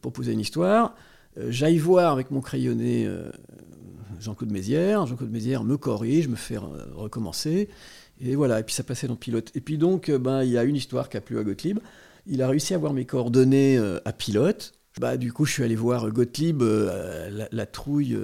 proposais 0.00 0.32
une 0.32 0.40
histoire, 0.40 0.96
j'aille 1.36 1.78
voir 1.78 2.12
avec 2.12 2.32
mon 2.32 2.40
crayonné 2.40 3.08
Jean-Claude 4.18 4.50
Mézières, 4.50 5.06
Jean-Claude 5.06 5.30
Mézières 5.30 5.62
me 5.62 5.76
corrige, 5.76 6.26
me 6.26 6.34
fait 6.34 6.58
recommencer, 6.58 7.68
et 8.20 8.34
voilà, 8.34 8.58
et 8.58 8.64
puis 8.64 8.74
ça 8.74 8.82
passait 8.82 9.06
dans 9.06 9.14
Pilote. 9.14 9.52
Et 9.54 9.60
puis 9.60 9.78
donc, 9.78 10.10
ben, 10.10 10.42
il 10.42 10.50
y 10.50 10.58
a 10.58 10.64
une 10.64 10.74
histoire 10.74 11.08
qui 11.08 11.16
a 11.16 11.20
plu 11.20 11.38
à 11.38 11.44
Gottlieb, 11.44 11.78
il 12.26 12.42
a 12.42 12.48
réussi 12.48 12.74
à 12.74 12.76
avoir 12.76 12.92
mes 12.92 13.04
coordonnées 13.04 13.76
euh, 13.78 13.98
à 14.04 14.12
pilote. 14.12 14.72
Bah, 15.00 15.16
du 15.16 15.32
coup, 15.32 15.44
je 15.44 15.52
suis 15.52 15.62
allé 15.62 15.76
voir 15.76 16.10
Gottlieb, 16.10 16.62
euh, 16.62 17.46
la, 17.52 17.66
trouille, 17.66 18.18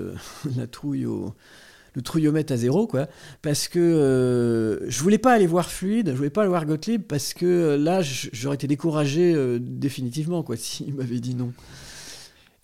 la 0.56 0.66
trouille 0.66 1.04
euh, 1.04 1.28
le 1.94 2.02
trouillomètre 2.02 2.52
à 2.52 2.56
zéro, 2.56 2.86
quoi. 2.86 3.08
Parce 3.42 3.68
que 3.68 4.82
je 4.88 5.00
voulais 5.02 5.18
pas 5.18 5.32
aller 5.32 5.46
voir 5.46 5.70
Fluide, 5.70 6.10
je 6.10 6.16
voulais 6.16 6.30
pas 6.30 6.42
aller 6.42 6.48
voir 6.48 6.64
Gottlieb, 6.64 7.02
parce 7.02 7.34
que 7.34 7.76
là, 7.78 8.00
j'aurais 8.02 8.54
été 8.54 8.66
découragé 8.66 9.58
définitivement, 9.60 10.42
quoi, 10.42 10.56
s'il 10.58 10.94
m'avait 10.94 11.20
dit 11.20 11.34
non. 11.34 11.52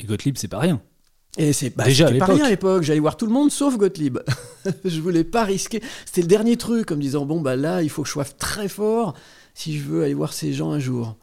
Et 0.01 0.05
Gottlieb, 0.05 0.36
c'est 0.39 0.49
pas 0.49 0.61
rien. 0.61 0.80
Et 1.36 1.53
c'est 1.53 1.76
bah, 1.76 1.84
déjà 1.84 2.11
pas 2.11 2.24
rien 2.24 2.47
à 2.47 2.49
l'époque. 2.49 2.82
J'allais 2.82 3.01
voir 3.01 3.18
tout 3.18 3.26
le 3.26 3.32
monde 3.32 3.51
sauf 3.51 3.76
Gottlieb. 3.76 4.18
je 4.84 5.01
voulais 5.01 5.24
pas 5.24 5.45
risquer. 5.45 5.82
C'était 6.07 6.22
le 6.22 6.26
dernier 6.26 6.57
truc, 6.57 6.86
comme 6.86 6.99
disant 6.99 7.26
bon 7.26 7.43
bah 7.43 7.55
là, 7.55 7.82
il 7.82 7.91
faut 7.91 8.03
que 8.03 8.09
je 8.09 8.12
sois 8.12 8.24
très 8.24 8.68
fort 8.68 9.14
si 9.59 9.77
je 9.77 9.83
veux 9.83 10.05
aller 10.05 10.15
voir 10.15 10.33
ces 10.33 10.53
gens 10.53 10.71
un 10.71 10.79
jour. 10.79 11.17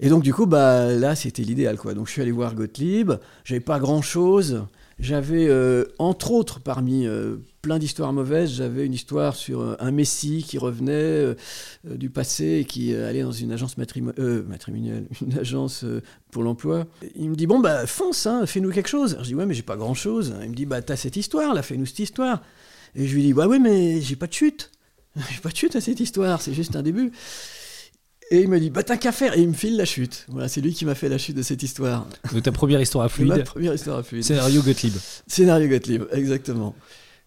Et 0.00 0.08
donc 0.08 0.24
du 0.24 0.34
coup, 0.34 0.46
bah 0.46 0.92
là, 0.92 1.14
c'était 1.14 1.42
l'idéal, 1.42 1.76
quoi. 1.76 1.94
Donc 1.94 2.08
je 2.08 2.12
suis 2.12 2.22
allé 2.22 2.32
voir 2.32 2.56
Gottlieb. 2.56 3.12
J'avais 3.44 3.60
pas 3.60 3.78
grand 3.78 4.02
chose. 4.02 4.64
J'avais, 4.98 5.46
euh, 5.48 5.84
entre 5.98 6.32
autres, 6.32 6.58
parmi 6.58 7.06
euh, 7.06 7.36
plein 7.62 7.78
d'histoires 7.78 8.12
mauvaises, 8.12 8.50
j'avais 8.50 8.84
une 8.84 8.92
histoire 8.92 9.36
sur 9.36 9.60
euh, 9.60 9.76
un 9.78 9.92
messie 9.92 10.44
qui 10.46 10.58
revenait 10.58 11.36
du 11.84 12.10
passé 12.10 12.58
et 12.60 12.64
qui 12.64 12.94
allait 12.96 13.22
dans 13.22 13.30
une 13.30 13.52
agence 13.52 13.78
matrimoniale, 13.78 15.04
une 15.22 15.38
agence 15.38 15.84
pour 16.32 16.42
l'emploi. 16.42 16.86
Il 17.14 17.30
me 17.30 17.36
dit 17.36 17.46
bon 17.46 17.60
bah 17.60 17.86
fonce, 17.86 18.26
hein, 18.26 18.44
fais-nous 18.44 18.72
quelque 18.72 18.88
chose. 18.88 19.16
je 19.20 19.28
dis 19.28 19.34
ouais 19.36 19.46
mais 19.46 19.54
j'ai 19.54 19.62
pas 19.62 19.76
grand 19.76 19.94
chose. 19.94 20.34
Il 20.42 20.50
me 20.50 20.54
dit 20.54 20.66
bah 20.66 20.82
t'as 20.82 20.96
cette 20.96 21.16
histoire 21.16 21.54
là, 21.54 21.62
fais-nous 21.62 21.86
cette 21.86 22.00
histoire. 22.00 22.42
Et 22.96 23.06
je 23.06 23.14
lui 23.14 23.22
dis 23.22 23.32
bah 23.32 23.46
ouais 23.46 23.60
mais 23.60 24.00
j'ai 24.00 24.16
pas 24.16 24.26
de 24.26 24.32
chute. 24.32 24.70
J'ai 25.30 25.40
pas 25.40 25.50
de 25.50 25.56
chute 25.56 25.76
à 25.76 25.80
cette 25.80 26.00
histoire, 26.00 26.40
c'est 26.40 26.54
juste 26.54 26.76
un 26.76 26.82
début. 26.82 27.12
Et 28.32 28.42
il 28.42 28.48
me 28.48 28.60
dit, 28.60 28.70
bah 28.70 28.84
t'as 28.84 28.96
qu'à 28.96 29.10
faire. 29.10 29.36
Et 29.36 29.40
il 29.40 29.48
me 29.48 29.54
file 29.54 29.76
la 29.76 29.84
chute. 29.84 30.26
Voilà, 30.28 30.48
c'est 30.48 30.60
lui 30.60 30.72
qui 30.72 30.84
m'a 30.84 30.94
fait 30.94 31.08
la 31.08 31.18
chute 31.18 31.36
de 31.36 31.42
cette 31.42 31.62
histoire. 31.64 32.06
Donc 32.32 32.44
ta 32.44 32.52
première 32.52 32.80
histoire 32.80 33.04
à 33.04 33.08
fluide. 33.10 33.30
Ma 33.30 33.38
première 33.40 33.74
histoire 33.74 33.98
à 33.98 34.02
fluide. 34.04 34.22
Scénario 34.22 34.62
Gottlieb. 34.62 34.94
Scénario 35.26 35.68
Gottlieb, 35.68 36.04
exactement. 36.12 36.76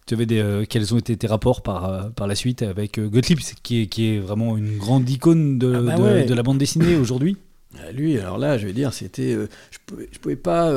Tu 0.06 0.14
avais 0.14 0.26
des, 0.26 0.38
euh, 0.38 0.64
quels 0.68 0.94
ont 0.94 0.98
été 0.98 1.16
tes 1.16 1.26
rapports 1.26 1.62
par, 1.62 1.84
euh, 1.84 2.08
par 2.10 2.26
la 2.26 2.34
suite 2.34 2.62
avec 2.62 2.98
euh, 2.98 3.08
Gottlieb, 3.08 3.38
qui 3.62 3.82
est, 3.82 3.86
qui 3.86 4.14
est 4.14 4.18
vraiment 4.18 4.56
une 4.56 4.76
grande 4.78 5.08
icône 5.08 5.58
de, 5.58 5.74
ah 5.74 5.80
bah 5.96 6.22
de, 6.24 6.34
la 6.34 6.42
bande 6.42 6.58
dessinée 6.58 6.96
aujourd'hui? 6.96 7.36
Ah, 7.76 7.90
Lui, 7.90 8.20
alors 8.20 8.38
là, 8.38 8.56
je 8.56 8.68
vais 8.68 8.72
dire, 8.72 8.94
c'était. 8.94 9.32
je, 9.32 9.78
pouvais, 9.84 10.08
je 10.12 10.20
pouvais 10.20 10.36
pas. 10.36 10.72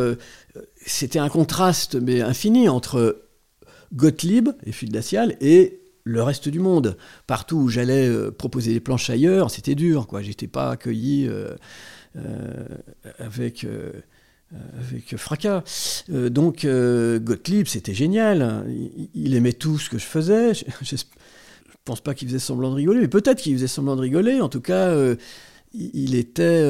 c'était 0.83 1.19
un 1.19 1.29
contraste, 1.29 1.93
mais 1.93 2.21
infini, 2.21 2.69
entre 2.69 3.21
Gottlieb 3.93 4.49
et 4.65 4.71
Phil 4.71 4.91
Dacial 4.91 5.37
et 5.39 5.79
le 6.07 6.23
reste 6.23 6.49
du 6.49 6.59
monde. 6.59 6.97
Partout 7.27 7.57
où 7.57 7.69
j'allais 7.69 8.07
euh, 8.07 8.31
proposer 8.31 8.73
des 8.73 8.79
planches 8.79 9.09
ailleurs, 9.09 9.51
c'était 9.51 9.75
dur. 9.75 10.07
quoi. 10.07 10.21
J'étais 10.21 10.47
pas 10.47 10.71
accueilli 10.71 11.27
euh, 11.27 11.55
euh, 12.17 12.65
avec, 13.19 13.65
fracas. 15.17 15.63
donc 16.09 16.65
Gottlieb, 16.65 17.67
c'était 17.67 17.93
génial. 17.93 18.65
Il, 19.13 19.35
aimait 19.35 19.53
tout 19.53 19.77
ce 19.77 19.89
que 19.89 19.97
je 19.97 20.05
faisais. 20.05 20.53
Je, 20.53 20.65
ne 20.95 20.99
pense 21.85 22.01
pas 22.01 22.13
qu'il 22.13 22.27
faisait 22.27 22.39
semblant 22.39 22.69
de 22.71 22.75
rigoler, 22.75 23.01
mais 23.01 23.07
peut-être 23.07 23.41
qu'il 23.41 23.53
faisait 23.53 23.67
semblant 23.67 23.95
de 23.95 24.01
rigoler. 24.01 24.41
En 24.41 24.49
tout 24.49 24.61
cas, 24.61 24.95
il, 25.73 26.15
était, 26.15 26.61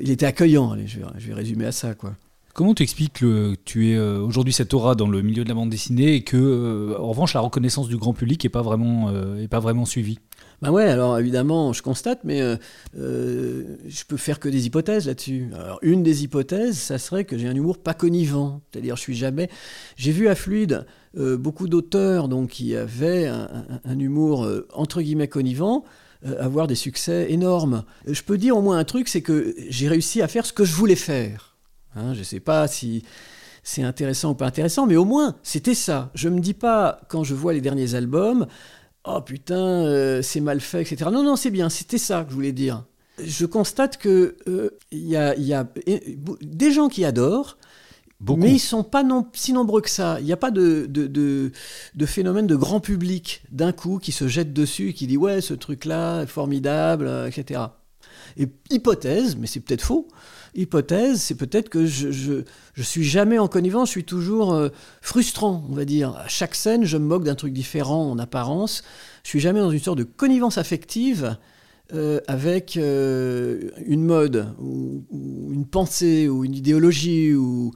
il 0.00 0.10
était 0.10 0.26
accueillant. 0.26 0.76
Je 0.86 1.00
vais, 1.00 1.06
je 1.18 1.28
vais 1.28 1.34
résumer 1.34 1.66
à 1.66 1.72
ça. 1.72 1.94
quoi. 1.94 2.14
Comment 2.58 2.74
tu 2.74 2.82
expliques 2.82 3.20
que 3.20 3.54
tu 3.64 3.92
es 3.92 3.94
euh, 3.94 4.18
aujourd'hui 4.18 4.52
cette 4.52 4.74
aura 4.74 4.96
dans 4.96 5.06
le 5.08 5.22
milieu 5.22 5.44
de 5.44 5.48
la 5.48 5.54
bande 5.54 5.70
dessinée 5.70 6.16
et 6.16 6.24
que, 6.24 6.36
euh, 6.36 6.98
en 6.98 7.10
revanche, 7.10 7.32
la 7.32 7.38
reconnaissance 7.38 7.86
du 7.86 7.96
grand 7.96 8.14
public 8.14 8.42
n'est 8.42 8.50
pas, 8.50 8.62
vraiment, 8.62 9.10
euh, 9.10 9.46
vraiment 9.48 9.84
suivie? 9.84 10.18
Ben 10.60 10.72
ouais, 10.72 10.88
alors 10.88 11.20
évidemment, 11.20 11.72
je 11.72 11.82
constate, 11.82 12.24
mais 12.24 12.40
je 12.96 14.04
peux 14.08 14.16
faire 14.16 14.40
que 14.40 14.48
des 14.48 14.66
hypothèses 14.66 15.06
là-dessus. 15.06 15.50
Alors, 15.54 15.78
une 15.82 16.02
des 16.02 16.24
hypothèses, 16.24 16.76
ça 16.76 16.98
serait 16.98 17.24
que 17.24 17.38
j'ai 17.38 17.46
un 17.46 17.54
humour 17.54 17.78
pas 17.78 17.94
connivant. 17.94 18.60
C'est-à-dire, 18.72 18.96
je 18.96 19.02
suis 19.02 19.14
jamais. 19.14 19.48
J'ai 19.94 20.10
vu 20.10 20.26
à 20.26 20.34
Fluide 20.34 20.84
beaucoup 21.14 21.68
d'auteurs 21.68 22.28
qui 22.48 22.74
avaient 22.74 23.28
un, 23.28 23.98
humour 24.00 24.48
entre 24.74 25.00
guillemets 25.00 25.28
connivant 25.28 25.84
avoir 26.40 26.66
des 26.66 26.74
succès 26.74 27.30
énormes. 27.30 27.84
Je 28.08 28.22
peux 28.22 28.36
dire 28.36 28.56
au 28.56 28.62
moins 28.62 28.78
un 28.78 28.84
truc, 28.84 29.06
c'est 29.06 29.22
que 29.22 29.54
j'ai 29.68 29.86
réussi 29.86 30.22
à 30.22 30.26
faire 30.26 30.44
ce 30.44 30.52
que 30.52 30.64
je 30.64 30.74
voulais 30.74 30.96
faire. 30.96 31.47
Hein, 31.98 32.14
je 32.14 32.20
ne 32.20 32.24
sais 32.24 32.40
pas 32.40 32.68
si 32.68 33.02
c'est 33.62 33.82
intéressant 33.82 34.30
ou 34.30 34.34
pas 34.34 34.46
intéressant, 34.46 34.86
mais 34.86 34.96
au 34.96 35.04
moins, 35.04 35.36
c'était 35.42 35.74
ça. 35.74 36.10
Je 36.14 36.28
ne 36.28 36.36
me 36.36 36.40
dis 36.40 36.54
pas, 36.54 37.00
quand 37.08 37.24
je 37.24 37.34
vois 37.34 37.52
les 37.52 37.60
derniers 37.60 37.94
albums, 37.94 38.46
oh 39.04 39.20
putain, 39.20 39.56
euh, 39.56 40.22
c'est 40.22 40.40
mal 40.40 40.60
fait, 40.60 40.82
etc. 40.82 41.10
Non, 41.12 41.22
non, 41.22 41.36
c'est 41.36 41.50
bien, 41.50 41.68
c'était 41.68 41.98
ça 41.98 42.24
que 42.24 42.30
je 42.30 42.34
voulais 42.34 42.52
dire. 42.52 42.84
Je 43.22 43.46
constate 43.46 43.98
qu'il 44.00 44.34
euh, 44.48 44.70
y, 44.92 45.16
a, 45.16 45.66
des 46.40 46.72
gens 46.72 46.88
qui 46.88 47.04
adorent, 47.04 47.58
Mais 48.20 48.50
ils 48.50 48.54
ne 48.54 48.58
sont 48.58 48.84
pas 48.84 49.02
non, 49.02 49.26
si 49.32 49.52
nombreux 49.52 49.80
que 49.80 49.90
ça. 49.90 50.18
Il 50.20 50.26
n'y 50.26 50.32
a 50.32 50.36
pas 50.36 50.52
de, 50.52 50.86
de, 50.88 52.06
phénomène 52.06 52.46
de 52.46 52.56
grand 52.56 52.80
public 52.80 53.42
d'un 53.50 53.72
coup 53.72 53.98
qui 53.98 54.12
se 54.12 54.28
jette 54.28 54.52
dessus 54.52 54.90
et 54.90 54.92
qui 54.94 55.06
dit 55.06 55.16
ouais, 55.16 55.40
ce 55.40 55.54
truc-là 55.54 56.22
est 56.22 56.26
formidable, 56.26 57.06
euh, 57.06 57.26
etc. 57.26 57.60
Et 58.36 58.48
hypothèse, 58.70 59.36
mais 59.36 59.48
c'est 59.48 59.60
peut-être 59.60 59.82
faux, 59.82 60.06
hypothèse, 60.54 61.20
c'est 61.20 61.34
peut-être 61.34 61.68
que 61.68 61.86
je, 61.86 62.10
je, 62.10 62.82
suis 62.82 63.04
jamais 63.04 63.38
en 63.38 63.48
connivence, 63.48 63.88
je 63.88 63.92
suis 63.92 64.04
toujours 64.04 64.52
euh, 64.52 64.68
frustrant, 65.00 65.64
on 65.68 65.74
va 65.74 65.84
dire. 65.84 66.16
À 66.16 66.28
chaque 66.28 66.54
scène, 66.54 66.84
je 66.84 66.96
me 66.96 67.04
moque 67.04 67.24
d'un 67.24 67.34
truc 67.34 67.52
différent 67.52 68.10
en 68.10 68.18
apparence. 68.18 68.82
Je 69.24 69.28
suis 69.28 69.40
jamais 69.40 69.60
dans 69.60 69.70
une 69.70 69.78
sorte 69.78 69.98
de 69.98 70.04
connivence 70.04 70.58
affective 70.58 71.36
euh, 71.92 72.20
avec 72.26 72.76
euh, 72.76 73.70
une 73.86 74.04
mode 74.04 74.54
ou, 74.60 75.04
une 75.12 75.66
pensée 75.66 76.28
ou 76.28 76.44
une 76.44 76.54
idéologie 76.54 77.34
ou, 77.34 77.72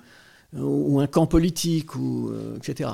ou 0.54 1.00
un 1.00 1.06
camp 1.06 1.26
politique 1.26 1.94
ou 1.96 2.30
etc. 2.56 2.90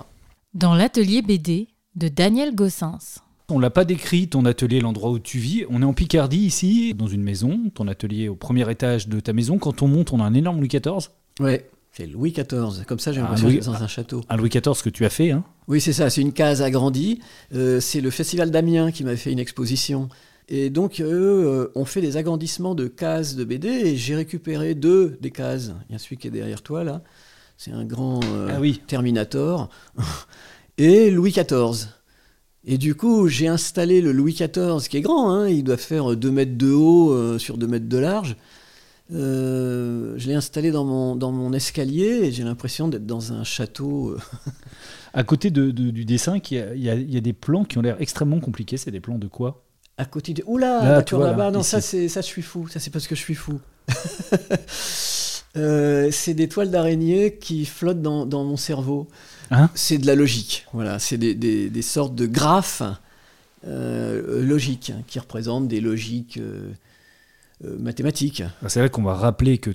Dans 0.54 0.74
l'atelier 0.74 1.22
BD 1.22 1.68
de 1.96 2.08
Daniel 2.08 2.54
Gossens. 2.54 3.20
On 3.50 3.58
l'a 3.58 3.70
pas 3.70 3.86
décrit, 3.86 4.28
ton 4.28 4.44
atelier, 4.44 4.78
l'endroit 4.80 5.10
où 5.10 5.18
tu 5.18 5.38
vis. 5.38 5.64
On 5.70 5.80
est 5.80 5.84
en 5.86 5.94
Picardie 5.94 6.40
ici, 6.40 6.92
dans 6.92 7.06
une 7.06 7.22
maison, 7.22 7.58
ton 7.74 7.88
atelier 7.88 8.28
au 8.28 8.34
premier 8.34 8.70
étage 8.70 9.08
de 9.08 9.20
ta 9.20 9.32
maison. 9.32 9.56
Quand 9.56 9.80
on 9.80 9.88
monte, 9.88 10.12
on 10.12 10.20
a 10.20 10.24
un 10.24 10.34
énorme 10.34 10.58
Louis 10.58 10.68
XIV. 10.68 11.08
Ouais, 11.40 11.66
c'est 11.92 12.06
Louis 12.06 12.32
XIV. 12.32 12.84
Comme 12.86 12.98
ça, 12.98 13.10
j'ai 13.12 13.20
Ah, 13.20 13.22
l'impression 13.22 13.48
d'être 13.48 13.64
dans 13.64 13.82
un 13.82 13.88
château. 13.88 14.20
Un 14.28 14.36
Louis 14.36 14.50
XIV 14.50 14.82
que 14.82 14.90
tu 14.90 15.06
as 15.06 15.08
fait, 15.10 15.30
hein 15.30 15.44
Oui, 15.66 15.80
c'est 15.80 15.94
ça, 15.94 16.10
c'est 16.10 16.20
une 16.20 16.34
case 16.34 16.60
agrandie. 16.60 17.20
Euh, 17.54 17.80
c'est 17.80 18.02
le 18.02 18.10
Festival 18.10 18.50
d'Amiens 18.50 18.90
qui 18.92 19.02
m'avait 19.02 19.16
fait 19.16 19.32
une 19.32 19.38
exposition. 19.38 20.10
Et 20.50 20.68
donc, 20.68 21.00
eux 21.00 21.06
euh, 21.08 21.72
ont 21.74 21.86
fait 21.86 22.02
des 22.02 22.18
agrandissements 22.18 22.74
de 22.74 22.86
cases 22.86 23.34
de 23.34 23.44
BD 23.44 23.68
et 23.68 23.96
j'ai 23.96 24.14
récupéré 24.14 24.74
deux 24.74 25.16
des 25.22 25.30
cases. 25.30 25.72
Il 25.88 25.94
y 25.94 25.96
a 25.96 25.98
celui 25.98 26.18
qui 26.18 26.28
est 26.28 26.30
derrière 26.30 26.60
toi, 26.60 26.84
là. 26.84 27.00
C'est 27.56 27.72
un 27.72 27.86
grand 27.86 28.20
euh, 28.24 28.50
Ah 28.54 28.60
oui. 28.60 28.82
Terminator. 28.86 29.70
et 30.78 31.10
Louis 31.10 31.30
XIV. 31.32 31.88
Et 32.70 32.76
du 32.76 32.94
coup, 32.94 33.28
j'ai 33.28 33.48
installé 33.48 34.02
le 34.02 34.12
Louis 34.12 34.34
XIV, 34.34 34.86
qui 34.88 34.98
est 34.98 35.00
grand, 35.00 35.30
hein, 35.32 35.48
il 35.48 35.64
doit 35.64 35.78
faire 35.78 36.14
2 36.14 36.30
mètres 36.30 36.56
de 36.58 36.70
haut 36.70 37.12
euh, 37.12 37.38
sur 37.38 37.56
2 37.56 37.66
mètres 37.66 37.88
de 37.88 37.96
large. 37.98 38.36
Euh, 39.14 40.12
je 40.18 40.28
l'ai 40.28 40.34
installé 40.34 40.70
dans 40.70 40.84
mon, 40.84 41.16
dans 41.16 41.32
mon 41.32 41.54
escalier 41.54 42.20
et 42.24 42.30
j'ai 42.30 42.42
l'impression 42.44 42.88
d'être 42.88 43.06
dans 43.06 43.32
un 43.32 43.42
château. 43.42 44.10
euh, 44.10 44.18
À 45.14 45.24
côté 45.24 45.50
de- 45.50 45.70
de- 45.70 45.90
du 45.90 46.04
dessin, 46.04 46.36
il 46.50 46.56
y, 46.56 46.60
a, 46.60 46.74
il 46.74 46.82
y 46.82 46.90
a- 46.90 46.94
il 46.94 47.10
y 47.14 47.16
a 47.16 47.20
des 47.22 47.32
plans 47.32 47.64
qui 47.64 47.78
ont 47.78 47.80
l'air 47.80 47.96
extrêmement 48.00 48.38
compliqués. 48.38 48.76
C'est 48.76 48.90
des 48.90 49.00
plans 49.00 49.16
de 49.18 49.26
quoi? 49.28 49.64
À 49.96 50.04
côté 50.04 50.34
de. 50.34 50.44
Oula, 50.46 50.84
Là, 50.84 51.02
tu 51.02 51.14
d'accord, 51.14 51.20
là, 51.20 51.30
là-bas. 51.30 51.50
non, 51.50 51.60
ici. 51.60 51.70
ça, 51.70 51.80
c'est 51.80 52.08
ça, 52.08 52.20
je 52.20 52.26
suis 52.26 52.42
fou. 52.42 52.68
Ça, 52.68 52.80
c'est 52.80 52.90
parce 52.90 53.06
que 53.08 53.14
je 53.14 53.20
suis 53.22 53.34
fou. 53.34 53.58
Euh, 55.56 56.10
c'est 56.12 56.34
des 56.34 56.46
toiles 56.48 56.70
d'araignée 56.70 57.36
qui 57.38 57.64
flottent 57.64 58.02
dans, 58.02 58.26
dans 58.26 58.44
mon 58.44 58.56
cerveau. 58.56 59.08
Hein 59.50 59.70
c'est 59.74 59.98
de 59.98 60.06
la 60.06 60.14
logique. 60.14 60.66
Voilà, 60.72 60.98
c'est 60.98 61.18
des, 61.18 61.34
des- 61.34 61.70
des 61.70 61.82
sortes 61.82 62.14
de 62.14 62.26
graphes 62.26 62.82
euh, 63.66 64.42
logiques 64.44 64.90
hein, 64.90 65.02
qui 65.06 65.18
représentent 65.18 65.68
des 65.68 65.80
logiques 65.80 66.36
euh, 66.38 66.70
euh, 67.64 67.76
mathématiques. 67.78 68.42
Ah, 68.62 68.68
C'est 68.68 68.80
vrai 68.80 68.90
qu'on 68.90 69.02
va 69.02 69.14
rappeler 69.14 69.58
que. 69.58 69.70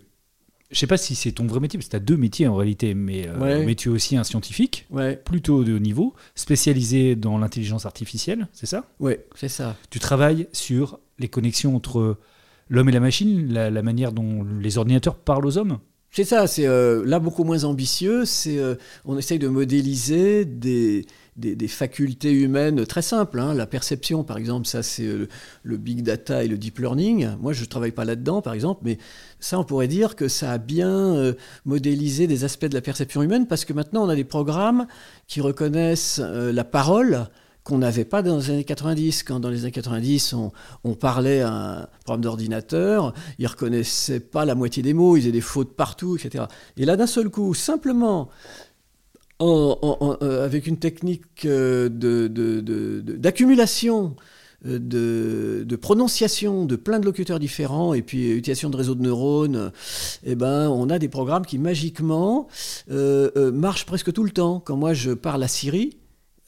Je 0.72 0.80
sais 0.80 0.88
pas 0.88 0.98
si 0.98 1.14
c'est 1.14 1.34
ton 1.34 1.46
vrai 1.46 1.60
métier, 1.60 1.78
parce 1.78 1.86
que 1.88 1.92
tu 1.92 1.96
as 1.98 2.00
deux 2.00 2.18
métiers 2.18 2.48
en 2.48 2.56
réalité, 2.56 2.96
mais, 2.96 3.30
Ouais. 3.30 3.64
mais 3.64 3.76
tu 3.76 3.90
es 3.90 3.92
aussi 3.92 4.18
un 4.18 4.24
scientifique, 4.24 4.88
Ouais, 4.90 5.16
plutôt 5.16 5.64
de 5.64 5.74
haut 5.74 5.80
niveau, 5.80 6.16
spécialisé 6.34 7.16
dans 7.16 7.38
l'intelligence 7.38 7.86
artificielle, 7.86 8.48
c'est 8.54 8.66
ça? 8.66 8.88
Ouais, 9.00 9.24
c'est 9.36 9.50
ça. 9.50 9.76
Tu 9.92 10.00
travailles 10.00 10.48
sur 10.52 11.00
les 11.20 11.28
connexions 11.28 11.76
entre 11.76 12.18
l'homme 12.70 12.90
et 12.90 12.92
la 12.92 13.00
machine, 13.02 13.54
la, 13.54 13.70
la 13.70 13.82
manière 13.84 14.14
dont 14.14 14.44
les 14.44 14.80
ordinateurs 14.80 15.16
parlent 15.16 15.46
aux 15.46 15.60
hommes? 15.60 15.78
C'est 16.16 16.26
ça, 16.26 16.46
c'est 16.46 16.68
euh, 16.68 17.04
là 17.06 17.18
beaucoup 17.20 17.44
moins 17.44 17.64
ambitieux. 17.64 18.24
C'est 18.26 18.60
euh, 18.60 18.76
on 19.04 19.18
essaye 19.18 19.40
de 19.40 19.48
modéliser 19.48 20.46
des, 20.46 21.08
des, 21.38 21.56
des 21.56 21.68
facultés 21.68 22.32
humaines 22.32 22.86
très 22.86 23.02
simples. 23.02 23.40
hein. 23.40 23.56
La 23.56 23.66
perception, 23.66 24.24
par 24.24 24.38
exemple, 24.38 24.68
ça 24.68 24.84
c'est 24.84 25.08
euh, 25.08 25.28
le, 25.64 25.78
big 25.78 26.04
data 26.04 26.44
et 26.44 26.48
le 26.48 26.60
deep 26.60 26.78
learning. 26.78 27.30
Moi, 27.42 27.54
je 27.54 27.66
travaille 27.66 27.92
pas 27.92 28.06
là-dedans, 28.06 28.44
par 28.44 28.54
exemple, 28.54 28.82
mais 28.84 29.00
ça, 29.40 29.58
on 29.60 29.64
pourrait 29.64 29.88
dire 29.88 30.16
que 30.16 30.28
ça 30.28 30.52
a 30.52 30.60
bien 30.60 31.16
euh, 31.16 31.34
modélisé 31.66 32.28
des 32.28 32.44
aspects 32.44 32.66
de 32.68 32.76
la 32.76 32.82
perception 32.82 33.24
humaine 33.24 33.48
parce 33.48 33.66
que 33.66 33.74
maintenant, 33.74 34.06
on 34.06 34.10
a 34.10 34.16
des 34.16 34.24
programmes 34.24 34.86
qui 35.28 35.42
reconnaissent 35.42 36.22
euh, 36.24 36.54
la 36.54 36.64
parole 36.64 37.28
qu'on 37.64 37.78
n'avait 37.78 38.04
pas 38.06 38.22
dans 38.22 38.38
les 38.38 38.50
années 38.50 38.64
90. 38.64 39.24
Quand 39.24 39.40
dans 39.40 39.50
les 39.50 39.62
années 39.64 39.72
90, 39.72 40.36
on, 40.84 40.94
parlait 40.96 41.42
à 41.42 41.52
un 41.52 41.88
programme 42.04 42.22
d'ordinateur, 42.22 43.14
ils 43.40 43.48
reconnaissaient 43.48 44.20
pas 44.20 44.44
la 44.46 44.54
moitié 44.56 44.84
des 44.84 44.94
mots, 44.94 45.16
ils 45.16 45.22
faisaient 45.22 45.32
des 45.32 45.42
fautes 45.42 45.74
partout, 45.76 46.18
etc. 46.18 46.46
Et 46.78 46.86
là, 46.86 46.98
d'un 46.98 47.08
seul 47.08 47.30
coup, 47.30 47.54
simplement, 47.54 48.30
en- 49.40 49.78
en- 49.82 49.98
en- 50.06 50.18
euh, 50.22 50.46
avec 50.46 50.68
une 50.68 50.78
technique 50.78 51.46
euh, 51.46 51.90
d'accumulation, 53.18 54.16
euh, 54.66 54.80
de, 54.80 55.64
de 55.66 55.76
prononciation 55.76 56.66
de 56.66 56.76
plein 56.76 57.00
de 57.00 57.06
locuteurs 57.06 57.40
différents, 57.40 57.94
et 57.94 58.02
puis 58.02 58.30
utilisation 58.32 58.70
de 58.70 58.78
réseaux 58.78 58.96
de 58.96 59.02
neurones, 59.02 59.72
eh 60.24 60.36
ben, 60.36 60.70
on 60.70 60.90
a 60.90 61.00
des 61.00 61.10
programmes 61.10 61.46
qui 61.46 61.58
magiquement 61.58 62.48
marchent 62.90 63.86
presque 63.86 64.14
tout 64.14 64.24
le 64.24 64.32
temps. 64.32 64.60
Quand 64.60 64.78
moi 64.78 64.94
je 64.94 65.12
parle 65.12 65.44
à 65.44 65.48
Siri, 65.48 65.98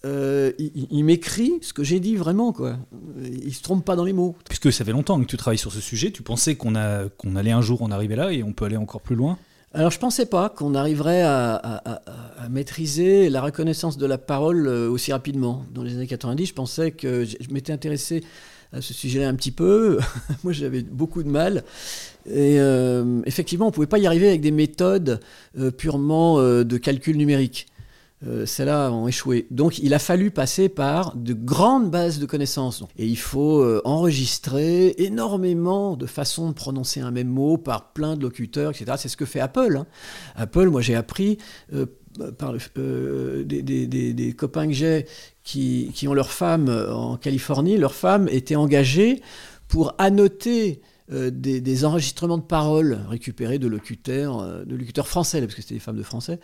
euh, 0.06 0.52
il, 0.60 1.04
m'écrit 1.04 1.54
ce 1.62 1.74
que 1.74 1.84
j'ai 1.84 2.00
dit 2.00 2.16
vraiment, 2.16 2.54
quoi. 2.54 2.78
Il 3.24 3.54
se 3.54 3.62
trompe 3.64 3.84
pas 3.84 3.96
dans 3.96 4.04
les 4.06 4.14
mots. 4.14 4.36
Puisque 4.48 4.72
ça 4.72 4.86
fait 4.86 4.92
longtemps 4.92 5.20
que 5.20 5.26
tu 5.26 5.36
travailles 5.38 5.58
sur 5.58 5.72
ce 5.74 5.82
sujet, 5.82 6.12
tu 6.12 6.22
pensais 6.22 6.56
qu'on 6.56 6.76
allait 6.76 7.52
un 7.52 7.62
jour 7.62 7.82
en 7.82 7.92
arriver 7.92 8.16
là 8.16 8.32
et 8.32 8.44
on 8.44 8.54
peut 8.54 8.66
aller 8.66 8.78
encore 8.78 9.02
plus 9.02 9.16
loin? 9.16 9.38
Alors 9.74 9.92
je 9.92 10.00
pensais 10.00 10.26
pas 10.26 10.48
qu'on 10.48 10.74
arriverait 10.74 11.22
à, 11.24 11.56
à- 11.56 11.92
à- 11.96 12.44
à 12.46 12.50
maîtriser 12.50 13.30
la 13.30 13.42
reconnaissance 13.42 13.98
de 13.98 14.06
la 14.06 14.18
parole 14.18 14.68
euh, 14.68 14.90
aussi 14.90 15.12
rapidement. 15.12 15.66
Dans 15.74 15.84
les 15.84 15.96
années 15.96 16.08
90, 16.08 16.46
je 16.46 16.54
pensais 16.54 16.92
que 16.92 17.26
je 17.26 17.36
je 17.42 17.54
m'étais 17.54 17.74
intéressé 17.74 18.24
à 18.72 18.80
ce 18.82 18.94
sujet-là 18.94 19.28
un 19.28 19.36
petit 19.36 19.52
peu. 19.52 20.00
Moi, 20.44 20.54
j'avais 20.54 20.82
beaucoup 20.82 21.24
de 21.24 21.30
mal. 21.30 21.64
Et 22.26 22.60
euh, 22.60 23.22
effectivement, 23.26 23.68
on 23.68 23.72
pouvait 23.72 23.88
pas 23.88 23.98
y 24.00 24.08
arriver 24.08 24.28
avec 24.30 24.42
des 24.42 24.52
méthodes 24.52 25.20
euh, 25.60 25.72
purement 25.72 26.40
euh, 26.40 26.64
de 26.64 26.78
calcul 26.78 27.18
numérique. 27.18 27.68
Euh, 28.26 28.46
Celles-là 28.46 28.92
ont 28.92 29.08
échoué. 29.08 29.46
Donc, 29.52 29.80
il 29.80 29.94
a 29.94 30.00
fallu 30.00 30.32
passer 30.32 30.70
par 30.70 31.16
de 31.16 31.34
grandes 31.34 31.92
bases 31.92 32.20
de 32.20 32.26
connaissances. 32.26 32.84
Et 32.98 33.06
il 33.06 33.18
faut 33.18 33.62
euh, 33.62 33.82
enregistrer 33.84 34.96
énormément 34.98 35.98
de 35.98 36.06
façons 36.06 36.50
de 36.50 36.54
prononcer 36.54 37.02
un 37.02 37.12
même 37.12 37.28
mot 37.28 37.58
par 37.58 37.92
plein 37.94 38.16
de 38.16 38.22
locuteurs, 38.22 38.72
etc. 38.72 38.94
C'est 38.98 39.10
ce 39.10 39.18
que 39.18 39.26
fait 39.26 39.42
Apple. 39.42 39.78
hein. 39.78 39.86
Apple, 40.36 40.70
moi, 40.70 40.82
j'ai 40.82 40.96
appris 40.96 41.38
euh, 41.74 41.86
par 42.38 42.54
des, 42.54 44.36
copains 44.38 44.68
que 44.68 44.74
j'ai 44.74 45.06
qui, 45.44 45.92
qui 45.94 46.08
ont 46.08 46.14
leur 46.14 46.32
femme 46.32 46.70
en 46.70 47.18
Californie. 47.18 47.78
Leur 47.78 47.94
femme 47.94 48.30
était 48.30 48.56
engagée 48.56 49.22
pour 49.68 49.94
annoter 49.98 50.82
euh, 51.12 51.30
des, 51.32 51.86
enregistrements 51.86 52.40
de 52.40 52.44
paroles 52.44 53.00
récupérés 53.08 53.60
de 53.60 53.68
locuteurs, 53.68 54.40
euh, 54.40 54.66
de 54.66 54.76
locuteurs 54.76 55.08
français, 55.08 55.40
parce 55.40 55.54
que 55.54 55.62
c'était 55.62 55.76
des 55.76 55.80
femmes 55.80 55.98
de 55.98 56.04
français. 56.04 56.40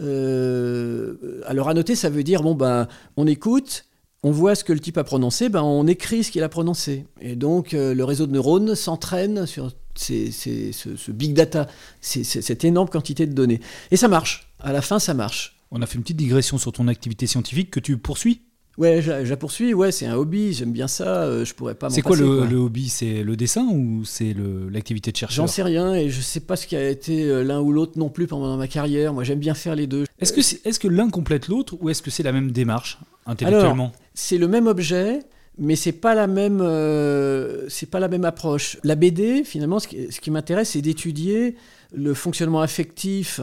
Euh, 0.00 1.42
alors 1.46 1.68
annoter, 1.68 1.96
ça 1.96 2.08
veut 2.08 2.22
dire 2.22 2.42
bon 2.42 2.54
ben 2.54 2.86
on 3.16 3.26
écoute, 3.26 3.86
on 4.22 4.30
voit 4.30 4.54
ce 4.54 4.62
que 4.62 4.72
le 4.72 4.78
type 4.78 4.98
a 4.98 5.04
prononcé, 5.04 5.48
ben 5.48 5.62
on 5.62 5.86
écrit 5.88 6.22
ce 6.22 6.30
qu'il 6.30 6.44
a 6.44 6.48
prononcé. 6.48 7.06
Et 7.20 7.34
donc 7.34 7.72
le 7.72 8.02
réseau 8.04 8.26
de 8.28 8.32
neurones 8.32 8.76
s'entraîne 8.76 9.46
sur 9.46 9.72
ce, 9.96 11.10
big 11.10 11.34
data, 11.34 11.66
ces- 12.00 12.22
cette 12.22 12.64
énorme 12.64 12.88
quantité 12.88 13.26
de 13.26 13.32
données. 13.32 13.60
Et 13.90 13.96
ça 13.96 14.06
marche. 14.06 14.52
À 14.60 14.72
la 14.72 14.80
fin, 14.80 14.98
ça 14.98 15.14
marche. 15.14 15.56
On 15.70 15.82
a 15.82 15.86
fait 15.86 15.96
une 15.96 16.02
petite 16.02 16.16
digression 16.16 16.56
sur 16.56 16.72
ton 16.72 16.88
activité 16.88 17.26
scientifique 17.26 17.70
que 17.70 17.80
tu 17.80 17.98
poursuis. 17.98 18.42
Ouais, 18.78 19.02
je, 19.02 19.24
je 19.24 19.30
la 19.30 19.36
poursuis. 19.36 19.74
Ouais, 19.74 19.90
c'est 19.92 20.06
un 20.06 20.14
hobby. 20.14 20.52
J'aime 20.52 20.72
bien 20.72 20.86
ça. 20.88 21.24
euh, 21.24 21.44
je 21.44 21.52
pourrais 21.52 21.74
pas 21.74 21.90
C'est 21.90 22.00
quoi 22.00 22.16
le, 22.16 22.38
quoi. 22.38 22.46
le 22.46 22.56
hobby? 22.56 22.88
C'est 22.88 23.22
le 23.24 23.36
dessin 23.36 23.66
ou 23.70 24.04
c'est 24.04 24.34
l'activité 24.70 25.10
de 25.12 25.16
chercheur? 25.16 25.44
J'en 25.46 25.52
sais 25.52 25.62
rien 25.64 25.94
et 25.94 26.08
je 26.08 26.20
sais 26.20 26.40
pas 26.40 26.54
ce 26.56 26.66
qui 26.68 26.76
a 26.76 26.88
été 26.88 27.24
euh, 27.24 27.42
l'un 27.42 27.60
ou 27.60 27.72
l'autre 27.72 27.98
non 27.98 28.08
plus 28.08 28.26
pendant 28.28 28.56
ma 28.56 28.68
carrière. 28.68 29.12
Moi, 29.12 29.24
j'aime 29.24 29.40
bien 29.40 29.54
faire 29.54 29.74
les 29.74 29.86
deux. 29.88 30.04
Est-ce 30.20 30.32
que, 30.32 30.40
est-ce 30.40 30.78
que 30.78 30.88
l'un 30.88 31.10
complète 31.10 31.48
l'autre 31.48 31.76
ou 31.80 31.90
est-ce 31.90 32.02
que 32.02 32.10
c'est 32.10 32.22
la 32.22 32.32
même 32.32 32.52
démarche 32.52 32.98
intellectuellement? 33.26 33.92
C'est 34.14 34.38
le 34.38 34.46
même 34.48 34.68
objet, 34.68 35.20
mais 35.58 35.74
c'est 35.74 35.92
pas 35.92 36.14
la 36.14 36.28
même, 36.28 36.60
euh, 36.60 37.68
c'est 37.68 37.90
pas 37.90 37.98
la 38.00 38.06
même 38.08 38.24
approche. 38.24 38.78
La 38.84 38.94
BD, 38.94 39.42
finalement, 39.44 39.80
ce 39.80 39.88
qui, 39.88 40.12
ce 40.12 40.20
qui 40.20 40.30
m'intéresse, 40.30 40.70
c'est 40.70 40.82
d'étudier 40.82 41.56
le 41.92 42.14
fonctionnement 42.14 42.60
affectif 42.60 43.40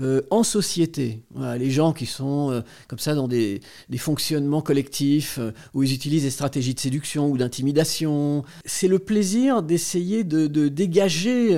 euh, 0.00 0.22
en 0.30 0.42
société. 0.42 1.20
Les 1.56 1.70
gens 1.70 1.92
qui 1.92 2.06
sont 2.06 2.50
euh, 2.50 2.62
comme 2.88 2.98
ça 2.98 3.14
dans 3.14 3.28
des, 3.28 3.60
fonctionnements 3.96 4.60
collectifs 4.60 5.38
euh, 5.38 5.52
où 5.72 5.84
ils 5.84 5.94
utilisent 5.94 6.24
des 6.24 6.30
stratégies 6.30 6.74
de 6.74 6.80
séduction 6.80 7.30
ou 7.30 7.38
d'intimidation. 7.38 8.44
C'est 8.64 8.88
le 8.88 8.98
plaisir 8.98 9.62
d'essayer 9.62 10.24
de, 10.24 10.48
dégager. 10.66 11.56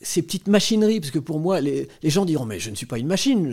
ces 0.00 0.22
petites 0.22 0.46
machineries, 0.46 1.00
parce 1.00 1.10
que 1.10 1.18
pour 1.18 1.40
moi, 1.40 1.60
les, 1.60 1.88
gens 2.04 2.24
diront, 2.24 2.46
mais 2.46 2.60
je 2.60 2.70
ne 2.70 2.76
suis 2.76 2.86
pas 2.86 2.98
une 2.98 3.08
machine, 3.08 3.52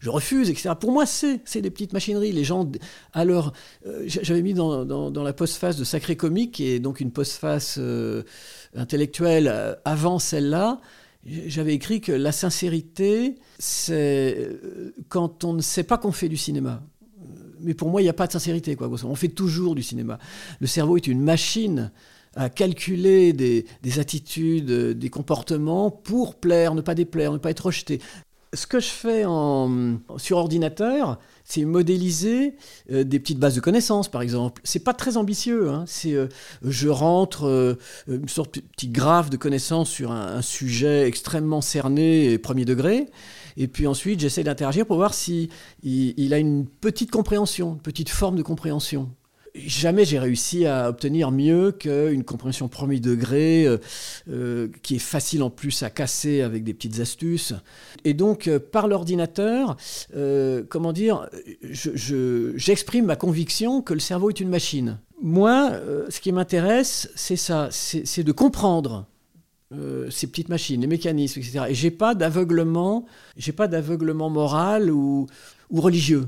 je, 0.00 0.08
refuse, 0.08 0.48
etc. 0.48 0.74
Pour 0.78 0.92
moi, 0.92 1.04
c'est, 1.04 1.60
des 1.60 1.70
petites 1.70 1.92
machineries. 1.92 2.30
Les 2.30 2.44
gens, 2.44 2.70
alors, 3.12 3.52
j'a- 4.04 4.22
j'avais 4.22 4.42
mis 4.42 4.54
dans, 4.54 4.84
dans, 4.84 5.10
dans 5.10 5.24
la 5.24 5.32
postface 5.32 5.76
de 5.76 5.82
Sacré 5.82 6.14
Comique, 6.14 6.52
qui 6.52 6.68
est 6.68 6.78
donc 6.78 7.00
une 7.00 7.10
postface 7.10 7.80
intellectuelle 8.76 9.76
avant 9.84 10.20
celle-là, 10.20 10.80
j'avais 11.24 11.74
écrit 11.74 12.00
que 12.00 12.12
la 12.12 12.32
sincérité, 12.32 13.36
c'est 13.58 14.36
euh, 14.38 14.92
quand 15.08 15.44
on 15.44 15.52
ne 15.52 15.62
sait 15.62 15.84
pas 15.84 15.98
qu'on 15.98 16.12
fait 16.12 16.28
du 16.28 16.36
cinéma. 16.36 16.82
Mais 17.60 17.74
pour 17.74 17.90
moi, 17.90 18.00
il 18.00 18.04
n'y 18.04 18.10
a 18.10 18.14
pas 18.14 18.26
de 18.26 18.32
sincérité. 18.32 18.74
Quoi. 18.74 18.90
On 19.04 19.14
fait 19.14 19.28
toujours 19.28 19.76
du 19.76 19.82
cinéma. 19.82 20.18
Le 20.60 20.66
cerveau 20.66 20.96
est 20.96 21.06
une 21.06 21.20
machine 21.20 21.92
à 22.34 22.48
calculer 22.48 23.32
des, 23.32 23.66
des 23.82 23.98
attitudes, 23.98 24.70
euh, 24.70 24.94
des 24.94 25.10
comportements 25.10 25.90
pour 25.90 26.34
plaire, 26.36 26.74
ne 26.74 26.80
pas 26.80 26.94
déplaire, 26.94 27.32
ne 27.32 27.38
pas 27.38 27.50
être 27.50 27.66
rejeté. 27.66 28.00
Ce 28.54 28.66
que 28.66 28.80
je 28.80 28.88
fais 28.88 29.24
en, 29.24 29.98
sur 30.18 30.36
ordinateur, 30.36 31.18
c'est 31.42 31.64
modéliser 31.64 32.54
euh, 32.90 33.02
des 33.02 33.18
petites 33.18 33.38
bases 33.38 33.54
de 33.54 33.60
connaissances, 33.60 34.10
par 34.10 34.20
exemple. 34.20 34.60
C'est 34.62 34.84
pas 34.84 34.92
très 34.92 35.16
ambitieux. 35.16 35.70
hein. 35.70 35.84
C'est, 35.86 36.12
euh, 36.12 36.28
je 36.62 36.90
rentre 36.90 37.46
euh, 37.46 37.78
une 38.08 38.28
sorte 38.28 38.56
de 38.56 38.60
petit 38.60 38.88
graphe 38.88 39.30
de 39.30 39.38
connaissances 39.38 39.88
sur 39.88 40.12
un, 40.12 40.42
sujet 40.42 41.06
extrêmement 41.06 41.62
cerné 41.62 42.30
et 42.30 42.38
premier 42.38 42.66
degré. 42.66 43.08
Et 43.56 43.68
puis 43.68 43.86
ensuite, 43.86 44.20
j'essaie 44.20 44.44
d'interagir 44.44 44.84
pour 44.84 44.96
voir 44.96 45.14
si 45.14 45.48
il, 45.82 46.12
il 46.18 46.34
a 46.34 46.38
une 46.38 46.66
petite 46.66 47.10
compréhension, 47.10 47.72
une 47.72 47.80
petite 47.80 48.10
forme 48.10 48.36
de 48.36 48.42
compréhension. 48.42 49.08
Jamais 49.54 50.04
j'ai 50.04 50.18
réussi 50.18 50.66
à 50.66 50.88
obtenir 50.88 51.30
mieux 51.30 51.72
qu'une 51.72 52.24
compréhension 52.24 52.68
premier 52.68 53.00
degré 53.00 53.66
euh, 53.66 53.78
euh, 54.30 54.68
qui 54.82 54.96
est 54.96 55.00
facile 55.00 55.42
en 55.42 55.50
plus 55.50 55.82
à 55.82 55.90
casser 55.90 56.42
avec 56.42 56.64
des 56.64 56.74
petites 56.74 57.00
astuces. 57.00 57.54
Et 58.04 58.14
donc, 58.14 58.48
euh, 58.48 58.58
par 58.58 58.88
l'ordinateur, 58.88 59.76
comment 60.68 60.92
dire, 60.92 61.28
j'exprime 61.62 63.06
ma 63.06 63.16
conviction 63.16 63.82
que 63.82 63.94
le 63.94 64.00
cerveau 64.00 64.30
est 64.30 64.40
une 64.40 64.48
machine. 64.48 64.98
Moi, 65.20 65.72
ce 66.08 66.20
qui 66.20 66.32
m'intéresse, 66.32 67.10
c'est 67.14 67.36
ça, 67.36 67.68
c'est 67.70 68.24
de 68.24 68.32
comprendre 68.32 69.06
ces 70.10 70.26
petites 70.26 70.48
machines, 70.48 70.80
les 70.80 70.86
mécanismes, 70.86 71.40
etc. 71.40 71.66
Et 71.68 71.74
j'ai 71.74 71.90
pas 71.90 72.14
d'aveuglement, 72.14 73.06
j'ai 73.36 73.52
pas 73.52 73.68
d'aveuglement 73.68 74.30
moral 74.30 74.90
ou, 74.90 75.26
ou 75.70 75.80
religieux 75.80 76.26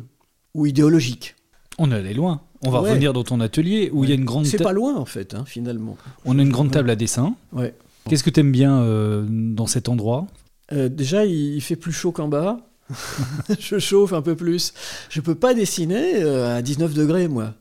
ou 0.54 0.66
idéologique. 0.66 1.34
On 1.78 1.90
allé 1.90 2.14
loin. 2.14 2.40
On 2.66 2.70
va 2.70 2.78
revenir 2.80 3.12
dans 3.12 3.24
ton 3.24 3.40
atelier 3.40 3.90
où 3.92 4.04
il 4.04 4.10
y 4.10 4.12
a 4.12 4.16
une 4.16 4.24
grande. 4.24 4.46
C'est 4.46 4.62
pas 4.62 4.72
loin 4.72 4.96
en 4.96 5.04
fait, 5.04 5.34
hein, 5.34 5.44
finalement. 5.46 5.96
On 6.24 6.38
a 6.38 6.42
une 6.42 6.50
grande 6.50 6.70
table 6.70 6.90
à 6.90 6.96
dessin. 6.96 7.34
Ouais. 7.52 7.74
Qu'est-ce 8.08 8.22
que 8.22 8.30
tu 8.30 8.40
aimes 8.40 8.52
bien 8.52 8.80
euh, 8.80 9.24
dans 9.28 9.66
cet 9.66 9.88
endroit? 9.88 10.26
Euh, 10.72 10.88
Déjà, 10.88 11.24
il, 11.24 11.60
fait 11.60 11.76
plus 11.76 11.92
chaud 11.92 12.12
qu'en 12.12 12.28
bas. 12.28 12.58
je 13.58 13.78
chauffe 13.78 14.12
un 14.12 14.20
peu 14.20 14.36
plus. 14.36 14.74
Je 15.08 15.20
peux 15.20 15.34
pas 15.34 15.54
dessiner 15.54 16.22
euh, 16.22 16.58
à 16.58 16.62
19 16.62 16.92
degrés, 16.92 17.28
moi. 17.28 17.54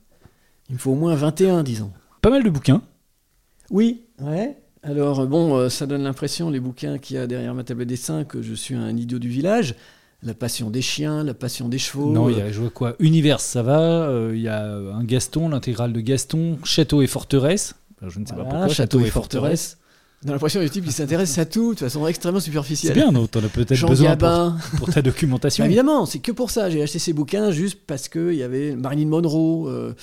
Il 0.69 0.73
me 0.73 0.79
faut 0.79 0.91
au 0.91 0.95
moins 0.95 1.15
21, 1.15 1.63
disons. 1.63 1.91
Pas 2.21 2.29
mal 2.29 2.43
de 2.43 2.49
bouquins. 2.49 2.81
Oui, 3.69 4.03
ouais. 4.21 4.57
Alors, 4.81 5.25
bon, 5.27 5.69
ça 5.69 5.85
donne 5.85 6.03
l'impression, 6.03 6.49
les 6.49 6.59
bouquins 6.59 6.97
qu'il 6.97 7.15
y 7.15 7.19
a 7.19 7.25
derrière 7.25 7.53
ma 7.53 7.63
table 7.63 7.81
de 7.81 7.89
dessin, 7.89 8.25
que 8.25 8.41
je 8.41 8.53
suis 8.53 8.75
un 8.75 8.97
idiot 8.97 9.19
du 9.19 9.29
village. 9.29 9.75
La 10.25 10.33
passion 10.33 10.69
des 10.69 10.81
chiens, 10.81 11.23
la 11.23 11.33
passion 11.33 11.67
des 11.67 11.77
chevaux. 11.77 12.11
Non, 12.11 12.29
il 12.29 12.37
y 12.37 12.41
a 12.41 12.51
je 12.51 12.61
vois 12.61 12.69
quoi? 12.69 12.95
Univers, 12.99 13.41
ça 13.41 13.61
va. 13.61 13.79
Euh, 13.79 14.31
il 14.33 14.41
y 14.41 14.47
a 14.47 14.63
un 14.63 15.03
Gaston, 15.03 15.49
l'intégrale 15.49 15.91
de 15.91 15.99
Gaston, 15.99 16.57
Château 16.63 17.01
et 17.01 17.07
Forteresse. 17.07 17.75
je 18.01 18.19
ne 18.19 18.25
sais 18.25 18.33
pas 18.33 18.43
pourquoi. 18.43 18.67
Château, 18.69 19.01
et 19.01 19.09
Forteresse. 19.09 19.77
A 20.25 20.31
l'impression 20.31 20.61
du 20.61 20.69
type 20.69 20.85
qui 20.85 20.93
s'intéresse 20.93 21.37
à 21.37 21.45
tout 21.45 21.73
de 21.73 21.79
façon 21.79 22.07
extrêmement 22.07 22.39
superficielle. 22.39 22.93
C'est 22.93 22.99
bien, 22.99 23.11
non 23.11 23.27
T'en 23.27 23.43
as 23.43 23.49
peut-être 23.49 23.87
besoin 23.87 24.15
pour, 24.77 24.89
ta 24.89 25.01
documentation. 25.01 25.63
Bah, 25.63 25.67
évidemment, 25.67 26.05
c'est 26.05 26.19
que 26.19 26.31
pour 26.31 26.49
ça. 26.49 26.69
J'ai 26.69 26.81
acheté 26.81 26.99
ces 26.99 27.11
bouquins 27.11 27.51
juste 27.51 27.79
parce 27.85 28.07
qu'il 28.07 28.35
y 28.35 28.43
avait 28.43 28.75
Marilyn 28.75 29.07
Monroe. 29.07 29.67
Euh. 29.67 29.93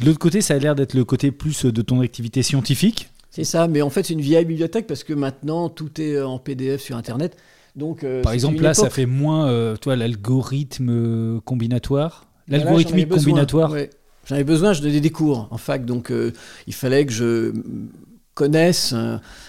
De 0.00 0.06
l'autre 0.06 0.18
côté, 0.18 0.40
ça 0.40 0.54
a 0.54 0.58
l'air 0.58 0.74
d'être 0.74 0.94
le 0.94 1.04
côté 1.04 1.30
plus 1.30 1.64
de 1.64 1.82
ton 1.82 2.00
activité 2.00 2.42
scientifique? 2.42 3.10
C'est 3.30 3.44
ça, 3.44 3.68
mais 3.68 3.82
en 3.82 3.90
fait, 3.90 4.04
c'est 4.04 4.14
une 4.14 4.20
vieille 4.20 4.44
bibliothèque 4.44 4.86
parce 4.86 5.04
que 5.04 5.12
maintenant, 5.12 5.68
tout 5.68 6.00
est 6.00 6.20
en 6.20 6.38
PDF 6.38 6.82
sur 6.82 6.96
Internet. 6.96 7.36
Euh, 7.80 8.22
Par 8.22 8.32
exemple, 8.32 8.62
là, 8.62 8.74
ça 8.74 8.90
fait 8.90 9.06
moins, 9.06 9.48
euh, 9.48 9.76
toi, 9.76 9.96
l'algorithme 9.96 10.90
euh, 10.90 11.40
combinatoire, 11.44 12.26
l'algorithmique 12.48 13.08
combinatoire. 13.08 13.74
J'en 14.26 14.34
avais 14.34 14.44
besoin, 14.44 14.72
je 14.72 14.82
donnais 14.82 15.00
des 15.00 15.10
cours 15.10 15.48
en 15.50 15.58
fac, 15.58 15.84
donc 15.84 16.12
il 16.66 16.74
fallait 16.74 17.06
que 17.06 17.12
je 17.12 17.52
connaisse 18.34 18.92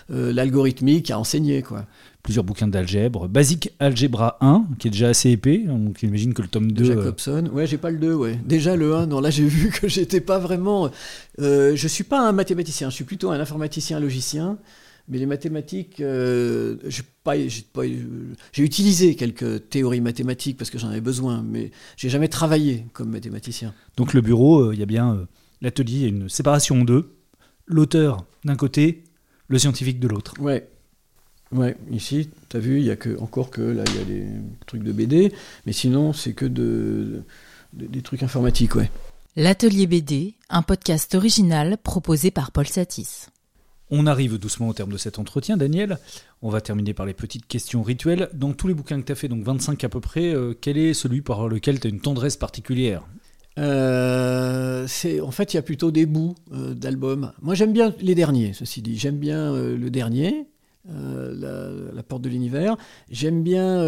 l'algorithmique 0.10 1.10
à 1.10 1.20
enseigner, 1.20 1.64
quoi 1.64 1.86
plusieurs 2.28 2.44
bouquins 2.44 2.68
d'algèbre. 2.68 3.30
Basic 3.30 3.72
Algebra 3.80 4.38
1, 4.42 4.66
qui 4.80 4.90
est 4.90 4.92
déjà 4.92 5.08
assez 5.08 5.30
épais, 5.30 5.60
donc 5.60 5.96
j'imagine 5.98 6.34
que 6.34 6.42
le 6.42 6.50
tome 6.50 6.74
2... 6.74 6.84
Jacobson, 6.84 7.50
ouais, 7.54 7.66
j'ai 7.68 7.78
pas 7.78 7.90
le 7.90 8.00
2, 8.00 8.14
ouais. 8.16 8.38
Déjà 8.44 8.76
le 8.76 8.94
1, 8.94 9.06
non, 9.06 9.22
là 9.22 9.30
j'ai 9.30 9.46
vu 9.48 9.70
que 9.70 9.88
j'étais 9.88 10.20
pas 10.20 10.38
vraiment... 10.38 10.92
Euh, 11.40 11.74
je 11.78 11.88
suis 11.88 12.04
pas 12.04 12.20
un 12.20 12.34
mathématicien, 12.34 12.90
je 12.90 12.96
suis 12.96 13.06
plutôt 13.06 13.32
un 13.32 13.40
informaticien 13.40 14.02
logicien. 14.02 14.58
Mais 15.10 15.20
les 15.20 15.26
mathématiques, 15.26 16.02
euh, 16.02 16.76
j'ai 18.52 18.64
utilisé 18.64 19.16
quelques 19.16 19.70
théories 19.70 20.02
mathématiques 20.02 20.58
parce 20.58 20.70
que 20.70 20.78
j'en 20.78 20.90
avais 20.90 21.02
besoin, 21.02 21.44
mais 21.48 21.72
j'ai 21.96 22.10
jamais 22.10 22.28
travaillé 22.28 22.86
comme 22.92 23.12
mathématicien. 23.12 23.74
Donc 23.96 24.14
le 24.14 24.20
bureau, 24.20 24.64
euh, 24.64 24.74
il 24.74 24.80
y 24.80 24.84
a 24.84 24.86
bien 24.86 25.14
euh, 25.14 25.26
l'atelier, 25.62 25.96
il 25.96 26.02
y 26.02 26.06
a 26.06 26.10
une 26.10 26.28
séparation 26.28 26.82
en 26.82 26.84
deux. 26.84 27.16
L'auteur 27.68 28.26
d'un 28.44 28.58
côté, 28.58 29.06
le 29.48 29.58
scientifique 29.60 30.00
de 30.00 30.10
l'autre. 30.10 30.34
Ouais. 30.40 30.68
Ouais, 31.54 31.78
ici, 31.90 32.30
tu 32.50 32.58
as 32.58 32.60
vu, 32.60 32.80
il 32.80 32.86
y 32.86 32.92
a 32.92 32.98
que, 32.98 33.18
encore 33.20 33.50
que 33.50 33.62
là, 33.62 33.86
il 33.88 33.96
y 33.96 34.02
a 34.02 34.04
des 34.04 34.28
trucs 34.66 34.84
de 34.84 34.92
BD, 34.92 35.32
mais 35.66 35.72
sinon, 35.72 36.12
c'est 36.12 36.34
que 36.34 36.46
de, 36.46 37.24
des 37.72 38.02
trucs 38.02 38.22
informatiques, 38.22 38.76
ouais. 38.76 38.92
L'Atelier 39.38 39.88
BD, 39.88 40.34
un 40.50 40.62
podcast 40.62 41.16
original 41.16 41.78
proposé 41.78 42.32
par 42.32 42.52
Paul 42.52 42.68
Satis. 42.68 43.28
On 43.90 44.06
arrive 44.06 44.38
doucement 44.38 44.68
au 44.68 44.74
terme 44.74 44.92
de 44.92 44.98
cet 44.98 45.18
entretien, 45.18 45.56
Daniel. 45.56 45.98
On 46.42 46.50
va 46.50 46.60
terminer 46.60 46.94
par 46.94 47.06
les 47.06 47.14
petites 47.14 47.48
questions 47.48 47.84
rituelles. 47.84 48.30
Dans 48.34 48.52
tous 48.52 48.68
les 48.68 48.74
bouquins 48.74 49.00
que 49.00 49.06
tu 49.06 49.12
as 49.14 49.16
fait, 49.16 49.30
donc 49.30 49.44
25 49.44 49.82
à 49.84 49.90
peu 49.90 50.02
près, 50.02 50.34
euh, 50.34 50.54
quel 50.60 50.78
est 50.78 50.94
celui 50.94 51.22
par 51.22 51.48
lequel 51.48 51.80
tu 51.80 51.88
as 51.88 51.90
une 51.90 52.02
tendresse 52.02 52.36
particulière? 52.36 53.08
Euh, 53.58 54.86
En 55.24 55.32
fait, 55.32 55.54
il 55.54 55.58
y 55.58 55.60
a 55.60 55.62
plutôt 55.62 55.92
des 55.92 56.06
bouts 56.06 56.36
euh, 56.52 56.74
d'albums. 56.74 57.32
Moi, 57.42 57.56
j'aime 57.56 57.72
bien 57.72 57.94
les 58.02 58.14
derniers, 58.14 58.52
ceci 58.54 58.82
dit. 58.82 58.98
J'aime 58.98 59.18
bien 59.18 59.54
le 59.54 59.90
dernier, 59.90 60.48
la, 60.86 61.70
la, 61.94 62.04
Porte 62.04 62.22
de 62.22 62.30
l'Univers. 62.30 62.76
J'aime 63.10 63.42
bien 63.42 63.82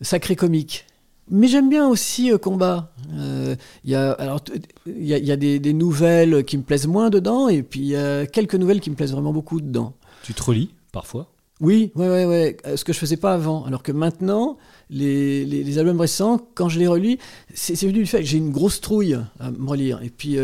Sacré 0.00 0.36
Comique. 0.36 0.86
Mais 1.30 1.48
j'aime 1.48 1.68
bien 1.68 1.88
aussi 1.88 2.30
euh, 2.30 2.38
Combat. 2.38 2.92
Il 3.10 3.18
euh, 3.18 3.56
y 3.84 3.94
a, 3.94 4.12
alors, 4.12 4.40
y 4.86 5.14
a, 5.14 5.18
y 5.18 5.32
a 5.32 5.36
des, 5.36 5.58
des, 5.58 5.72
nouvelles 5.72 6.44
qui 6.44 6.56
me 6.56 6.62
plaisent 6.62 6.86
moins 6.86 7.10
dedans, 7.10 7.48
et 7.48 7.62
puis 7.62 7.80
il 7.80 7.86
y 7.86 7.96
a 7.96 8.26
quelques 8.26 8.54
nouvelles 8.54 8.80
qui 8.80 8.90
me 8.90 8.96
plaisent 8.96 9.12
vraiment 9.12 9.32
beaucoup 9.32 9.60
dedans. 9.60 9.94
Tu 10.22 10.34
te 10.34 10.42
relis 10.42 10.70
parfois? 10.92 11.28
Oui, 11.60 11.90
ouais, 11.94 12.08
ouais, 12.08 12.26
ouais. 12.26 12.56
Euh, 12.66 12.76
ce 12.76 12.84
que 12.84 12.92
je 12.92 12.98
faisais 12.98 13.16
pas 13.16 13.32
avant. 13.32 13.64
Alors 13.64 13.82
que 13.82 13.92
maintenant, 13.92 14.58
les, 14.90 15.44
les, 15.44 15.64
les 15.64 15.78
albums 15.78 16.00
récents, 16.00 16.46
quand 16.54 16.68
je 16.68 16.78
les 16.78 16.86
relis, 16.86 17.18
c'est 17.54 17.80
venu 17.82 18.00
du 18.00 18.06
fait 18.06 18.20
que 18.20 18.26
j'ai 18.26 18.38
une 18.38 18.50
grosse 18.52 18.80
trouille 18.80 19.18
à 19.40 19.50
me 19.50 19.68
relire. 19.68 20.02
Et 20.02 20.10
puis 20.10 20.38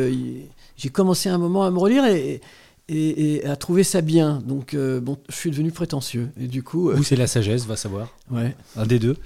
j'ai 0.76 0.89
commencé 0.89 1.28
un 1.28 1.39
moment 1.39 1.64
à 1.64 1.70
me 1.70 1.78
relire 1.78 2.07
et, 2.07 2.41
et, 2.89 3.35
et, 3.35 3.45
à 3.45 3.57
trouver 3.57 3.85
ça 3.85 4.01
bien. 4.01 4.43
Donc, 4.47 4.74
bon, 4.74 5.18
je 5.28 5.35
suis 5.35 5.51
devenu 5.51 5.70
prétentieux. 5.70 6.30
Et 6.41 6.49
du 6.49 6.62
coup. 6.62 6.91
Ou 6.91 7.03
c'est 7.03 7.16
la 7.16 7.26
sagesse, 7.26 7.66
va 7.66 7.76
savoir. 7.76 8.09
Ouais. 8.30 8.57
Un 8.76 8.87
des 8.87 8.99
deux. 8.99 9.16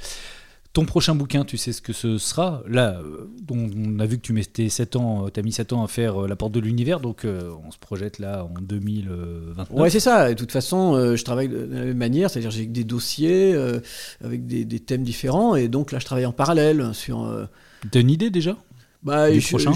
Ton 0.77 0.85
prochain 0.85 1.15
bouquin, 1.15 1.47
tu 1.47 1.57
sais 1.57 1.73
ce 1.73 1.81
que 1.81 1.95
ce 1.95 2.19
sera 2.19 2.63
Là, 2.69 3.01
euh, 3.03 3.31
on 3.51 3.99
a 3.99 4.05
vu 4.05 4.19
que 4.19 4.23
tu 4.23 4.35
mettais 4.35 4.69
7 4.69 4.97
ans, 4.97 5.25
euh, 5.25 5.31
as 5.35 5.41
mis 5.41 5.51
7 5.51 5.73
ans 5.73 5.83
à 5.83 5.89
faire 5.89 6.25
euh, 6.25 6.29
La 6.29 6.37
Porte 6.37 6.53
de 6.53 6.61
l'Univers, 6.61 7.01
donc 7.01 7.27
on 7.27 7.71
se 7.71 7.79
projette 7.79 8.19
là 8.19 8.45
en 8.45 8.61
2029. 8.61 9.69
Ouais, 9.71 9.89
c'est 9.89 10.01
ça. 10.01 10.29
de 10.29 10.35
toute 10.35 10.53
façon, 10.53 11.17
je 11.17 11.25
travaille 11.25 11.49
de 11.49 11.57
la 11.57 11.85
même 11.87 11.97
manière, 11.97 12.29
c'est-à-dire 12.29 12.51
j'ai 12.51 12.67
des 12.67 12.85
dossiers 12.85 13.57
avec 14.23 14.47
des, 14.47 14.81
thèmes 14.81 15.03
différents, 15.03 15.57
et 15.57 15.69
donc 15.69 15.93
là, 15.93 15.99
je 15.99 16.05
travaille 16.05 16.27
en 16.27 16.33
parallèle 16.33 16.93
sur. 16.93 17.27
T'as 17.91 18.01
une 18.01 18.11
idée 18.11 18.29
déjà? 18.29 18.55
Bah, 19.03 19.31
du 19.31 19.41
prochain? 19.41 19.73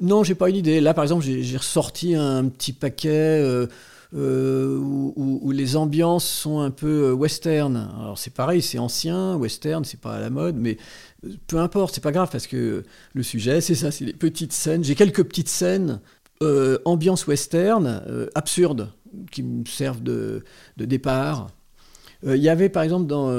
Non, 0.00 0.24
j'ai 0.24 0.34
pas 0.34 0.50
une 0.50 0.56
idée. 0.56 0.80
Là, 0.80 0.92
par 0.92 1.04
exemple, 1.04 1.24
j'ai 1.24 1.56
ressorti 1.56 2.16
un 2.16 2.48
petit 2.48 2.72
paquet 2.72 3.08
euh, 3.40 3.66
où, 4.14 5.50
les 5.50 5.76
ambiances 5.76 6.26
sont 6.26 6.60
un 6.60 6.70
peu 6.70 7.06
euh, 7.06 7.12
western. 7.12 7.90
Alors 7.98 8.18
c'est 8.18 8.32
pareil, 8.32 8.62
c'est 8.62 8.78
ancien, 8.78 9.36
western, 9.36 9.84
c'est 9.84 10.00
pas 10.00 10.14
à 10.14 10.20
la 10.20 10.30
mode, 10.30 10.56
mais 10.56 10.76
euh, 11.24 11.30
peu 11.46 11.58
importe, 11.58 11.94
c'est 11.94 12.02
pas 12.02 12.12
grave 12.12 12.28
parce 12.30 12.46
que 12.46 12.84
le 13.12 13.22
sujet, 13.22 13.60
c'est 13.60 13.74
ça, 13.74 13.90
c'est 13.90 14.04
les 14.04 14.12
petites 14.12 14.52
scènes. 14.52 14.84
J'ai 14.84 14.94
quelques 14.94 15.24
petites 15.24 15.48
scènes 15.48 16.00
ambiance 16.84 17.26
western 17.26 18.02
absurdes 18.34 18.90
qui 19.30 19.42
me 19.42 19.64
servent 19.64 20.02
de, 20.02 20.44
départ. 20.76 21.46
Il 22.22 22.36
y 22.36 22.50
avait 22.50 22.68
par 22.68 22.82
exemple 22.82 23.06
dans 23.06 23.30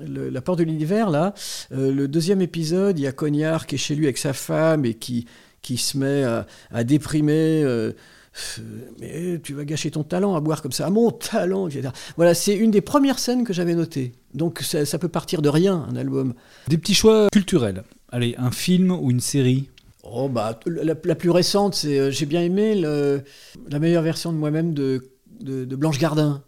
la, 0.00 0.40
porte 0.42 0.58
de 0.58 0.64
l'univers, 0.64 1.08
là, 1.08 1.32
le 1.70 2.06
deuxième 2.08 2.42
épisode, 2.42 2.98
il 2.98 3.02
y 3.04 3.06
a 3.06 3.12
Cognard 3.12 3.66
qui 3.66 3.76
est 3.76 3.78
chez 3.78 3.94
lui 3.94 4.04
avec 4.04 4.18
sa 4.18 4.34
femme 4.34 4.84
et 4.84 4.92
qui, 4.92 5.24
qui 5.62 5.78
se 5.78 5.96
met 5.96 6.24
à 6.70 6.84
déprimer 6.84 7.64
mais 9.00 9.40
tu 9.42 9.54
vas 9.54 9.64
gâcher 9.64 9.90
ton 9.90 10.02
talent 10.02 10.34
à 10.34 10.40
boire 10.40 10.62
comme 10.62 10.72
ça, 10.72 10.86
à 10.86 10.90
mon 10.90 11.10
talent, 11.10 11.68
etc. 11.68 11.90
Voilà, 12.16 12.34
c'est 12.34 12.54
une 12.54 12.70
des 12.70 12.80
premières 12.80 13.18
scènes 13.18 13.44
que 13.44 13.52
j'avais 13.52 13.74
notées. 13.74 14.12
Donc 14.34 14.60
ça, 14.60 14.98
peut 14.98 15.08
partir 15.08 15.42
de 15.42 15.48
rien, 15.48 15.86
un 15.90 15.96
album. 15.96 16.34
Des 16.68 16.78
petits 16.78 16.94
choix 16.94 17.28
culturels. 17.32 17.84
Allez, 18.10 18.34
un 18.38 18.50
film 18.50 18.90
ou 18.90 19.10
une 19.10 19.20
série? 19.20 19.68
Oh 20.02 20.28
bah 20.28 20.58
la, 20.66 20.94
plus 20.94 21.30
récente, 21.30 21.74
c'est 21.74 21.98
euh, 21.98 22.10
j'ai 22.10 22.24
bien 22.24 22.40
aimé 22.40 22.74
le, 22.74 23.22
la 23.68 23.78
meilleure 23.78 24.02
version 24.02 24.32
de 24.32 24.38
moi-même 24.38 24.72
de, 24.72 25.10
de, 25.40 25.64
de 25.64 25.76
Blanche 25.76 25.98
Gardin. 25.98 26.42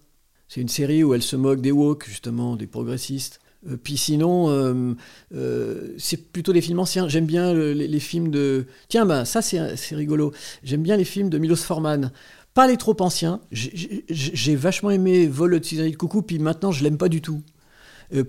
C'est 0.49 0.61
une 0.61 0.69
série 0.69 1.05
où 1.05 1.15
elle 1.15 1.23
se 1.23 1.37
moque 1.37 1.61
des 1.61 1.73
woke 1.73 2.07
justement, 2.09 2.57
des 2.57 2.67
progressistes. 2.67 3.41
Euh, 3.69 3.77
puis 3.83 3.97
sinon, 3.97 4.49
euh, 4.49 4.95
euh, 5.35 5.95
c'est 5.99 6.33
plutôt 6.33 6.53
des 6.53 6.61
films 6.61 6.79
anciens. 6.79 7.09
J'aime 7.09 7.27
bien 7.27 7.53
les, 7.53 8.01
films 8.01 8.31
de... 8.31 8.67
Tiens, 8.89 9.07
ben, 9.07 9.25
ça 9.25 9.43
c'est 9.43 9.95
rigolo. 9.95 10.33
J'aime 10.63 10.83
bien 10.83 10.97
les 10.97 11.05
films 11.05 11.31
de 11.31 11.39
Milos 11.39 11.57
Forman. 11.57 12.11
Pas 12.55 12.67
les 12.67 12.77
trop 12.77 12.97
anciens. 13.01 13.41
J'ai 13.53 14.57
vachement 14.57 14.91
aimé 14.91 15.27
Vol 15.27 15.53
de 15.53 15.59
de 15.89 15.97
coucou, 15.97 16.23
puis 16.23 16.39
maintenant 16.39 16.73
je 16.73 16.83
l'aime 16.83 16.99
pas 16.99 17.09
du 17.09 17.21
tout. 17.21 17.43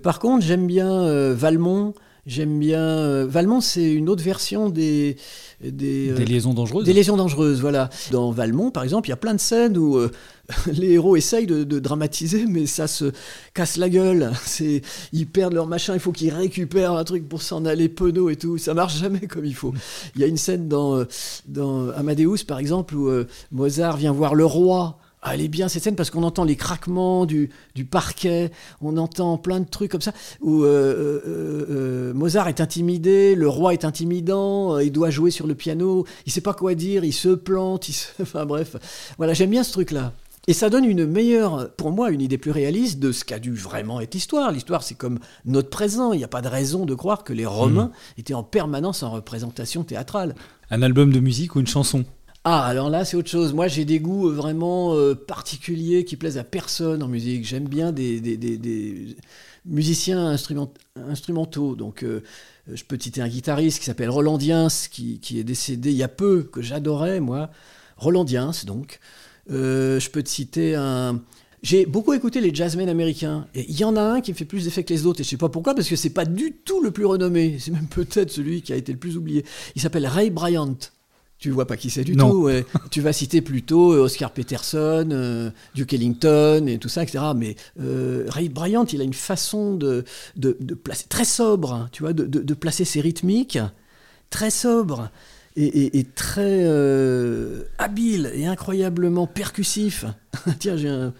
par 0.02 0.20
contre, 0.20 0.46
j'aime 0.46 0.66
bien 0.66 1.32
Valmont 1.32 1.94
J'aime 2.24 2.60
bien. 2.60 2.80
euh, 2.80 3.26
Valmont, 3.28 3.60
c'est 3.60 3.92
une 3.92 4.08
autre 4.08 4.22
version 4.22 4.68
des. 4.68 5.16
Des, 5.60 6.10
euh, 6.10 6.14
Des 6.14 6.24
liaisons 6.24 6.54
dangereuses 6.54 6.84
des 6.84 6.92
lésions 6.92 7.16
dangereuses, 7.16 7.60
voilà. 7.60 7.90
Dans 8.12 8.30
Valmont, 8.30 8.70
par 8.70 8.84
exemple, 8.84 9.08
il 9.08 9.10
y 9.10 9.12
a 9.12 9.16
plein 9.16 9.34
de 9.34 9.40
scènes 9.40 9.76
où 9.76 9.96
euh, 9.96 10.08
les 10.72 10.92
héros 10.92 11.16
essayent 11.16 11.46
de, 11.46 11.64
de 11.64 11.78
dramatiser, 11.80 12.46
mais 12.46 12.66
ça 12.66 12.86
se 12.86 13.12
casse 13.54 13.76
la 13.76 13.88
gueule. 13.88 14.30
C'est, 14.44 14.82
ils 15.12 15.26
perdent 15.26 15.54
leur 15.54 15.66
machin, 15.66 15.94
il 15.94 16.00
faut 16.00 16.12
qu'ils 16.12 16.32
récupèrent 16.32 16.92
un 16.92 17.04
truc 17.04 17.28
pour 17.28 17.42
s'en 17.42 17.64
aller 17.64 17.88
penaud 17.88 18.30
et 18.30 18.36
tout. 18.36 18.56
Ça 18.56 18.72
marche 18.72 18.98
jamais 18.98 19.26
comme 19.26 19.44
il 19.44 19.54
faut. 19.54 19.74
Il 20.14 20.20
y 20.20 20.24
a 20.24 20.28
une 20.28 20.36
scène 20.36 20.68
dans, 20.68 21.04
dans 21.48 21.90
Amadeus, 21.90 22.44
par 22.46 22.60
exemple, 22.60 22.94
où 22.94 23.10
Mozart 23.50 23.96
vient 23.96 24.12
voir 24.12 24.36
le 24.36 24.44
roi. 24.44 24.98
Ah, 25.24 25.34
elle 25.34 25.40
est 25.40 25.48
bien 25.48 25.68
cette 25.68 25.84
scène 25.84 25.94
parce 25.94 26.10
qu'on 26.10 26.24
entend 26.24 26.42
les 26.42 26.56
craquements 26.56 27.26
du, 27.26 27.50
du 27.76 27.84
parquet, 27.84 28.50
on 28.80 28.96
entend 28.96 29.38
plein 29.38 29.60
de 29.60 29.68
trucs 29.68 29.92
comme 29.92 30.00
ça, 30.00 30.12
où 30.40 30.64
euh, 30.64 31.22
euh, 31.24 31.66
euh, 31.70 32.12
Mozart 32.12 32.48
est 32.48 32.60
intimidé, 32.60 33.36
le 33.36 33.48
roi 33.48 33.72
est 33.72 33.84
intimidant, 33.84 34.80
il 34.80 34.90
doit 34.90 35.10
jouer 35.10 35.30
sur 35.30 35.46
le 35.46 35.54
piano, 35.54 36.06
il 36.26 36.32
sait 36.32 36.40
pas 36.40 36.54
quoi 36.54 36.74
dire, 36.74 37.04
il 37.04 37.12
se 37.12 37.28
plante, 37.28 37.88
il 37.88 37.92
se... 37.92 38.08
enfin 38.22 38.44
bref. 38.46 38.74
Voilà, 39.16 39.32
j'aime 39.32 39.50
bien 39.50 39.62
ce 39.62 39.70
truc-là. 39.70 40.12
Et 40.48 40.54
ça 40.54 40.70
donne 40.70 40.84
une 40.84 41.06
meilleure, 41.06 41.70
pour 41.76 41.92
moi, 41.92 42.10
une 42.10 42.20
idée 42.20 42.36
plus 42.36 42.50
réaliste 42.50 42.98
de 42.98 43.12
ce 43.12 43.24
qu'a 43.24 43.38
dû 43.38 43.54
vraiment 43.54 44.00
être 44.00 44.14
l'histoire. 44.14 44.50
L'histoire, 44.50 44.82
c'est 44.82 44.96
comme 44.96 45.20
notre 45.44 45.70
présent. 45.70 46.12
Il 46.12 46.18
n'y 46.18 46.24
a 46.24 46.28
pas 46.28 46.42
de 46.42 46.48
raison 46.48 46.84
de 46.84 46.96
croire 46.96 47.22
que 47.22 47.32
les 47.32 47.46
Romains 47.46 47.92
étaient 48.18 48.34
en 48.34 48.42
permanence 48.42 49.04
en 49.04 49.12
représentation 49.12 49.84
théâtrale. 49.84 50.34
Un 50.68 50.82
album 50.82 51.12
de 51.12 51.20
musique 51.20 51.54
ou 51.54 51.60
une 51.60 51.68
chanson? 51.68 52.04
Ah, 52.44 52.64
alors 52.66 52.90
là, 52.90 53.04
c'est 53.04 53.16
autre 53.16 53.30
chose. 53.30 53.52
Moi, 53.54 53.68
j'ai 53.68 53.84
des 53.84 54.00
goûts 54.00 54.28
euh, 54.28 54.32
vraiment 54.32 54.96
euh, 54.96 55.14
particuliers 55.14 56.04
qui 56.04 56.16
plaisent 56.16 56.38
à 56.38 56.44
personne 56.44 57.00
en 57.02 57.06
musique. 57.08 57.44
J'aime 57.46 57.68
bien 57.68 57.92
des, 57.92 58.20
des- 58.20 58.36
des- 58.36 59.16
musiciens 59.64 60.26
instrument- 60.32 60.72
instrumentaux. 60.96 61.76
Donc, 61.76 62.02
euh, 62.02 62.20
je 62.72 62.82
peux 62.82 62.98
citer 62.98 63.20
un 63.22 63.28
guitariste 63.28 63.78
qui 63.78 63.84
s'appelle 63.84 64.10
Roland 64.10 64.38
Diens, 64.38 64.66
qui, 64.90 65.20
qui 65.20 65.38
est 65.38 65.44
décédé 65.44 65.90
il 65.92 65.96
y 65.96 66.02
a 66.02 66.08
peu, 66.08 66.42
que 66.42 66.62
j'adorais, 66.62 67.20
moi. 67.20 67.50
Roland 67.96 68.24
Diens, 68.24 68.50
donc. 68.66 68.98
Je 69.48 70.08
peux 70.10 70.22
te 70.22 70.28
citer 70.28 70.74
un. 70.74 71.20
J'ai 71.62 71.86
beaucoup 71.86 72.12
écouté 72.12 72.40
les 72.40 72.52
jazzmen 72.54 72.88
américains. 72.88 73.46
Et 73.54 73.70
il 73.70 73.78
y 73.78 73.84
en 73.84 73.96
a 73.96 74.02
un 74.02 74.20
qui 74.20 74.32
me 74.32 74.36
fait 74.36 74.44
plus 74.44 74.64
d'effet 74.64 74.82
que 74.84 74.92
les 74.92 75.06
autres. 75.06 75.20
Et 75.20 75.24
je 75.24 75.28
sais 75.30 75.36
pas 75.36 75.48
pourquoi, 75.48 75.74
parce 75.76 75.88
que 75.88 75.94
c'est 75.96 76.10
pas 76.10 76.24
du 76.24 76.54
tout 76.64 76.82
le 76.82 76.90
plus 76.90 77.06
renommé. 77.06 77.58
C'est 77.60 77.70
même 77.70 77.86
peut-être 77.88 78.30
celui 78.32 78.62
qui 78.62 78.72
a 78.72 78.76
été 78.76 78.92
le 78.92 78.98
plus 78.98 79.16
oublié. 79.16 79.44
Il 79.76 79.82
s'appelle 79.82 80.06
Ray 80.06 80.30
Bryant. 80.30 80.76
Tu 81.42 81.50
vois 81.50 81.66
pas 81.66 81.76
qui 81.76 81.90
c'est 81.90 82.04
du 82.04 82.14
Non. 82.14 82.30
tout. 82.30 82.42
ouais. 82.44 82.64
tu 82.92 83.00
vas 83.00 83.12
citer 83.12 83.40
plutôt 83.42 83.92
euh, 83.92 84.04
Oscar 84.04 84.30
Peterson, 84.30 85.08
euh, 85.10 85.50
Duke 85.74 85.92
Ellington 85.92 86.66
et 86.68 86.78
tout 86.78 86.88
ça, 86.88 87.02
etc. 87.02 87.24
Mais 87.36 87.56
euh, 87.80 88.26
Ray 88.28 88.48
Bryant, 88.48 88.84
il 88.92 89.00
a 89.00 89.04
une 89.04 89.12
façon 89.12 89.74
de, 89.74 90.04
de, 90.36 90.56
de 90.60 90.74
placer 90.74 91.06
très 91.08 91.24
sobre, 91.24 91.72
hein, 91.72 91.88
tu 91.90 92.04
vois, 92.04 92.12
de, 92.12 92.54
placer 92.54 92.84
ses 92.84 93.00
rythmiques 93.00 93.58
très 94.30 94.50
sobre 94.50 95.10
et, 95.56 95.64
et- 95.66 95.98
et 95.98 96.04
très 96.04 96.60
euh, 96.62 97.64
habile 97.78 98.30
et 98.34 98.46
incroyablement 98.46 99.26
percussif. 99.26 100.04
Tiens, 100.60 100.76
j'ai 100.76 100.88
un, 100.90 101.12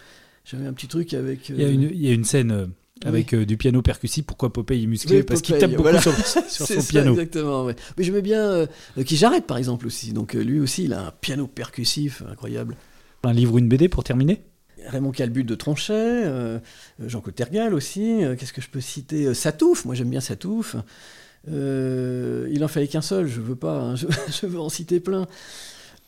j'avais 0.44 0.66
un 0.66 0.72
petit 0.72 0.86
truc 0.86 1.14
avec. 1.14 1.48
Il 1.48 1.60
y 1.60 1.64
a 1.64 1.68
une, 1.68 1.82
il 1.82 2.00
y 2.00 2.08
a 2.08 2.12
une 2.12 2.24
scène 2.24 2.68
avec 3.04 3.34
euh, 3.34 3.44
du 3.44 3.56
piano 3.56 3.82
percussif. 3.82 4.24
Pourquoi 4.24 4.52
Popeye 4.52 4.84
est 4.84 4.86
musclé? 4.86 5.18
Oui, 5.18 5.22
Parce 5.22 5.42
qu'il 5.42 5.56
tape 5.58 5.70
beaucoup 5.70 5.82
voilà. 5.82 6.00
sur, 6.00 6.12
sur 6.48 6.66
son 6.66 6.80
ça, 6.80 6.88
piano. 6.88 7.12
Exactement, 7.12 7.64
ouais. 7.64 7.76
Mais 7.96 8.04
j'aimais 8.04 8.22
bien 8.22 8.40
euh, 8.40 8.66
qui 9.04 9.16
j'arrête 9.16 9.46
par 9.46 9.56
exemple 9.56 9.86
aussi. 9.86 10.12
Donc 10.12 10.34
euh, 10.34 10.42
lui 10.42 10.60
aussi, 10.60 10.84
il 10.84 10.92
a 10.92 11.06
un 11.06 11.10
piano 11.20 11.46
percussif 11.46 12.22
incroyable. 12.30 12.76
Un 13.24 13.32
livre 13.32 13.54
ou 13.54 13.58
une 13.58 13.68
BD 13.68 13.88
pour 13.88 14.04
terminer? 14.04 14.42
Raymond 14.88 15.12
Calbut 15.12 15.44
de 15.44 15.54
Tronchet, 15.54 15.92
euh, 15.94 16.58
Jean-Claude 16.98 17.36
Tergal 17.36 17.72
aussi. 17.72 18.20
Qu'est-ce 18.38 18.52
que 18.52 18.60
je 18.60 18.68
peux 18.68 18.80
citer? 18.80 19.32
Satouf, 19.32 19.84
moi 19.84 19.94
j'aime 19.94 20.10
bien 20.10 20.20
Satouf. 20.20 20.74
Il 21.46 22.60
en 22.62 22.68
fallait 22.68 22.88
qu'un 22.88 23.00
seul, 23.00 23.28
je 23.28 23.40
veux 23.40 23.54
pas, 23.56 23.80
hein, 23.80 23.96
je, 23.96 24.06
je 24.40 24.46
veux 24.46 24.60
en 24.60 24.68
citer 24.68 24.98
plein. 24.98 25.26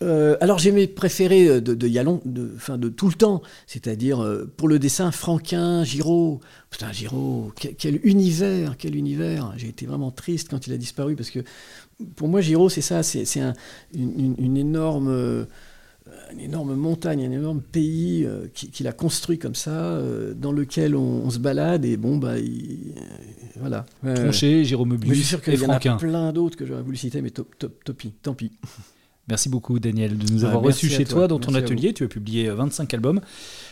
Euh, 0.02 0.36
alors 0.40 0.58
j'ai 0.58 0.72
mes 0.72 0.86
préférés 0.86 1.48
euh, 1.48 1.60
de, 1.60 1.74
de, 1.74 1.86
il 1.86 1.92
y 1.92 1.98
a 1.98 2.02
long- 2.02 2.20
de, 2.24 2.52
enfin, 2.56 2.76
de 2.78 2.88
tout 2.88 3.08
le 3.08 3.14
temps, 3.14 3.42
c'est-à-dire 3.66 4.20
euh, 4.22 4.44
pour 4.56 4.68
le 4.68 4.78
dessin 4.78 5.10
Franquin, 5.12 5.84
Giraud. 5.84 6.40
Putain, 6.70 6.92
Giraud, 6.92 7.52
quel, 7.58 7.74
quel 7.76 8.00
univers, 8.04 8.76
quel 8.76 8.96
univers. 8.96 9.52
J'ai 9.56 9.68
été 9.68 9.86
vraiment 9.86 10.10
triste 10.10 10.48
quand 10.50 10.66
il 10.66 10.72
a 10.72 10.76
disparu 10.76 11.14
parce 11.14 11.30
que 11.30 11.38
pour 12.16 12.28
moi 12.28 12.40
Giraud 12.40 12.68
c'est 12.68 12.80
ça, 12.80 13.02
c'est 13.04 13.40
un- 13.40 13.54
une, 13.94 14.56
énorme, 14.56 15.08
euh, 15.08 15.44
une 16.32 16.40
énorme 16.40 16.74
montagne, 16.74 17.24
un 17.24 17.30
énorme 17.30 17.62
pays 17.62 18.24
euh, 18.26 18.46
qui- 18.52 18.70
qu'il 18.70 18.88
a 18.88 18.92
construit 18.92 19.38
comme 19.38 19.54
ça, 19.54 19.70
euh, 19.70 20.34
dans 20.34 20.52
lequel 20.52 20.96
on, 20.96 21.22
on 21.24 21.30
se 21.30 21.38
balade 21.38 21.84
et 21.84 21.96
bon 21.96 22.16
bah 22.18 22.38
il- 22.40 22.94
euh, 22.96 23.60
voilà. 23.60 23.86
Tronchet, 24.16 24.64
Jérôme 24.64 24.88
Mais 24.90 24.96
je 24.96 25.00
Mobius 25.06 25.16
suis 25.18 25.26
sûr 25.28 25.38
et 25.38 25.42
qu'il 25.52 25.60
y 25.62 25.64
en 25.64 25.68
a 25.70 25.78
plein 25.98 26.32
d'autres 26.32 26.56
que 26.56 26.66
j'aurais 26.66 26.82
voulu 26.82 26.96
citer, 26.96 27.22
mais 27.22 27.30
top, 27.30 27.56
top, 27.58 28.02
tant 28.22 28.34
pis. 28.34 28.50
Merci 29.28 29.48
beaucoup 29.48 29.78
Daniel 29.78 30.18
de 30.18 30.32
nous 30.32 30.44
Ah, 30.44 30.48
avoir 30.48 30.62
reçus 30.62 30.90
chez 30.90 31.04
toi. 31.04 31.20
toi 31.20 31.28
dans 31.28 31.38
ton 31.38 31.52
Merci 31.52 31.72
atelier. 31.72 31.94
Tu 31.94 32.04
as 32.04 32.08
publié 32.08 32.48
euh, 32.48 32.54
25 32.54 32.92
albums. 32.92 33.20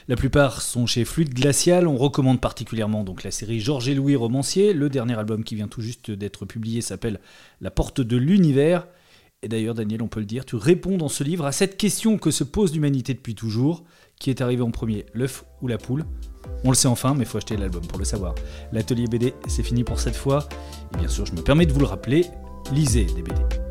La 0.08 0.16
plupart 0.16 0.62
sont 0.62 0.86
chez 0.86 1.04
Fluide 1.04 1.34
Glacial. 1.34 1.86
On 1.86 1.96
recommande 1.96 2.40
particulièrement 2.40 3.04
donc 3.04 3.22
la 3.22 3.30
série 3.30 3.60
Georges 3.60 3.88
et 3.88 3.94
Louis 3.94 4.16
Romancier. 4.16 4.72
Le 4.72 4.88
dernier 4.88 5.14
album 5.18 5.44
qui 5.44 5.54
vient 5.54 5.68
tout 5.68 5.82
juste 5.82 6.10
d'être 6.10 6.46
publié 6.46 6.80
s'appelle 6.80 7.20
La 7.60 7.70
Porte 7.70 8.00
de 8.00 8.16
l'Univers. 8.16 8.86
Et 9.42 9.48
d'ailleurs 9.48 9.74
Daniel, 9.74 10.02
on 10.02 10.08
peut 10.08 10.20
le 10.20 10.26
dire, 10.26 10.44
tu 10.44 10.56
réponds 10.56 10.96
dans 10.96 11.08
ce 11.08 11.24
livre 11.24 11.44
à 11.44 11.52
cette 11.52 11.76
question 11.76 12.16
que 12.16 12.30
se 12.30 12.44
pose 12.44 12.72
l'humanité 12.72 13.12
depuis 13.12 13.34
toujours. 13.34 13.84
Qui 14.18 14.30
est 14.30 14.40
arrivé 14.40 14.62
en 14.62 14.70
premier, 14.70 15.04
l'œuf 15.14 15.44
ou 15.62 15.66
la 15.68 15.78
poule 15.78 16.04
On 16.62 16.68
le 16.70 16.76
sait 16.76 16.86
enfin, 16.86 17.12
mais 17.14 17.24
il 17.24 17.26
faut 17.26 17.38
acheter 17.38 17.56
l'album 17.56 17.84
pour 17.88 17.98
le 17.98 18.04
savoir. 18.04 18.36
L'atelier 18.72 19.06
BD, 19.06 19.34
c'est 19.48 19.64
fini 19.64 19.82
pour 19.82 19.98
cette 19.98 20.14
fois. 20.16 20.48
Et 20.94 20.98
bien 20.98 21.08
sûr, 21.08 21.26
je 21.26 21.32
me 21.32 21.42
permets 21.42 21.66
de 21.66 21.72
vous 21.72 21.80
le 21.80 21.86
rappeler, 21.86 22.26
lisez 22.72 23.04
des 23.04 23.22
BD. 23.22 23.61